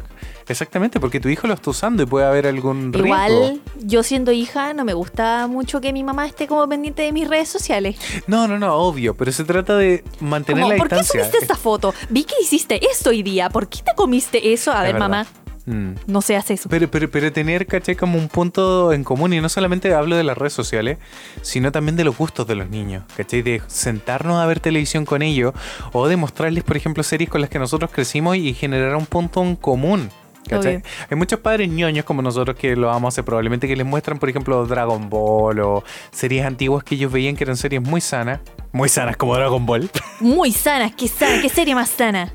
[0.48, 3.06] Exactamente, porque tu hijo lo está usando y puede haber algún riesgo.
[3.06, 7.12] Igual, yo siendo hija, no me gusta mucho que mi mamá esté como pendiente de
[7.12, 7.96] mis redes sociales.
[8.26, 11.20] No, no, no, obvio, pero se trata de mantener Como, la ¿Por qué distancia.
[11.24, 11.94] subiste esta foto?
[12.08, 13.50] Vi que hiciste esto hoy día.
[13.50, 14.72] ¿Por qué te comiste eso?
[14.72, 15.08] A Es ver, verdad.
[15.08, 15.26] mamá,
[15.68, 15.96] Mm.
[16.06, 16.68] no seas eso.
[16.70, 17.94] Pero, pero, pero tener, ¿cachai?
[17.94, 19.34] Como un punto en común.
[19.34, 20.98] Y no solamente hablo de las redes sociales,
[21.42, 23.42] sino también de los gustos de los niños, ¿cachai?
[23.42, 25.52] De sentarnos a ver televisión con ellos
[25.92, 29.42] o de mostrarles, por ejemplo, series con las que nosotros crecimos y generar un punto
[29.42, 30.08] en común.
[30.54, 34.18] Hay muchos padres ñoños como nosotros que lo vamos a hacer probablemente que les muestran,
[34.18, 38.40] por ejemplo, Dragon Ball o series antiguas que ellos veían que eran series muy sanas.
[38.72, 39.90] Muy sanas como Dragon Ball.
[40.20, 42.34] Muy sanas, qué sana, qué serie más sana.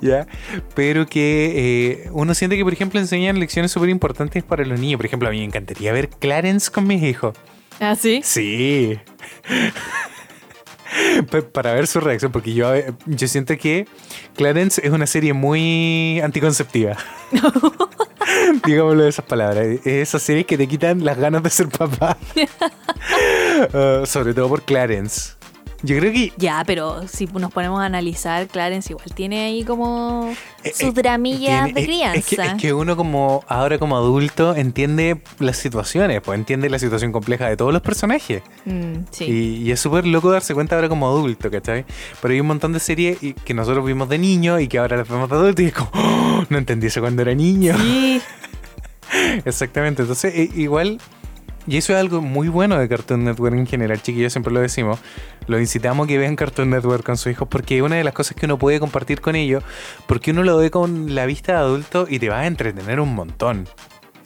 [0.00, 0.26] ¿ya?
[0.74, 4.96] Pero que eh, uno siente que, por ejemplo, enseñan lecciones súper importantes para los niños.
[4.96, 7.36] Por ejemplo, a mí me encantaría ver Clarence con mis hijos.
[7.78, 8.20] ¿Ah, sí?
[8.24, 8.98] Sí.
[11.30, 13.86] Pa- Para ver su reacción, porque yo, eh, yo siento que
[14.36, 16.96] Clarence es una serie muy anticonceptiva.
[18.66, 19.64] Digámoslo de esas palabras.
[19.66, 22.16] Es Esas series que te quitan las ganas de ser papá.
[23.72, 25.32] Ah, sobre todo por Clarence.
[25.82, 30.32] Yo creo que Ya, pero si nos ponemos a analizar, Clarence igual tiene ahí como
[30.64, 32.18] Eh, sus eh, dramillas tiene- de es- crianza.
[32.18, 36.78] Es que, es que uno como ahora como adulto entiende las situaciones, pues entiende la
[36.78, 38.42] situación compleja de todos los personajes.
[38.64, 39.24] Mm, sí.
[39.24, 41.84] Y, y es súper loco darse cuenta ahora como adulto, ¿cachai?
[42.22, 45.08] Pero hay un montón de series que nosotros vimos de niño y que ahora las
[45.08, 47.76] vemos de adulto y es como, "Oh, no entendí eso cuando era niño.
[47.78, 48.20] Sí.
[49.44, 51.00] Exactamente, entonces eh, igual,
[51.66, 54.98] y eso es algo muy bueno de Cartoon Network en general, chiquillos, siempre lo decimos,
[55.46, 58.14] lo incitamos a que vean Cartoon Network con sus hijos porque es una de las
[58.14, 59.62] cosas que uno puede compartir con ellos,
[60.06, 63.14] porque uno lo ve con la vista de adulto y te va a entretener un
[63.14, 63.66] montón.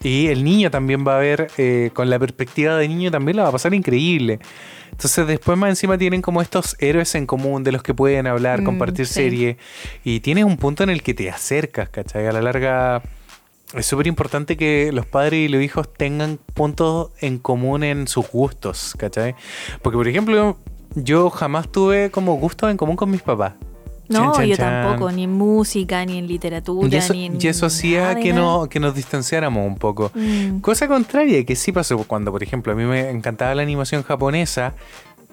[0.03, 3.43] Y el niño también va a ver, eh, con la perspectiva de niño también la
[3.43, 4.39] va a pasar increíble.
[4.93, 8.63] Entonces después más encima tienen como estos héroes en común de los que pueden hablar,
[8.63, 9.13] Mm, compartir sí.
[9.15, 9.59] serie.
[10.03, 12.27] Y tienes un punto en el que te acercas, ¿cachai?
[12.27, 13.03] A la larga
[13.75, 18.29] es súper importante que los padres y los hijos tengan puntos en común en sus
[18.29, 19.35] gustos, ¿cachai?
[19.83, 20.57] Porque por ejemplo,
[20.95, 23.55] yo jamás tuve como gustos en común con mis papás.
[24.09, 24.83] No, Chan, chan, yo chan.
[24.83, 27.39] tampoco, ni en música, ni en literatura, Y eso, ni en.
[27.41, 30.11] y eso hacía no, que nos distanciáramos un poco.
[30.17, 30.59] Mm.
[30.59, 34.75] Cosa contraria, que sí pasó cuando, por ejemplo, a mí me encantaba la animación japonesa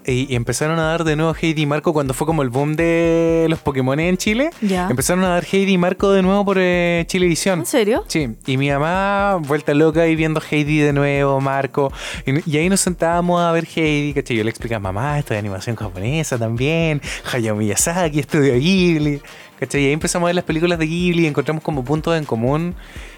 [0.08, 2.76] y, y empezaron a dar de nuevo Heidi y Marco cuando fue como el boom
[2.76, 4.50] de los Pokémon en Chile.
[4.62, 4.88] Ya.
[4.90, 7.60] Empezaron a dar Heidi y Marco de nuevo por eh, Chilevisión.
[7.60, 8.04] ¿En serio?
[8.08, 11.92] Sí, y mi mamá vuelta loca y viendo Heidi de nuevo, Marco.
[12.26, 14.38] Y, y ahí nos sentábamos a ver Heidi, ¿cachai?
[14.38, 17.02] Yo le explicaba, mamá, esto de animación japonesa también,
[17.32, 19.22] Hayao Miyazaki, estudio Ghibli,
[19.60, 19.82] ¿cachai?
[19.82, 22.76] Y ahí empezamos a ver las películas de Ghibli y encontramos como puntos en común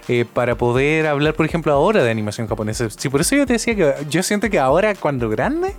[0.08, 2.90] eh, para poder hablar, por ejemplo, ahora de animación japonesa.
[2.90, 5.74] Sí, por eso yo te decía que yo siento que ahora, cuando grande,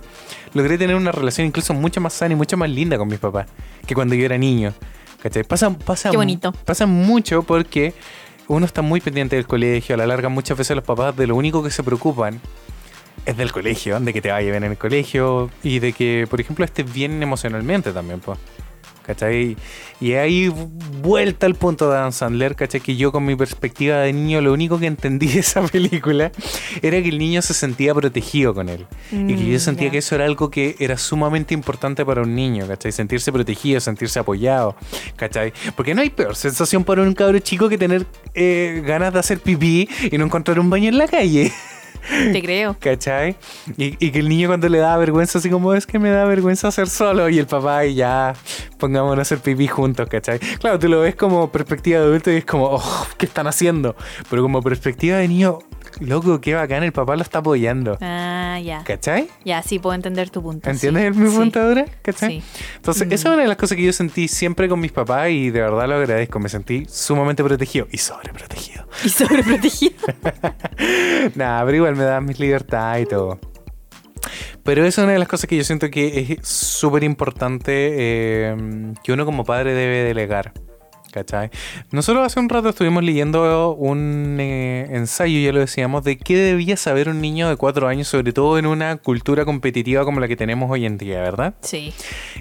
[0.53, 3.47] logré tener una relación incluso mucho más sana y mucho más linda con mis papás
[3.85, 4.73] que cuando yo era niño.
[5.21, 5.43] ¿Cachai?
[5.43, 6.51] Pasa, pasa, Qué bonito.
[6.65, 7.93] Pasa mucho porque
[8.47, 11.35] uno está muy pendiente del colegio, a la larga muchas veces los papás de lo
[11.35, 12.41] único que se preocupan
[13.25, 16.41] es del colegio, de que te vaya bien en el colegio y de que, por
[16.41, 18.39] ejemplo, estés bien emocionalmente también, pues.
[19.05, 19.57] ¿Cachai?
[19.99, 20.51] Y ahí
[21.01, 22.81] vuelta al punto de Adam Sandler, ¿cachai?
[22.81, 26.31] Que yo con mi perspectiva de niño lo único que entendí de esa película
[26.81, 28.85] era que el niño se sentía protegido con él.
[29.11, 32.35] y que yo Mm, sentía que eso era algo que era sumamente importante para un
[32.35, 32.91] niño, ¿cachai?
[32.91, 34.75] Sentirse protegido, sentirse apoyado,
[35.15, 35.53] ¿cachai?
[35.75, 39.39] Porque no hay peor sensación para un cabro chico que tener eh, ganas de hacer
[39.39, 41.51] pipí y no encontrar un baño en la calle.
[42.31, 42.75] Te creo.
[42.79, 43.35] ¿Cachai?
[43.77, 46.25] Y, y que el niño cuando le da vergüenza, así como es que me da
[46.25, 48.33] vergüenza hacer solo, y el papá y ya
[48.77, 50.39] pongámonos a hacer pipí juntos, ¿cachai?
[50.39, 53.95] Claro, tú lo ves como perspectiva de adulto y es como, oh, ¿qué están haciendo?
[54.29, 55.59] Pero como perspectiva de niño,
[56.01, 57.97] loco, qué bacán, el papá lo está apoyando.
[58.01, 58.83] Ah, ya.
[58.83, 59.29] ¿Cachai?
[59.45, 60.69] Ya, sí, puedo entender tu punto.
[60.69, 61.37] ¿Entiendes sí, mi sí.
[61.37, 61.85] punto ahora?
[62.01, 62.41] ¿Cachai?
[62.41, 62.61] Sí.
[62.75, 65.49] Entonces, esa es una de las cosas que yo sentí siempre con mis papás y
[65.49, 66.39] de verdad lo agradezco.
[66.39, 68.87] Me sentí sumamente protegido y sobreprotegido.
[69.03, 69.95] Y sobreprotegido.
[71.35, 73.39] Nada, pero igual me da mis libertades y todo.
[74.63, 78.93] Pero esa es una de las cosas que yo siento que es súper importante eh,
[79.03, 80.53] que uno como padre debe delegar.
[81.11, 81.49] ¿Cachai?
[81.91, 86.77] Nosotros hace un rato estuvimos leyendo un eh, ensayo, ya lo decíamos, de qué debía
[86.77, 90.35] saber un niño de cuatro años, sobre todo en una cultura competitiva como la que
[90.35, 91.55] tenemos hoy en día, ¿verdad?
[91.61, 91.93] Sí.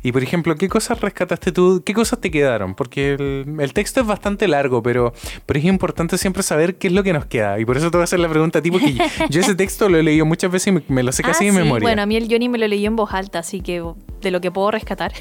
[0.03, 1.83] Y por ejemplo, ¿qué cosas rescataste tú?
[1.85, 2.75] ¿Qué cosas te quedaron?
[2.75, 5.13] Porque el, el texto es bastante largo, pero,
[5.47, 7.59] pero es importante siempre saber qué es lo que nos queda.
[7.59, 8.95] Y por eso te voy a hacer la pregunta a ti, porque
[9.31, 11.47] yo ese texto lo he leído muchas veces y me, me lo sé casi Ah,
[11.47, 11.83] de sí, memoria.
[11.87, 13.83] Bueno, a mí el Johnny me lo leyó en voz alta, así que
[14.21, 15.13] de lo que puedo rescatar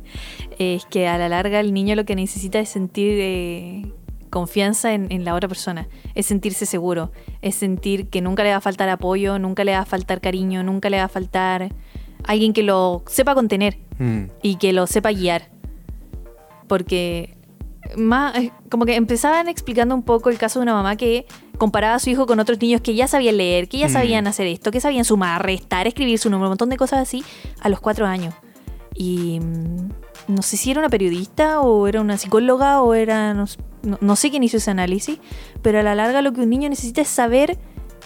[0.58, 3.92] es que a la larga el niño lo que necesita es sentir eh,
[4.30, 7.12] confianza en, en la otra persona, es sentirse seguro,
[7.42, 10.62] es sentir que nunca le va a faltar apoyo, nunca le va a faltar cariño,
[10.62, 11.72] nunca le va a faltar
[12.24, 15.50] alguien que lo sepa contener Mm, y que lo sepa guiar.
[16.66, 17.36] Porque
[17.96, 21.26] más, eh, como que empezaban explicando un poco el caso de una mamá que
[21.58, 23.92] comparaba a su hijo con otros niños que ya sabían leer, que ya Mm.
[23.92, 27.22] sabían hacer esto, que sabían sumar, restar, escribir su número, un montón de cosas así,
[27.60, 28.34] a los cuatro años.
[28.94, 29.88] Y mm,
[30.28, 33.46] no sé si era una periodista o era una psicóloga o era, no,
[34.00, 35.18] no- sé quién hizo ese análisis,
[35.62, 37.58] pero a la larga lo que un niño necesita es saber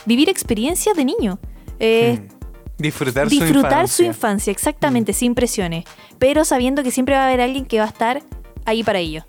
[0.06, 1.38] vivir experiencias de niño.
[1.78, 2.38] Eh, mm.
[2.78, 3.96] Disfrutar, disfrutar su infancia.
[3.96, 5.84] su infancia, exactamente, sin presiones,
[6.20, 8.22] pero sabiendo que siempre va a haber alguien que va a estar
[8.66, 9.24] ahí para ellos.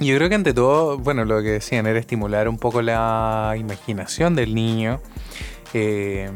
[0.00, 3.54] Y Yo creo que ante todo, bueno, lo que decían era estimular un poco la
[3.56, 5.00] imaginación del niño,
[5.72, 6.30] eh,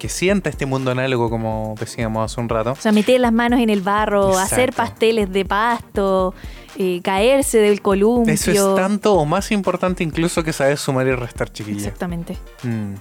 [0.00, 2.72] que sienta este mundo análogo, como decíamos hace un rato.
[2.72, 6.34] O sea, meter las manos en el barro, hacer pasteles de pasto,
[6.76, 8.34] eh, caerse del columpio.
[8.34, 11.84] Eso es tanto o más importante incluso que saber sumar y restar, chiquillos.
[11.84, 12.36] Exactamente.
[12.64, 12.94] Mm.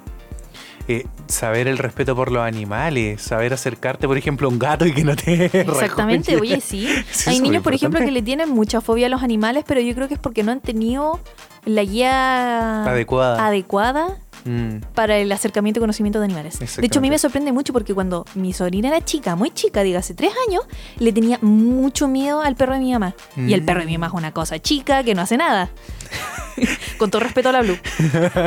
[0.90, 4.92] Eh, saber el respeto por los animales, saber acercarte, por ejemplo, a un gato y
[4.92, 6.88] que no te Exactamente, oye, sí.
[7.12, 9.96] Sí, Hay niños, por ejemplo, que le tienen mucha fobia a los animales, pero yo
[9.96, 11.20] creo que es porque no han tenido
[11.66, 13.46] la guía Adecuada.
[13.46, 16.60] adecuada Mm, para el acercamiento y conocimiento de animales.
[16.60, 19.84] De hecho, a mí me sorprende mucho porque cuando mi sobrina era chica, muy chica,
[19.84, 20.64] diga, hace tres años,
[20.98, 23.16] le tenía mucho miedo al perro de mi mamá.
[23.36, 25.70] Y el perro de mi mamá es una cosa chica que no hace nada.
[26.98, 27.78] Con todo respeto a la Blue.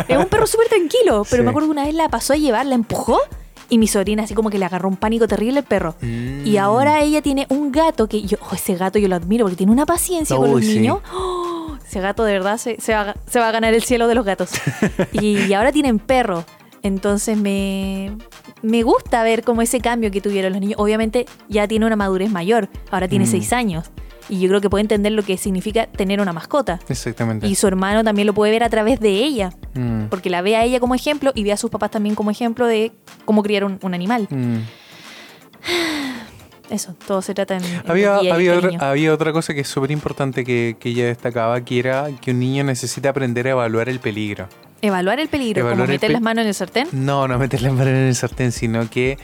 [0.08, 1.44] Es un perro súper tranquilo, pero Sí.
[1.44, 3.18] me acuerdo que una vez la pasó a llevar, la empujó
[3.68, 5.94] y mi sobrina así como que le agarró un pánico terrible al perro.
[6.02, 6.46] Mm.
[6.46, 9.56] Y ahora ella tiene un gato que yo, oh, ese gato yo lo admiro porque
[9.56, 10.78] tiene una paciencia con los sí.
[10.78, 10.98] niños.
[11.14, 14.14] Oh, ese gato de verdad se, se va, se va a ganar el cielo de
[14.14, 14.50] los gatos.
[15.12, 16.44] y, y ahora tienen perro.
[16.82, 18.16] Entonces me,
[18.62, 20.76] me gusta ver como ese cambio que tuvieron los niños.
[20.80, 23.28] Obviamente ya tiene una madurez mayor, ahora tiene Mm.
[23.28, 23.90] seis años.
[24.30, 26.80] Y yo creo que puede entender lo que significa tener una mascota.
[26.88, 27.46] Exactamente.
[27.46, 30.56] Y su hermano también lo puede ver a través de ella, Mm, porque la ve
[30.56, 32.92] a ella como ejemplo y ve a sus papás también como ejemplo de
[33.26, 34.28] cómo criar un, un animal.
[34.30, 34.56] mm.
[36.70, 37.64] Eso, todo se trata en...
[37.64, 41.06] en Había, y había, otra, había otra cosa que es súper importante que, que ella
[41.06, 44.48] destacaba, que era que un niño necesita aprender a evaluar el peligro.
[44.80, 46.88] Evaluar el peligro, Evaluar como el meter pe- las manos en el sartén.
[46.92, 49.18] No, no meter las manos en el sartén, sino que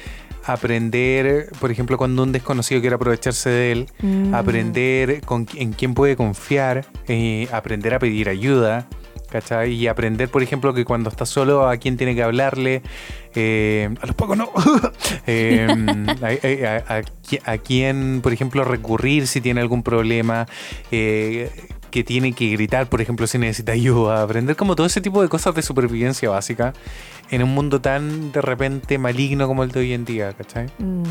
[0.53, 4.35] aprender, por ejemplo, cuando un desconocido quiere aprovecharse de él, Mm.
[4.35, 8.87] aprender con, en quién puede confiar, eh, aprender a pedir ayuda,
[9.31, 9.73] ¿cachai?
[9.75, 12.83] Y aprender, por ejemplo, que cuando está solo, a quién tiene que hablarle,
[13.35, 14.51] eh, a los pocos no,
[17.27, 20.47] qui- a quién, por ejemplo, recurrir si tiene algún problema,
[20.91, 21.51] eh,
[21.91, 25.29] que tiene que gritar, por ejemplo, si necesita ayuda, aprender como todo ese tipo de
[25.29, 26.75] cosas de supervivencia básica
[27.31, 30.67] en un mundo tan de repente maligno como el de hoy en día, ¿cachai?
[30.79, 31.03] Mm,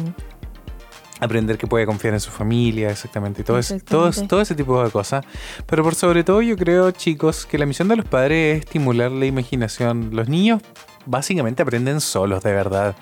[1.19, 4.29] aprender que puede confiar en su familia, exactamente, y todo, ese, todo, Exactamente.
[4.29, 5.25] todo ese tipo de cosas.
[5.65, 9.11] Pero por sobre todo yo creo, chicos, que la misión de los padres es estimular
[9.11, 10.09] la imaginación.
[10.13, 10.61] Los niños
[11.05, 12.95] básicamente aprenden solos, de verdad.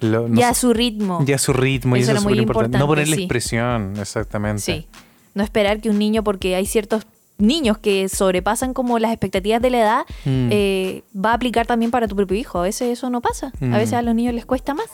[0.00, 1.24] Lo- no y a su ritmo.
[1.26, 2.78] y a su ritmo, y Eso eso era es muy importante.
[2.78, 3.22] No ponerle sí.
[3.22, 4.62] expresión, exactamente.
[4.62, 4.86] Sí.
[5.34, 7.06] No esperar que un niño, porque hay ciertos
[7.38, 10.48] niños que sobrepasan como las expectativas de la edad, Mm.
[10.50, 12.58] eh, va a aplicar también para tu propio hijo.
[12.58, 13.52] A veces eso no pasa.
[13.60, 13.74] Mm.
[13.74, 14.86] A veces a los niños les cuesta más.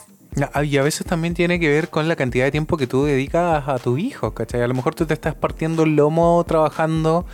[0.53, 3.05] Ah, Y a veces también tiene que ver con la cantidad de tiempo que tú
[3.05, 4.63] dedicas a tu hijo, ¿cachai?
[4.63, 7.25] A lo mejor tú te estás partiendo el lomo trabajando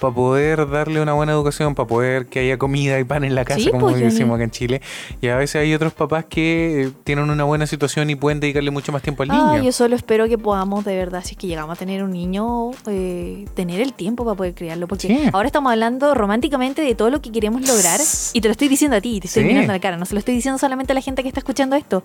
[0.00, 3.44] para poder darle una buena educación, para poder que haya comida y pan en la
[3.44, 4.80] casa, Sí, como pues, decimos acá en Chile.
[5.20, 8.92] Y a veces hay otros papás que tienen una buena situación y pueden dedicarle mucho
[8.92, 9.50] más tiempo al niño.
[9.50, 12.12] Ah, yo solo espero que podamos, de verdad, si es que llegamos a tener un
[12.12, 14.86] niño, eh, tener el tiempo para poder criarlo.
[14.86, 15.30] Porque Sí.
[15.32, 18.00] ahora estamos hablando románticamente de todo lo que queremos lograr.
[18.32, 19.48] Y te lo estoy diciendo a ti, te estoy Sí.
[19.48, 19.96] mirando la cara.
[19.96, 22.02] No se lo estoy diciendo solamente a la gente que está escuchando esto.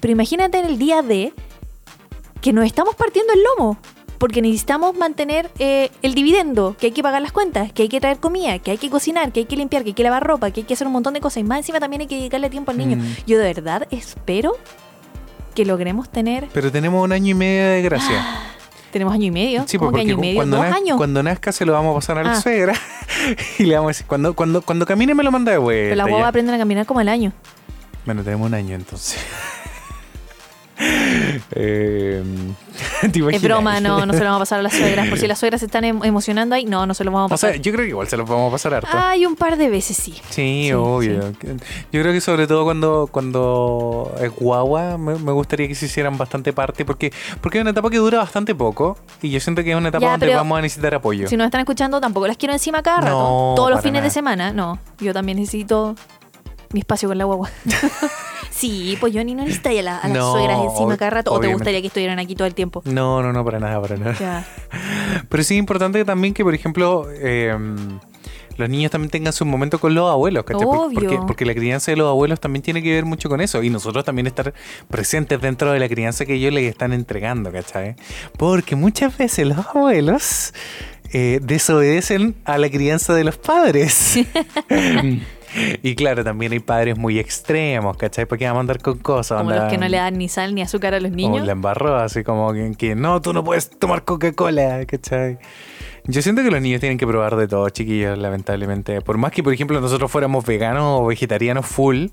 [0.00, 1.32] Pero imagínate en el día de
[2.40, 3.78] que nos estamos partiendo el lomo.
[4.22, 8.00] Porque necesitamos mantener eh, el dividendo, que hay que pagar las cuentas, que hay que
[8.00, 10.52] traer comida, que hay que cocinar, que hay que limpiar, que hay que lavar ropa,
[10.52, 11.38] que hay que hacer un montón de cosas.
[11.38, 12.98] Y más encima también hay que dedicarle tiempo al niño.
[12.98, 13.16] Mm.
[13.26, 14.52] Yo de verdad espero
[15.56, 18.24] que logremos tener Pero tenemos un año y medio de gracia.
[18.92, 19.64] tenemos año y medio.
[19.66, 20.36] Sí, ¿Cómo pues, año y porque medio?
[20.38, 20.96] cuando, ¿Dos naz- años?
[20.98, 22.40] cuando nazca se lo vamos a pasar a la Ah.
[22.40, 22.74] suegra
[23.58, 25.82] y le vamos a decir, cuando, cuando, cuando camine me lo manda de vuelta.
[25.82, 26.10] Pero las ya.
[26.10, 27.32] guaguas aprenden a caminar como al año.
[28.06, 29.18] Bueno, tenemos un año entonces.
[31.52, 32.22] Eh,
[33.12, 35.08] ¿te Es broma, no, no se lo vamos a pasar a las suegras.
[35.08, 37.34] Por si las suegras se están em- emocionando ahí, no, no se lo vamos a
[37.34, 37.62] O sea, pasar.
[37.62, 38.88] yo creo que igual se los vamos a pasar harto.
[38.92, 40.12] Ay, un par de veces sí.
[40.30, 41.32] sí, sí, obvio.
[41.92, 46.16] Yo creo que sobre todo cuando, cuando es guagua, me, me gustaría que se hicieran
[46.18, 49.70] bastante parte, porque, porque es una etapa que dura bastante poco y yo siento que
[49.72, 51.28] es una etapa Ya, donde vamos a necesitar apoyo.
[51.28, 53.12] Si nos están escuchando, tampoco las quiero encima cada rato.
[53.18, 54.04] No, Todos los fines nada.
[54.04, 54.78] de semana, no.
[55.00, 55.94] Yo también necesito
[56.72, 57.50] mi espacio con la guagua.
[58.50, 61.32] sí, pues yo ni no necesito a, la- a las No, suegras encima cada rato.
[61.32, 62.82] ¿O te gustaría que estuvieran aquí todo el tiempo?
[62.84, 64.14] No, no, no, para nada, para nada.
[64.18, 64.46] Ya.
[65.28, 67.56] Pero sí es importante también que, por ejemplo, eh,
[68.56, 70.66] los niños también tengan su momento con los abuelos, ¿cachai?
[70.66, 71.00] Obvio.
[71.00, 73.62] Porque, porque la crianza de los abuelos también tiene que ver mucho con eso.
[73.62, 74.52] Y nosotros también estar
[74.88, 77.96] presentes dentro de la crianza que ellos les están entregando, ¿cachai?
[78.36, 80.52] Porque muchas veces los abuelos
[81.14, 84.18] eh, desobedecen a la crianza de los padres.
[85.82, 88.26] Y claro, también hay padres muy extremos, ¿cachai?
[88.26, 89.38] Porque vamos a andar con cosas.
[89.38, 91.44] Como onda- los que no le dan ni sal ni azúcar a los niños.
[91.46, 95.38] la embarró, así como que, que no, tú no puedes tomar Coca-Cola, ¿cachai?
[96.04, 99.00] Yo siento que los niños tienen que probar de todo, chiquillos, lamentablemente.
[99.02, 102.06] Por más que, por ejemplo, nosotros fuéramos veganos o vegetarianos full,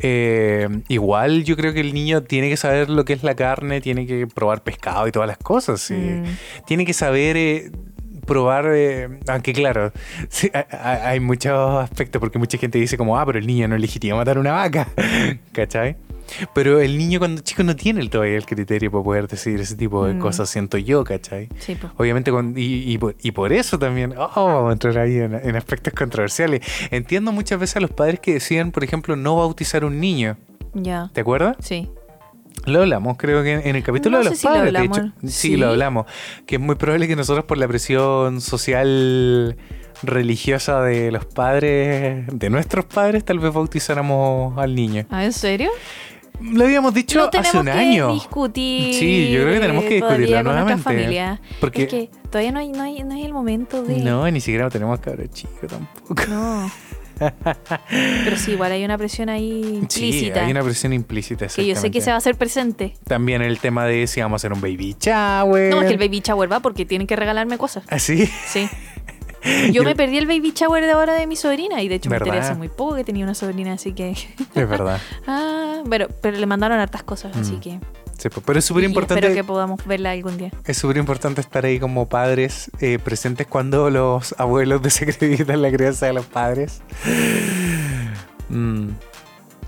[0.00, 3.80] eh, igual yo creo que el niño tiene que saber lo que es la carne,
[3.80, 5.80] tiene que probar pescado y todas las cosas.
[5.80, 5.94] sí.
[5.94, 6.24] Mm.
[6.66, 7.70] Tiene que saber eh,
[8.28, 9.90] probar, eh, aunque claro,
[10.28, 13.80] sí, hay muchos aspectos, porque mucha gente dice como, ah, pero el niño no es
[13.80, 14.86] legítimo matar una vaca,
[15.52, 15.96] ¿cachai?
[16.54, 19.76] Pero el niño cuando chico no tiene el- todavía el criterio para poder decir ese
[19.76, 20.18] tipo de Mm.
[20.20, 21.48] cosas, siento yo, ¿cachai?
[21.58, 21.90] Sí, pues.
[21.96, 25.34] Obviamente, con- y, y por- y por eso también, oh, vamos a entrar ahí en,
[25.34, 26.60] en aspectos controversiales.
[26.90, 30.36] Entiendo muchas veces a los padres que decían, por ejemplo, no bautizar un niño.
[30.74, 31.10] Ya.
[31.14, 31.56] ¿Te acuerdas?
[31.60, 31.88] Sí.
[32.66, 35.12] Lo hablamos, creo que en, el capítulo No de los si lo padres, de hecho.
[35.22, 35.56] Sí, ¿Sí?
[35.56, 36.06] lo hablamos.
[36.46, 39.56] Que es muy probable que nosotros, por la presión social
[40.02, 45.06] religiosa de los padres, de nuestros padres, tal vez bautizáramos al niño.
[45.10, 45.70] ¿Ah, en serio?
[46.40, 48.14] Lo habíamos dicho no hace un que año.
[48.14, 48.94] discutir.
[48.94, 50.82] Sí, yo creo que tenemos que nuestra nuevamente.
[50.84, 51.40] familia.
[51.60, 53.96] Porque- Es que todavía no hay, no hay, no hay el momento de.
[53.98, 56.14] No, ni siquiera tenemos cabros chicos tampoco.
[56.28, 56.70] No.
[58.24, 60.44] Pero sí, igual hay una presión ahí Sí, implícita.
[60.44, 61.46] hay una presión implícita.
[61.48, 62.94] que yo sé que se va a hacer presente.
[63.06, 65.70] También el tema de si vamos a hacer un baby shower.
[65.70, 67.84] No, es que el baby shower va porque tienen que regalarme cosas.
[67.88, 68.26] ¿Así?
[68.26, 68.68] Sí.
[69.72, 72.16] Yo me perdí el baby shower de ahora de mi sobrina y de hecho me
[72.16, 74.10] enteré hace muy poco que tenía una sobrina, así que.
[74.10, 75.00] Es verdad.
[75.28, 77.60] ah, pero, pero le mandaron hartas cosas, así Mm.
[77.60, 77.80] que.
[78.18, 79.20] Sí, pues, pero es súper importante.
[79.26, 80.50] Espero que podamos verla algún día.
[80.66, 86.06] Es súper importante estar ahí como padres eh, presentes cuando los abuelos desacreditan la crianza
[86.06, 86.82] de los padres.
[88.48, 88.88] Mm.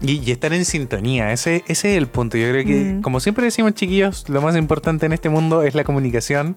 [0.03, 2.39] Y, y estar en sintonía, ese, ese es el punto.
[2.39, 3.03] Yo creo que, Mm.
[3.03, 6.57] como siempre decimos chiquillos, lo más importante en este mundo es la comunicación.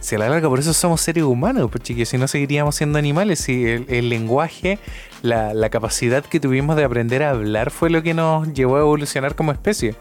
[0.00, 3.40] Se la larga, por eso somos seres humanos, pues chiquillos, si no seguiríamos siendo animales.
[3.40, 4.78] Si el, el lenguaje,
[5.22, 8.80] la, la capacidad que tuvimos de aprender a hablar fue lo que nos llevó a
[8.80, 9.94] evolucionar como especie.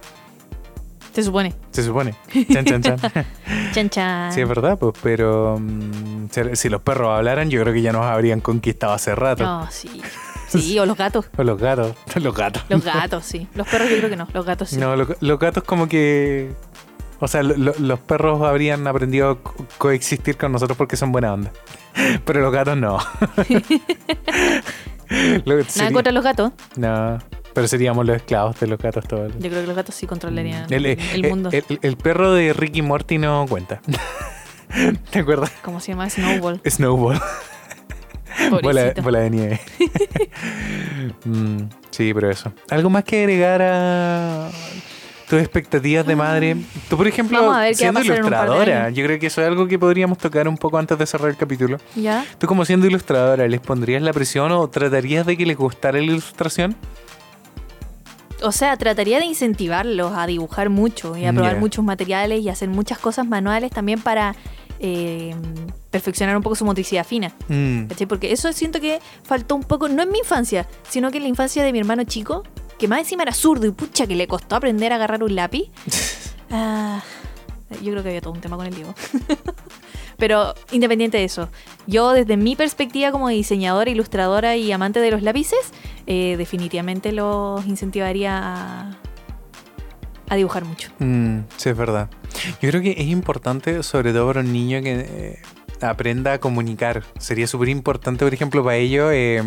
[1.18, 1.56] Se supone.
[1.72, 2.14] Se supone.
[2.54, 2.98] Chan, chan, chan.
[3.74, 4.32] Chan chan.
[4.34, 7.92] Sí, es verdad, pues, pero mm, si- si los perros hablaran, yo creo que ya
[7.92, 9.44] nos habrían conquistado hace rato.
[9.44, 10.00] No, sí.
[10.48, 11.26] Sí, o los gatos.
[11.38, 12.64] O los gatos, los gatos.
[12.70, 13.48] Los gatos, sí.
[13.56, 14.28] Los perros yo creo que no.
[14.32, 14.78] Los gatos sí.
[14.78, 16.54] No, lo- los gatos como que...
[17.20, 21.12] O sea, lo- lo- los perros habrían aprendido a co- coexistir con nosotros porque son
[21.12, 21.52] buena onda.
[22.26, 23.00] Pero los gatos no.
[25.46, 26.52] Lo- Nada sería- contra los gatos.
[26.76, 27.18] No,
[27.58, 29.34] pero seríamos los esclavos de los gatos todos.
[29.40, 31.50] Yo creo que los gatos sí controlarían El, el, eh, mundo.
[31.52, 33.82] el- perro de Ricky Morty no cuenta.
[35.10, 35.52] ¿Te acuerdas?
[35.64, 36.08] ¿Cómo se llama?
[36.08, 36.62] Snowball.
[36.70, 37.20] Snowball.
[38.62, 39.60] Bola, bola de nieve.
[41.26, 42.54] Mm, sí, pero eso.
[42.70, 44.50] ¿Algo más que agregar a
[45.28, 46.58] tus expectativas de madre.
[46.90, 50.58] Tú, por ejemplo, siendo ilustradora, yo creo que eso es algo que podríamos tocar un
[50.58, 51.78] poco antes de cerrar el capítulo.
[51.96, 52.24] ¿Ya?
[52.38, 56.04] Tú como siendo ilustradora, ¿les pondrías la presión o tratarías de que les gustara la
[56.06, 56.76] ilustración?
[58.44, 62.70] O sea, trataría de incentivarlos a dibujar mucho y a probar muchos materiales y hacer
[62.70, 64.36] muchas cosas manuales también para
[64.80, 65.36] eh,
[65.90, 67.34] perfeccionar un poco su motricidad fina.
[67.48, 67.86] Mm.
[68.08, 71.30] Porque eso siento que faltó un poco, no en mi infancia, sino que en la
[71.30, 72.44] infancia de mi hermano chico,
[72.78, 75.70] que más encima era zurdo y pucha que le costó aprender a agarrar un lápiz.
[76.50, 77.04] Ah,
[77.84, 78.96] yo creo que había todo un tema con el Diego.
[80.18, 81.50] Pero independiente de eso,
[81.86, 85.72] yo desde mi perspectiva como diseñadora, ilustradora y amante de los lápices,
[86.08, 88.98] eh, definitivamente los incentivaría
[90.30, 90.92] a, dibujar mucho.
[91.00, 92.10] Mm, sí, es verdad.
[92.62, 95.40] Yo creo que es importante, sobre todo para un niño que eh,
[95.82, 97.04] aprenda a comunicar.
[97.20, 99.42] Sería súper importante, por ejemplo, para ellos eh,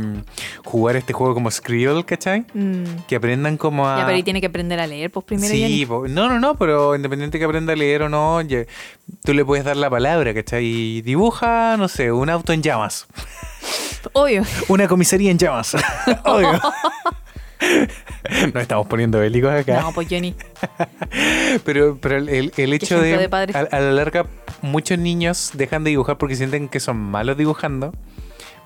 [0.64, 2.44] jugar este juego como Skrill, ¿cachai?
[2.54, 2.84] Mm.
[3.08, 3.98] Que aprendan como a...
[3.98, 6.54] Ya, pero ahí tiene que aprender a leer, pues primero sí, po- no, no, no,
[6.56, 8.64] pero independiente que aprenda a leer o no, ya-
[9.24, 10.64] tú le puedes dar la palabra, ¿cachai?
[10.64, 13.06] Y dibuja, no sé, un auto en llamas.
[14.12, 14.42] Obvio.
[14.68, 15.76] Una comisaría en llamas.
[16.24, 16.60] Obvio.
[18.54, 19.80] Nos estamos poniendo bélicos acá.
[19.82, 20.34] No, pues Johnny.
[21.64, 24.24] Pero, pero el, el- hecho de, de a la larga,
[24.62, 27.92] muchos niños dejan de dibujar porque sienten que son malos dibujando.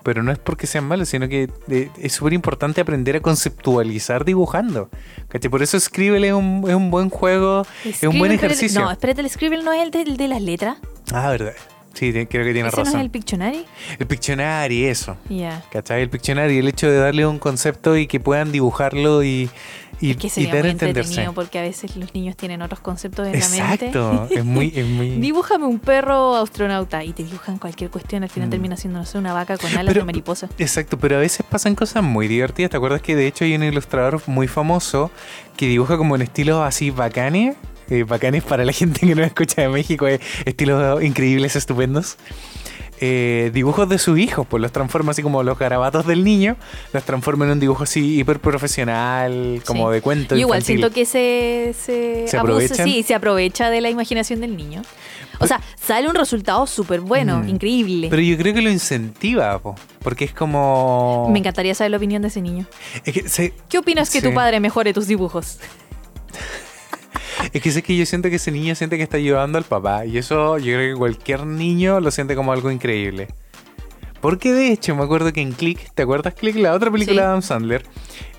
[0.02, 4.26] Pero no es porque sean malos, sino que eh, es súper importante aprender a conceptualizar
[4.26, 4.90] dibujando.
[5.28, 5.50] ¿Cachai?
[5.50, 8.82] Por eso Scribble es un, es un buen juego, es un buen pero ejercicio.
[8.82, 10.76] No, espérate, el Scribble no es el de, el de las letras.
[11.10, 11.54] Ah, verdad.
[11.94, 13.00] Sí, creo que tienes ¿Ese no razón.
[13.00, 13.64] es el Pictionary?
[13.98, 14.06] el...
[14.06, 15.16] Pictionary, eso.
[15.28, 15.62] Ya.
[15.70, 16.02] ¿Cachai?
[16.02, 19.48] El Pictionary, el hecho de darle un concepto y que puedan dibujarlo y,
[20.00, 21.00] y, Es que y sería dar muy entenderse.
[21.10, 24.12] entretenido porque a veces los niños tienen otros conceptos en la Exacto.
[24.20, 24.34] mente.
[24.40, 25.10] es muy, es muy...
[25.20, 28.50] Dibújame un perro astronauta y te dibujan cualquier cuestión, al final Mm.
[28.50, 30.48] termina siendo, no sé, una vaca con alas Pero- de mariposa.
[30.58, 32.70] Exacto, pero a veces pasan cosas muy divertidas.
[32.72, 35.10] ¿Te acuerdas que de hecho hay un ilustrador muy famoso
[35.56, 37.56] que dibuja como en estilos así bacanes?
[37.90, 42.16] Eh, bacanes para la gente que no escucha de México, eh, estilos increíbles, estupendos.
[43.01, 46.56] Eh, dibujos de sus hijos, pues los transforma así como los garabatos del niño,
[46.93, 49.94] los transforma en un dibujo así hiper profesional, como Sí.
[49.94, 50.35] de cuento.
[50.36, 50.78] Yo igual infantil.
[50.78, 54.82] siento que se, se, ¿Se abusa, sí, se aprovecha de la imaginación del niño.
[55.40, 57.48] O sea, sale un resultado súper bueno, Mm.
[57.48, 58.06] increíble.
[58.09, 61.28] Pero yo creo que lo incentiva, po, porque es como...
[61.32, 62.65] Me encantaría saber la opinión de ese niño.
[63.05, 65.59] Es que, se- ¿Qué opinas que tu padre mejore tus dibujos?
[67.52, 70.05] Es que sé que yo siento que ese niño siente que está ayudando al papá.
[70.06, 73.28] Y eso yo creo que cualquier niño lo siente como algo increíble.
[74.20, 76.56] Porque de hecho, me acuerdo que en Click, ¿te acuerdas Click?
[76.56, 77.19] La otra película Sí.
[77.20, 77.82] de Adam Sandler.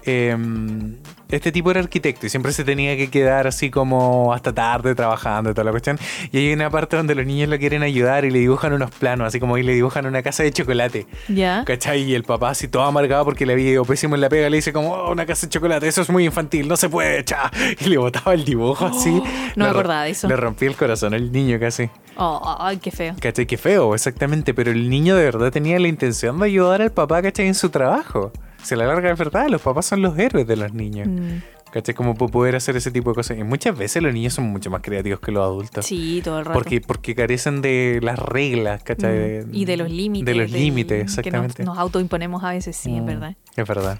[0.07, 0.95] em,
[1.29, 5.49] este tipo era arquitecto y siempre se tenía que quedar así como hasta tarde trabajando
[5.49, 5.97] y toda la cuestión.
[6.31, 9.27] Y hay una parte donde los niños lo quieren ayudar y le dibujan unos planos,
[9.27, 11.07] así como y le dibujan una casa de chocolate.
[11.27, 11.63] ¿Ya?
[11.65, 12.03] ¿Cachai?
[12.03, 14.57] Y el papá así todo amargado porque le había ido pésimo en la pega, le
[14.57, 17.51] dice como, oh, una casa de chocolate, eso es muy infantil, no se puede, cha.
[17.79, 19.09] Y le botaba el dibujo así.
[19.55, 20.27] no me Le acordaba de eso.
[20.27, 21.89] Le rompí el corazón al niño casi.
[22.17, 23.15] Oh, ay, qué feo.
[23.19, 23.45] ¿Cachai?
[23.45, 24.53] Qué feo, exactamente.
[24.53, 27.47] Pero el niño de verdad tenía la intención de ayudar al papá, ¿cachai?
[27.47, 28.31] En su trabajo.
[28.65, 31.07] Se la larga es verdad, los papás son los héroes de los niños.
[31.07, 31.93] Mm, ¿Cachai?
[31.93, 33.37] Como po- poder hacer ese tipo de cosas.
[33.37, 35.85] Y muchas veces los niños son mucho más creativos que los adultos.
[35.85, 36.57] Sí, todo el rato.
[36.57, 39.45] Porque, porque carecen de las reglas, ¿cachai?
[39.45, 40.25] Mm, Y de los límites.
[40.25, 41.63] De los del- límites, Que nos, exactamente.
[41.65, 43.35] nos autoimponemos a veces, sí, es Mm, verdad.
[43.55, 43.99] Es verdad.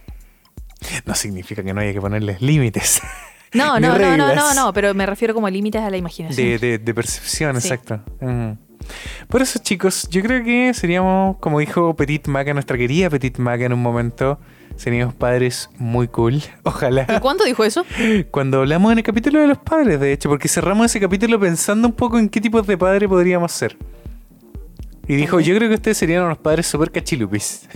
[1.06, 3.02] No significa que no haya que ponerles límites
[3.54, 6.46] No, no, no, no, no, no, pero me refiero como límites a la imaginación.
[6.46, 7.68] de, de- de percepción, Sí.
[7.68, 8.02] exacto.
[8.22, 8.52] Mm.
[9.28, 13.66] Por eso, chicos, yo creo que seríamos, como dijo Petit Maca, nuestra querida Petit Maca
[13.66, 14.40] en un momento,
[14.76, 16.36] seríamos padres muy cool.
[16.36, 17.20] ¿Y Ojalá.
[17.20, 17.86] cuándo dijo eso?
[18.32, 21.88] Cuando hablamos en el capítulo de los padres, de hecho, porque cerramos ese capítulo pensando
[21.88, 23.78] un poco en qué tipos de padre podríamos ser.
[25.08, 27.68] Y dijo, yo creo que ustedes serían unos padres súper cachilupis.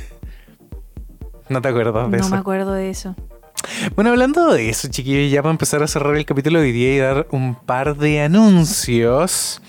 [1.49, 2.29] ¿No te acuerdas de No eso?
[2.33, 3.15] me acuerdo de eso.
[3.95, 6.95] Bueno, hablando de eso, chiquillos, ya para empezar a cerrar el capítulo de hoy día
[6.95, 9.61] y dar un par de anuncios.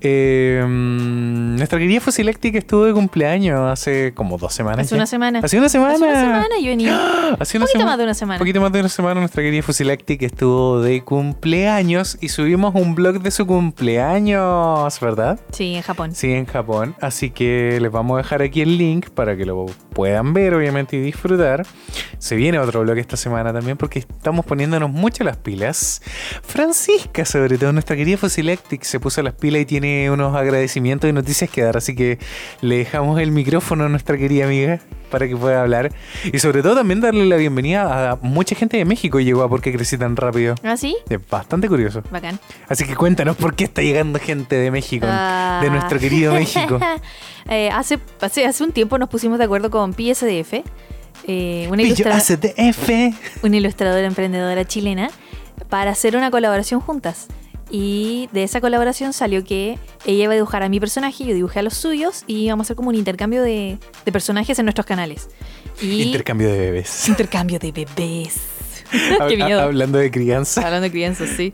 [0.00, 4.86] Eh, mm, nuestra querida Fusilactic estuvo de cumpleaños hace como dos semanas.
[4.86, 4.96] Hace ya.
[4.96, 5.40] una semana.
[5.42, 5.94] Hace una semana.
[5.94, 7.34] Hace una semana yo venía.
[7.40, 8.36] Hace Un poquito más de una semana.
[8.36, 12.94] Un poquito más de una semana nuestra querida Fusilactic estuvo de cumpleaños y subimos un
[12.94, 15.40] blog de su cumpleaños, ¿verdad?
[15.50, 16.14] Sí, en Japón.
[16.14, 16.94] Sí, en Japón.
[17.00, 20.96] Así que les vamos a dejar aquí el link para que lo puedan ver, obviamente,
[20.96, 21.66] y disfrutar.
[22.18, 26.02] Se viene otro blog esta semana también porque estamos poniéndonos mucho las pilas.
[26.42, 31.12] Francisca, sobre todo, nuestra querida Fosilactic, se puso las pilas y tiene unos agradecimientos y
[31.12, 31.76] noticias que dar.
[31.76, 32.18] Así que
[32.60, 35.90] le dejamos el micrófono a nuestra querida amiga para que pueda hablar.
[36.32, 39.62] Y sobre todo también darle la bienvenida a mucha gente de México llegó a por
[39.62, 40.54] qué crecí tan rápido.
[40.62, 40.96] ¿Ah, sí?
[41.08, 42.02] Es bastante curioso.
[42.10, 42.38] Bacán.
[42.68, 45.60] Así que cuéntanos por qué está llegando gente de México, Ah.
[45.62, 46.78] de nuestro querido México.
[47.50, 50.62] Eh, hace, hace, hace un tiempo nos pusimos de acuerdo con PSDF,
[51.26, 53.14] eh, una, Pillo ilustra- ACDF.
[53.42, 55.08] una ilustradora emprendedora chilena,
[55.70, 57.26] para hacer una colaboración juntas.
[57.70, 61.58] Y de esa colaboración salió que ella iba a dibujar a mi personaje, yo dibujé
[61.58, 64.86] a los suyos y íbamos a hacer como un intercambio de, de personajes en nuestros
[64.86, 65.28] canales.
[65.82, 67.08] Y Intercambio de bebés.
[67.08, 68.40] intercambio de bebés.
[69.28, 69.60] Qué miedo.
[69.60, 70.64] Hablando de crianza.
[70.64, 71.52] Hablando de crianzas, sí.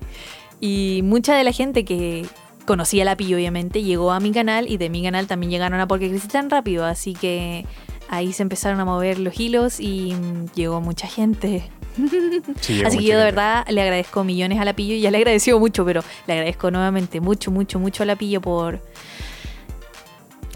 [0.60, 2.26] Y mucha de la gente que
[2.64, 5.86] conocía la Pi, obviamente, llegó a mi canal y de mi canal también llegaron a
[5.86, 6.84] Porque Crecí Tan Rápido.
[6.84, 7.66] Así que
[8.08, 11.64] ahí se empezaron a mover los hilos y mm, llegó mucha gente.
[12.60, 14.96] Sí, Así que yo de verdad le agradezco millones a la Pillo.
[14.96, 18.80] Ya le agradecido mucho, pero le agradezco nuevamente mucho, mucho, mucho a la Pillo por,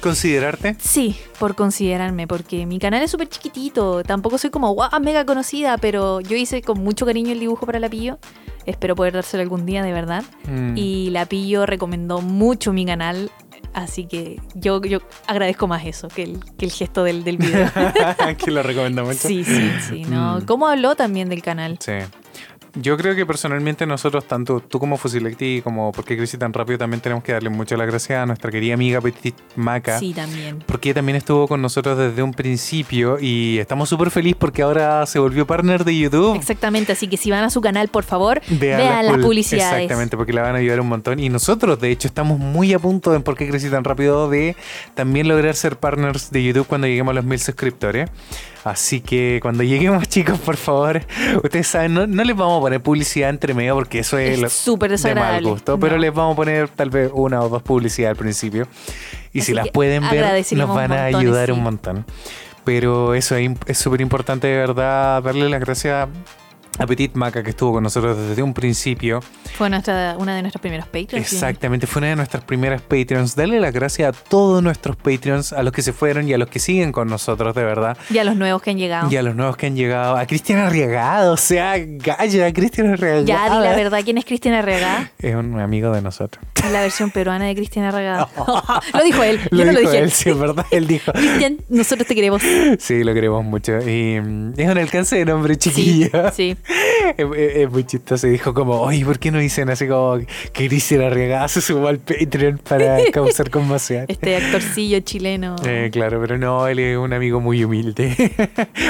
[0.00, 0.76] ¿Considerarte?
[0.78, 4.02] Sí, por considerarme, porque mi canal es súper chiquitito.
[4.04, 7.80] Tampoco soy como guau, mega conocida, pero yo hice con mucho cariño el dibujo para
[7.80, 8.18] la Pillo.
[8.66, 10.24] Espero poder dárselo algún día, de verdad.
[10.46, 10.76] Mm.
[10.76, 13.30] Y la Pillo recomendó mucho mi canal,
[13.78, 17.70] así que yo, yo agradezco más eso que el, que el gesto del, del video.
[18.44, 19.18] que lo recomiendo mucho.
[19.18, 20.02] sí, sí, sí.
[20.04, 20.38] ¿no?
[20.38, 20.46] Mm.
[20.46, 21.78] ¿Cómo habló también del canal?
[21.80, 21.92] Sí.
[22.74, 27.00] Yo creo que personalmente nosotros, tanto tú como Fusilecti como Porque Crecí Tan Rápido, también
[27.00, 29.98] tenemos que darle mucho las gracias a nuestra querida amiga Petit Maca.
[29.98, 30.62] Sí, también.
[30.66, 35.18] Porque también estuvo con nosotros desde un principio y estamos súper felices porque ahora se
[35.18, 36.36] volvió partner de YouTube.
[36.36, 39.82] Exactamente, así que si van a su canal, por favor, Vean vean, las publicidades.
[39.82, 41.18] Exactamente, porque la van a ayudar un montón.
[41.18, 44.56] Y nosotros, de hecho, estamos muy a punto en por qué crecí tan rápido de
[44.94, 48.10] también lograr ser partners de YouTube cuando lleguemos a los mil suscriptores.
[48.64, 51.00] Así que cuando lleguemos, chicos, por favor,
[51.42, 54.52] ustedes saben, no, no les vamos a poner publicidad entre medio porque eso es, Es
[54.52, 55.48] súper de mal desagradable.
[55.50, 55.78] gusto.
[55.80, 58.66] Pero les vamos a poner tal vez una o dos publicidades al principio.
[59.32, 61.52] Y Así si las pueden ver, nos van a ayudar sí.
[61.52, 62.04] un montón.
[62.64, 66.08] Pero eso es súper importante, de verdad, darle las gracias
[66.78, 69.20] a Petit Maca que estuvo con nosotros desde un principio.
[69.56, 71.32] Fue nuestra, una de nuestros primeros Patreons.
[71.32, 73.34] Exactamente, fue una de nuestras primeras Patreons.
[73.34, 76.48] Darle las gracias a todos nuestros Patreons, a los que se fueron y a los
[76.48, 77.96] que siguen con nosotros, de verdad.
[78.10, 79.10] Y a los nuevos que han llegado.
[79.10, 80.16] Y a los nuevos que han llegado.
[80.16, 83.24] A Cristian Arriagado, o sea, Gaya, Cristian Arriagado.
[83.24, 85.10] Ya, di la verdad, ¿quién es Cristina Regada?
[85.18, 86.44] Es un amigo de nosotros.
[86.72, 88.28] La versión peruana de Cristina Regada.
[88.94, 90.04] lo dijo él, yo Lo no lo dijo dije.
[90.04, 91.12] él, sí, es verdad, él dijo.
[91.12, 92.42] Cristian, nosotros te queremos.
[92.78, 93.78] Sí, lo queremos mucho.
[93.80, 96.30] Y mm, es un alcance de nombre chiquillo.
[96.32, 96.67] Sí, sí.
[97.16, 98.26] Es, muy chistoso.
[98.26, 100.18] Y dijo como, oye, ¿por qué no dicen así como
[100.52, 104.04] que Cristian Arriagado se sumó al Patreon para causar conmoción?
[104.08, 105.56] Este actorcillo chileno.
[105.66, 108.14] Eh, claro, pero no, él es un amigo muy humilde.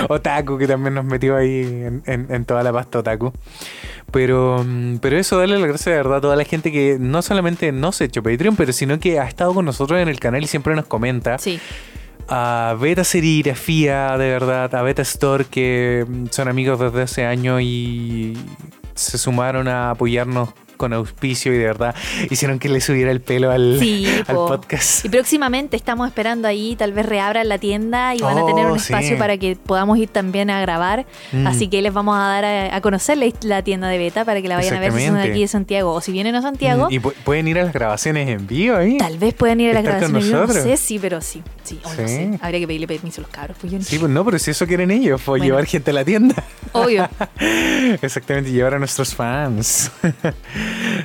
[0.09, 3.32] otaku, que también nos metió ahí en, en- en toda la pasta otaku.
[4.10, 7.20] Pero, mm, pero eso, darle las gracias de verdad a toda la gente que no
[7.22, 10.42] solamente nos ha hecho Patreon, pero sino que ha estado con nosotros en el canal
[10.42, 11.38] y siempre nos comenta.
[11.38, 11.59] Sí,
[12.30, 18.36] A Beta Serigrafía, de verdad, a Beta Store, que son amigos desde hace años y
[18.94, 21.94] se sumaron a apoyarnos con auspicio y de verdad
[22.30, 24.06] hicieron que le subiera el pelo al, sí.
[24.26, 24.46] al po.
[24.46, 25.05] podcast.
[25.05, 28.64] Y próximamente estamos esperando ahí, tal vez reabran la tienda y van a Oh, tener
[28.66, 28.92] un sí.
[28.94, 31.05] espacio para que podamos ir también a grabar.
[31.32, 31.46] Mm.
[31.46, 34.40] Así que les vamos a dar a, a conocer la, la tienda de beta para
[34.40, 36.86] que la vayan a ver si son aquí de Santiago o si vienen a Santiago.
[36.88, 38.96] Mm, Y pu- pueden ir a las grabaciones en vivo ahí.
[38.96, 40.30] Tal vez puedan ir a las ¿Estar con grabaciones.
[40.30, 40.64] Yo no nosotros?
[40.64, 41.42] sé, sí, pero sí.
[41.64, 42.38] Sí, no sé.
[42.40, 43.56] Habría que pedirle permiso a los cabros.
[43.60, 45.44] Pues yo no Sí, pues no, pero si eso quieren ellos, pues Bueno.
[45.44, 46.34] llevar gente a la tienda.
[46.72, 47.09] Obvio.
[48.00, 49.90] Exactamente, llevar a nuestros fans.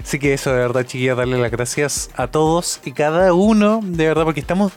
[0.03, 4.07] Así que eso, de verdad, chiquillos, darle las gracias a todos y cada uno, de
[4.07, 4.73] verdad, porque estamos.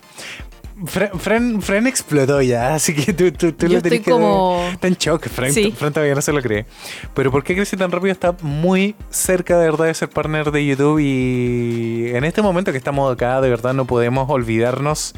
[1.19, 4.73] Fran, Fran explotó ya, así que tú, tú, lo tenés como- que.
[4.75, 5.73] Está en shock, Sí.
[5.75, 6.67] Fran todavía no se lo cree.
[7.15, 8.13] Pero ¿por qué crece tan rápido?
[8.13, 12.79] Está muy cerca, de verdad, de ser partner de YouTube y en este momento que
[12.79, 15.15] estamos acá, de verdad, no podemos olvidarnos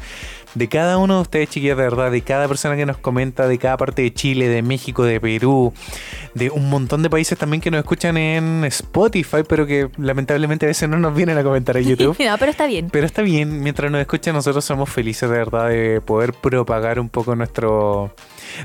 [0.55, 3.57] de cada uno de ustedes, chiquillas, de verdad, de cada persona que nos comenta, de
[3.57, 5.73] cada parte de Chile, de México, de Perú,
[6.33, 10.69] de un montón de países también que nos escuchan en Spotify, pero que lamentablemente a
[10.69, 12.17] veces no nos vienen a comentar a YouTube.
[12.19, 12.89] no, pero está bien.
[12.91, 17.09] Pero está bien, mientras nos escuchan nosotros somos felices de verdad de poder propagar un
[17.09, 18.13] poco nuestro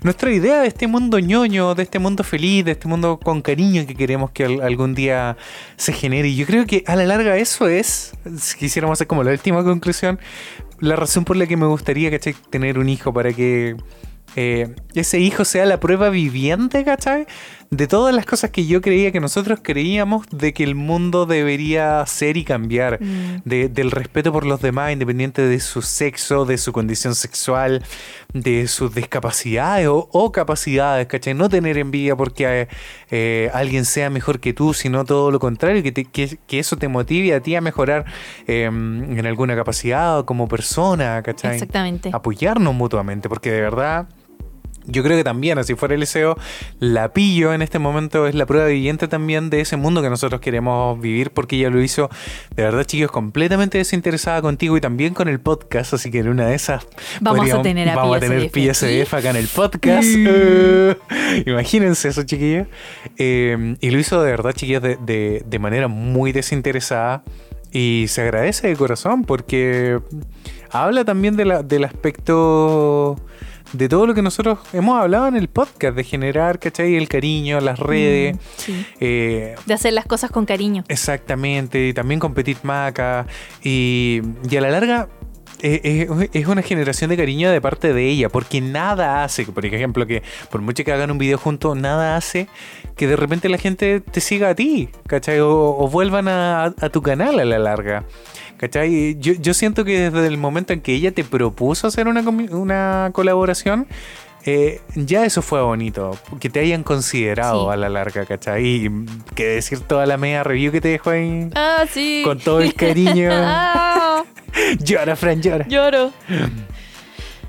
[0.03, 3.87] nuestra idea de este mundo ñoño, de este mundo feliz, de este mundo con cariño
[3.87, 5.37] que queremos que al- algún día
[5.77, 6.29] se genere.
[6.29, 9.63] Y yo creo que a la larga eso es, si quisiéramos hacer como la última
[9.63, 10.19] conclusión,
[10.81, 12.35] la razón por la que me gustaría, ¿cachai?
[12.51, 13.77] Tener un hijo para que
[14.37, 17.27] eh, ese hijo sea la prueba viviente, ¿cachai?
[17.77, 22.05] De todas las cosas que yo creía que nosotros creíamos de que el mundo debería
[22.07, 23.03] ser y cambiar.
[23.03, 23.43] Mm.
[23.45, 27.83] De- del respeto por los demás, independiente de su sexo, de su condición sexual,
[28.33, 31.35] de sus discapacidades o, o capacidades, ¿cachai?
[31.35, 32.69] No tener envidia porque eh,
[33.11, 36.77] eh, alguien sea mejor que tú, sino todo lo contrario, que, te- que, que eso
[36.77, 38.05] te motive a ti a mejorar
[38.47, 41.55] eh, en alguna capacidad o como persona, ¿cachai?
[41.55, 42.11] Exactamente.
[42.13, 44.07] Apoyarnos mutuamente, porque de verdad
[44.87, 46.37] Yo creo que también, así fuera el deseo,
[46.79, 50.41] la pillo en este momento es la prueba viviente también de ese mundo que nosotros
[50.41, 52.11] queremos vivir, porque ella lo hizo,
[52.55, 55.95] de verdad, chicos, completamente desinteresada contigo y también con el podcast.
[55.95, 56.87] Así que en una de esas
[57.21, 60.09] Vamos a tener a vamos a tener PSDF acá en el podcast.
[61.47, 62.67] Imagínense eso, chiquillos.
[63.17, 67.23] Eh, y lo hizo de verdad, chiquillos, de, de, de manera muy desinteresada.
[67.73, 69.99] Y se agradece de corazón porque
[70.71, 73.17] habla también de la, del aspecto
[73.75, 76.95] de todo lo que nosotros hemos hablado en el podcast, de generar, ¿cachai?
[76.97, 78.37] El cariño, las redes.
[78.37, 78.87] Mm, sí.
[79.01, 80.85] eh, De hacer las cosas con cariño.
[80.89, 83.27] Exactamente, y también con Petit Maca.
[83.63, 85.09] Y, y a la larga
[85.63, 89.65] eh, eh, es una generación de cariño de parte de ella, porque nada hace, por
[89.67, 92.49] ejemplo, que por mucho que hagan un video juntos, nada hace
[92.97, 95.41] que de repente la gente te siga a ti, ¿cachai?
[95.41, 98.05] O, o vuelvan a, a tu canal a la larga.
[98.57, 99.17] ¿Cachai?
[99.19, 103.11] Yo, yo siento que desde el momento en que ella te propuso hacer una, una
[103.13, 103.87] colaboración,
[104.47, 106.17] eh, ya eso fue bonito.
[106.41, 107.73] Que te hayan considerado Sí.
[107.73, 108.65] a la larga, ¿cachai?
[108.87, 108.91] Y
[109.35, 111.49] que decir toda la media review que te dejó ahí.
[111.55, 112.23] Ah, sí.
[112.25, 113.31] Con todo el cariño.
[113.33, 114.23] Ah,
[114.85, 115.67] llora, Fran, llora.
[115.69, 116.13] lloro.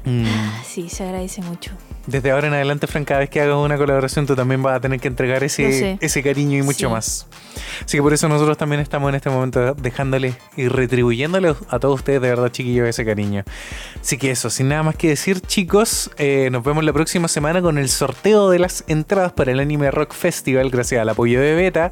[0.05, 0.25] Mm.
[0.65, 1.71] Sí, se agradece mucho.
[2.07, 4.79] Desde ahora en adelante, Fran, cada vez que hagas una colaboración, tú también vas a
[4.79, 5.97] tener que entregar ese, sé.
[6.01, 6.93] ese cariño y mucho Sí.
[6.93, 7.27] más.
[7.83, 11.95] Así que por eso nosotros también estamos en este momento dejándole y retribuyéndole a todos
[11.95, 13.43] ustedes, de verdad, chiquillos, ese cariño.
[13.99, 17.61] Así que eso, sin nada más que decir, chicos, eh, nos vemos la próxima semana
[17.63, 21.55] con el sorteo de las entradas para el Anime Rock Festival, gracias al apoyo de
[21.55, 21.91] Beta.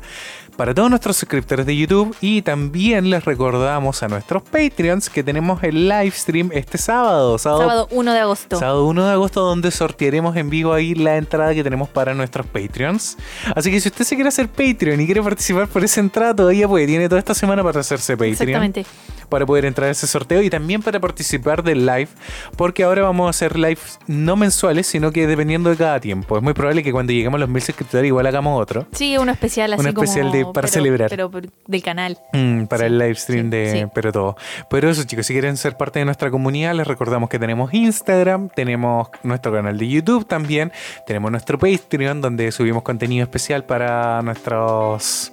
[0.58, 5.64] Para todos nuestros suscriptores de YouTube y también les recordamos a nuestros Patreons que tenemos
[5.64, 8.60] el live stream este sábado, Sábado 1 de agosto.
[8.60, 12.46] Sábado 1 de agosto, donde sortearemos en vivo ahí la entrada que tenemos para nuestros
[12.46, 13.18] Patreons.
[13.56, 16.68] Así que si usted se quiere hacer Patreon y quiere participar por esa entrada, todavía
[16.68, 16.86] puede.
[16.86, 18.34] Tiene toda esta semana para hacerse Patreon.
[18.34, 18.86] Exactamente.
[19.30, 22.10] Para poder entrar a ese sorteo y también para participar del live.
[22.56, 26.38] Porque ahora vamos a hacer live no mensuales, sino que dependiendo de cada tiempo.
[26.38, 28.86] Es muy probable que cuando lleguemos a los mil suscriptores, igual hagamos otro.
[28.92, 31.10] Sí, uno especial así Un especial como, de- para pero- celebrar.
[31.10, 31.32] Pero,
[31.68, 32.18] del canal.
[32.34, 33.92] Mm, para Sí, el live stream sí, de sí.
[33.94, 34.36] Pero Todo.
[34.70, 38.50] Pero eso, chicos, si quieren ser parte de nuestra comunidad, les recordamos que tenemos Instagram,
[38.50, 40.72] tenemos nuestro canal de YouTube también,
[41.08, 45.32] tenemos nuestro Patreon, donde subimos contenido especial para nuestros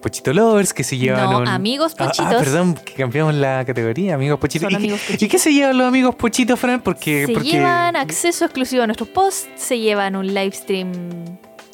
[0.00, 2.32] Pochito Lovers que se llevan No, un- amigos Ah, pochitos.
[2.34, 4.70] Ah, perdón, que cambiamos la categoría, amigos Pochitos.
[4.70, 5.30] Son ¿Y, qué- amigos ¿Y pochitos.
[5.30, 6.80] qué se llevan los amigos Pochitos, Fran?
[6.82, 10.92] Porque, se porque llevan acceso exclusivo a nuestros posts, se llevan un live stream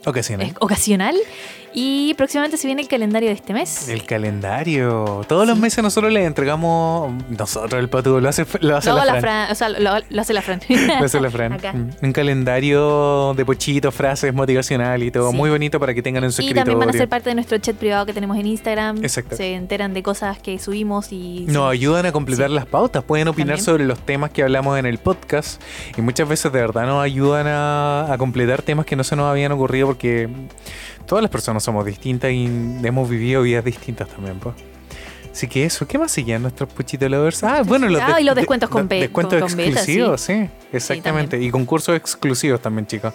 [0.05, 0.51] ocasiones.
[0.51, 1.17] eh, ocasional
[1.75, 3.89] y próximamente se viene el calendario de este mes.
[3.89, 5.23] El calendario.
[5.29, 7.13] Todos los meses nosotros le entregamos.
[7.31, 9.21] Nosotros, el patudo, lo hace, lo hace No, la Fran.
[9.21, 10.61] Fran, o sea, lo, lo hace la Fran.
[10.69, 11.53] Lo hace la Fran.
[11.53, 11.73] Acá.
[11.73, 11.91] Mm.
[12.03, 15.31] Un calendario de pochitos, frases motivacional y todo.
[15.31, 15.37] Sí.
[15.37, 17.59] Muy bonito para que tengan en su Y también van a ser parte de nuestro
[17.59, 18.99] chat privado que tenemos en Instagram.
[19.03, 19.37] Exacto.
[19.37, 21.45] Se enteran de cosas que subimos y...
[21.49, 22.55] Nos ayudan a completar Sí.
[22.55, 23.65] las pautas, pueden opinar También.
[23.65, 25.61] sobre los temas que hablamos en el podcast
[25.97, 29.27] y muchas veces de verdad nos ayudan a, a completar temas que no se nos
[29.31, 30.29] habían ocurrido porque
[31.09, 32.45] todas las personas somos distintas y
[32.85, 34.39] hemos vivido vidas distintas también.
[34.39, 34.55] pues.
[35.33, 37.45] Así que eso, ¿qué más siguen nuestros Puchito Lovers?
[37.45, 40.49] Ah, bueno, los, Ah, y los descuentos con de- descuentos con- con beta, exclusivos, sí,
[40.73, 41.41] exactamente.
[41.41, 43.13] y concursos exclusivos también, chicos.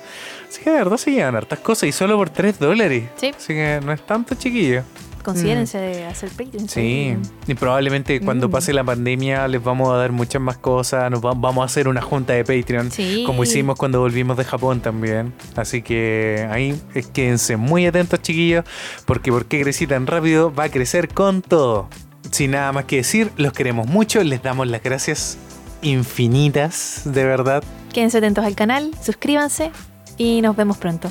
[0.47, 3.03] Así que de verdad se llevan hartas cosas y solo por 3 dólares.
[3.17, 3.31] Sí.
[3.35, 4.83] Así que no es tanto, chiquillo.
[5.23, 6.67] Considérense de hacer Patreon.
[6.67, 7.15] Sí,
[7.47, 8.51] y probablemente cuando Mm.
[8.51, 11.87] pase la pandemia les vamos a dar muchas más cosas, nos va- vamos a hacer
[11.87, 13.23] una junta de Patreon, Sí.
[13.25, 15.33] como hicimos cuando volvimos de Japón también.
[15.55, 16.79] Así que ahí
[17.13, 18.65] quédense muy atentos chiquillos,
[19.05, 21.87] porque porque crecí tan rápido va a crecer con todo.
[22.31, 25.37] Sin nada más que decir, los queremos mucho, les damos las gracias
[25.81, 27.63] infinitas, de verdad.
[27.93, 29.71] Quédense atentos al canal, suscríbanse
[30.17, 31.09] y nos vemos pronto.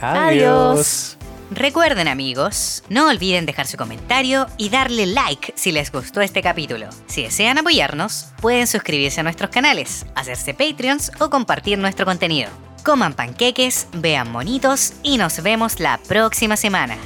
[0.00, 1.16] Adiós.
[1.18, 1.18] Adiós.
[1.50, 6.88] Recuerden amigos, no olviden dejar su comentario y darle like si les gustó este capítulo.
[7.06, 12.50] Si desean apoyarnos, pueden suscribirse a nuestros canales, hacerse Patreons o compartir nuestro contenido.
[12.84, 16.96] Coman panqueques, vean monitos y nos vemos la próxima semana.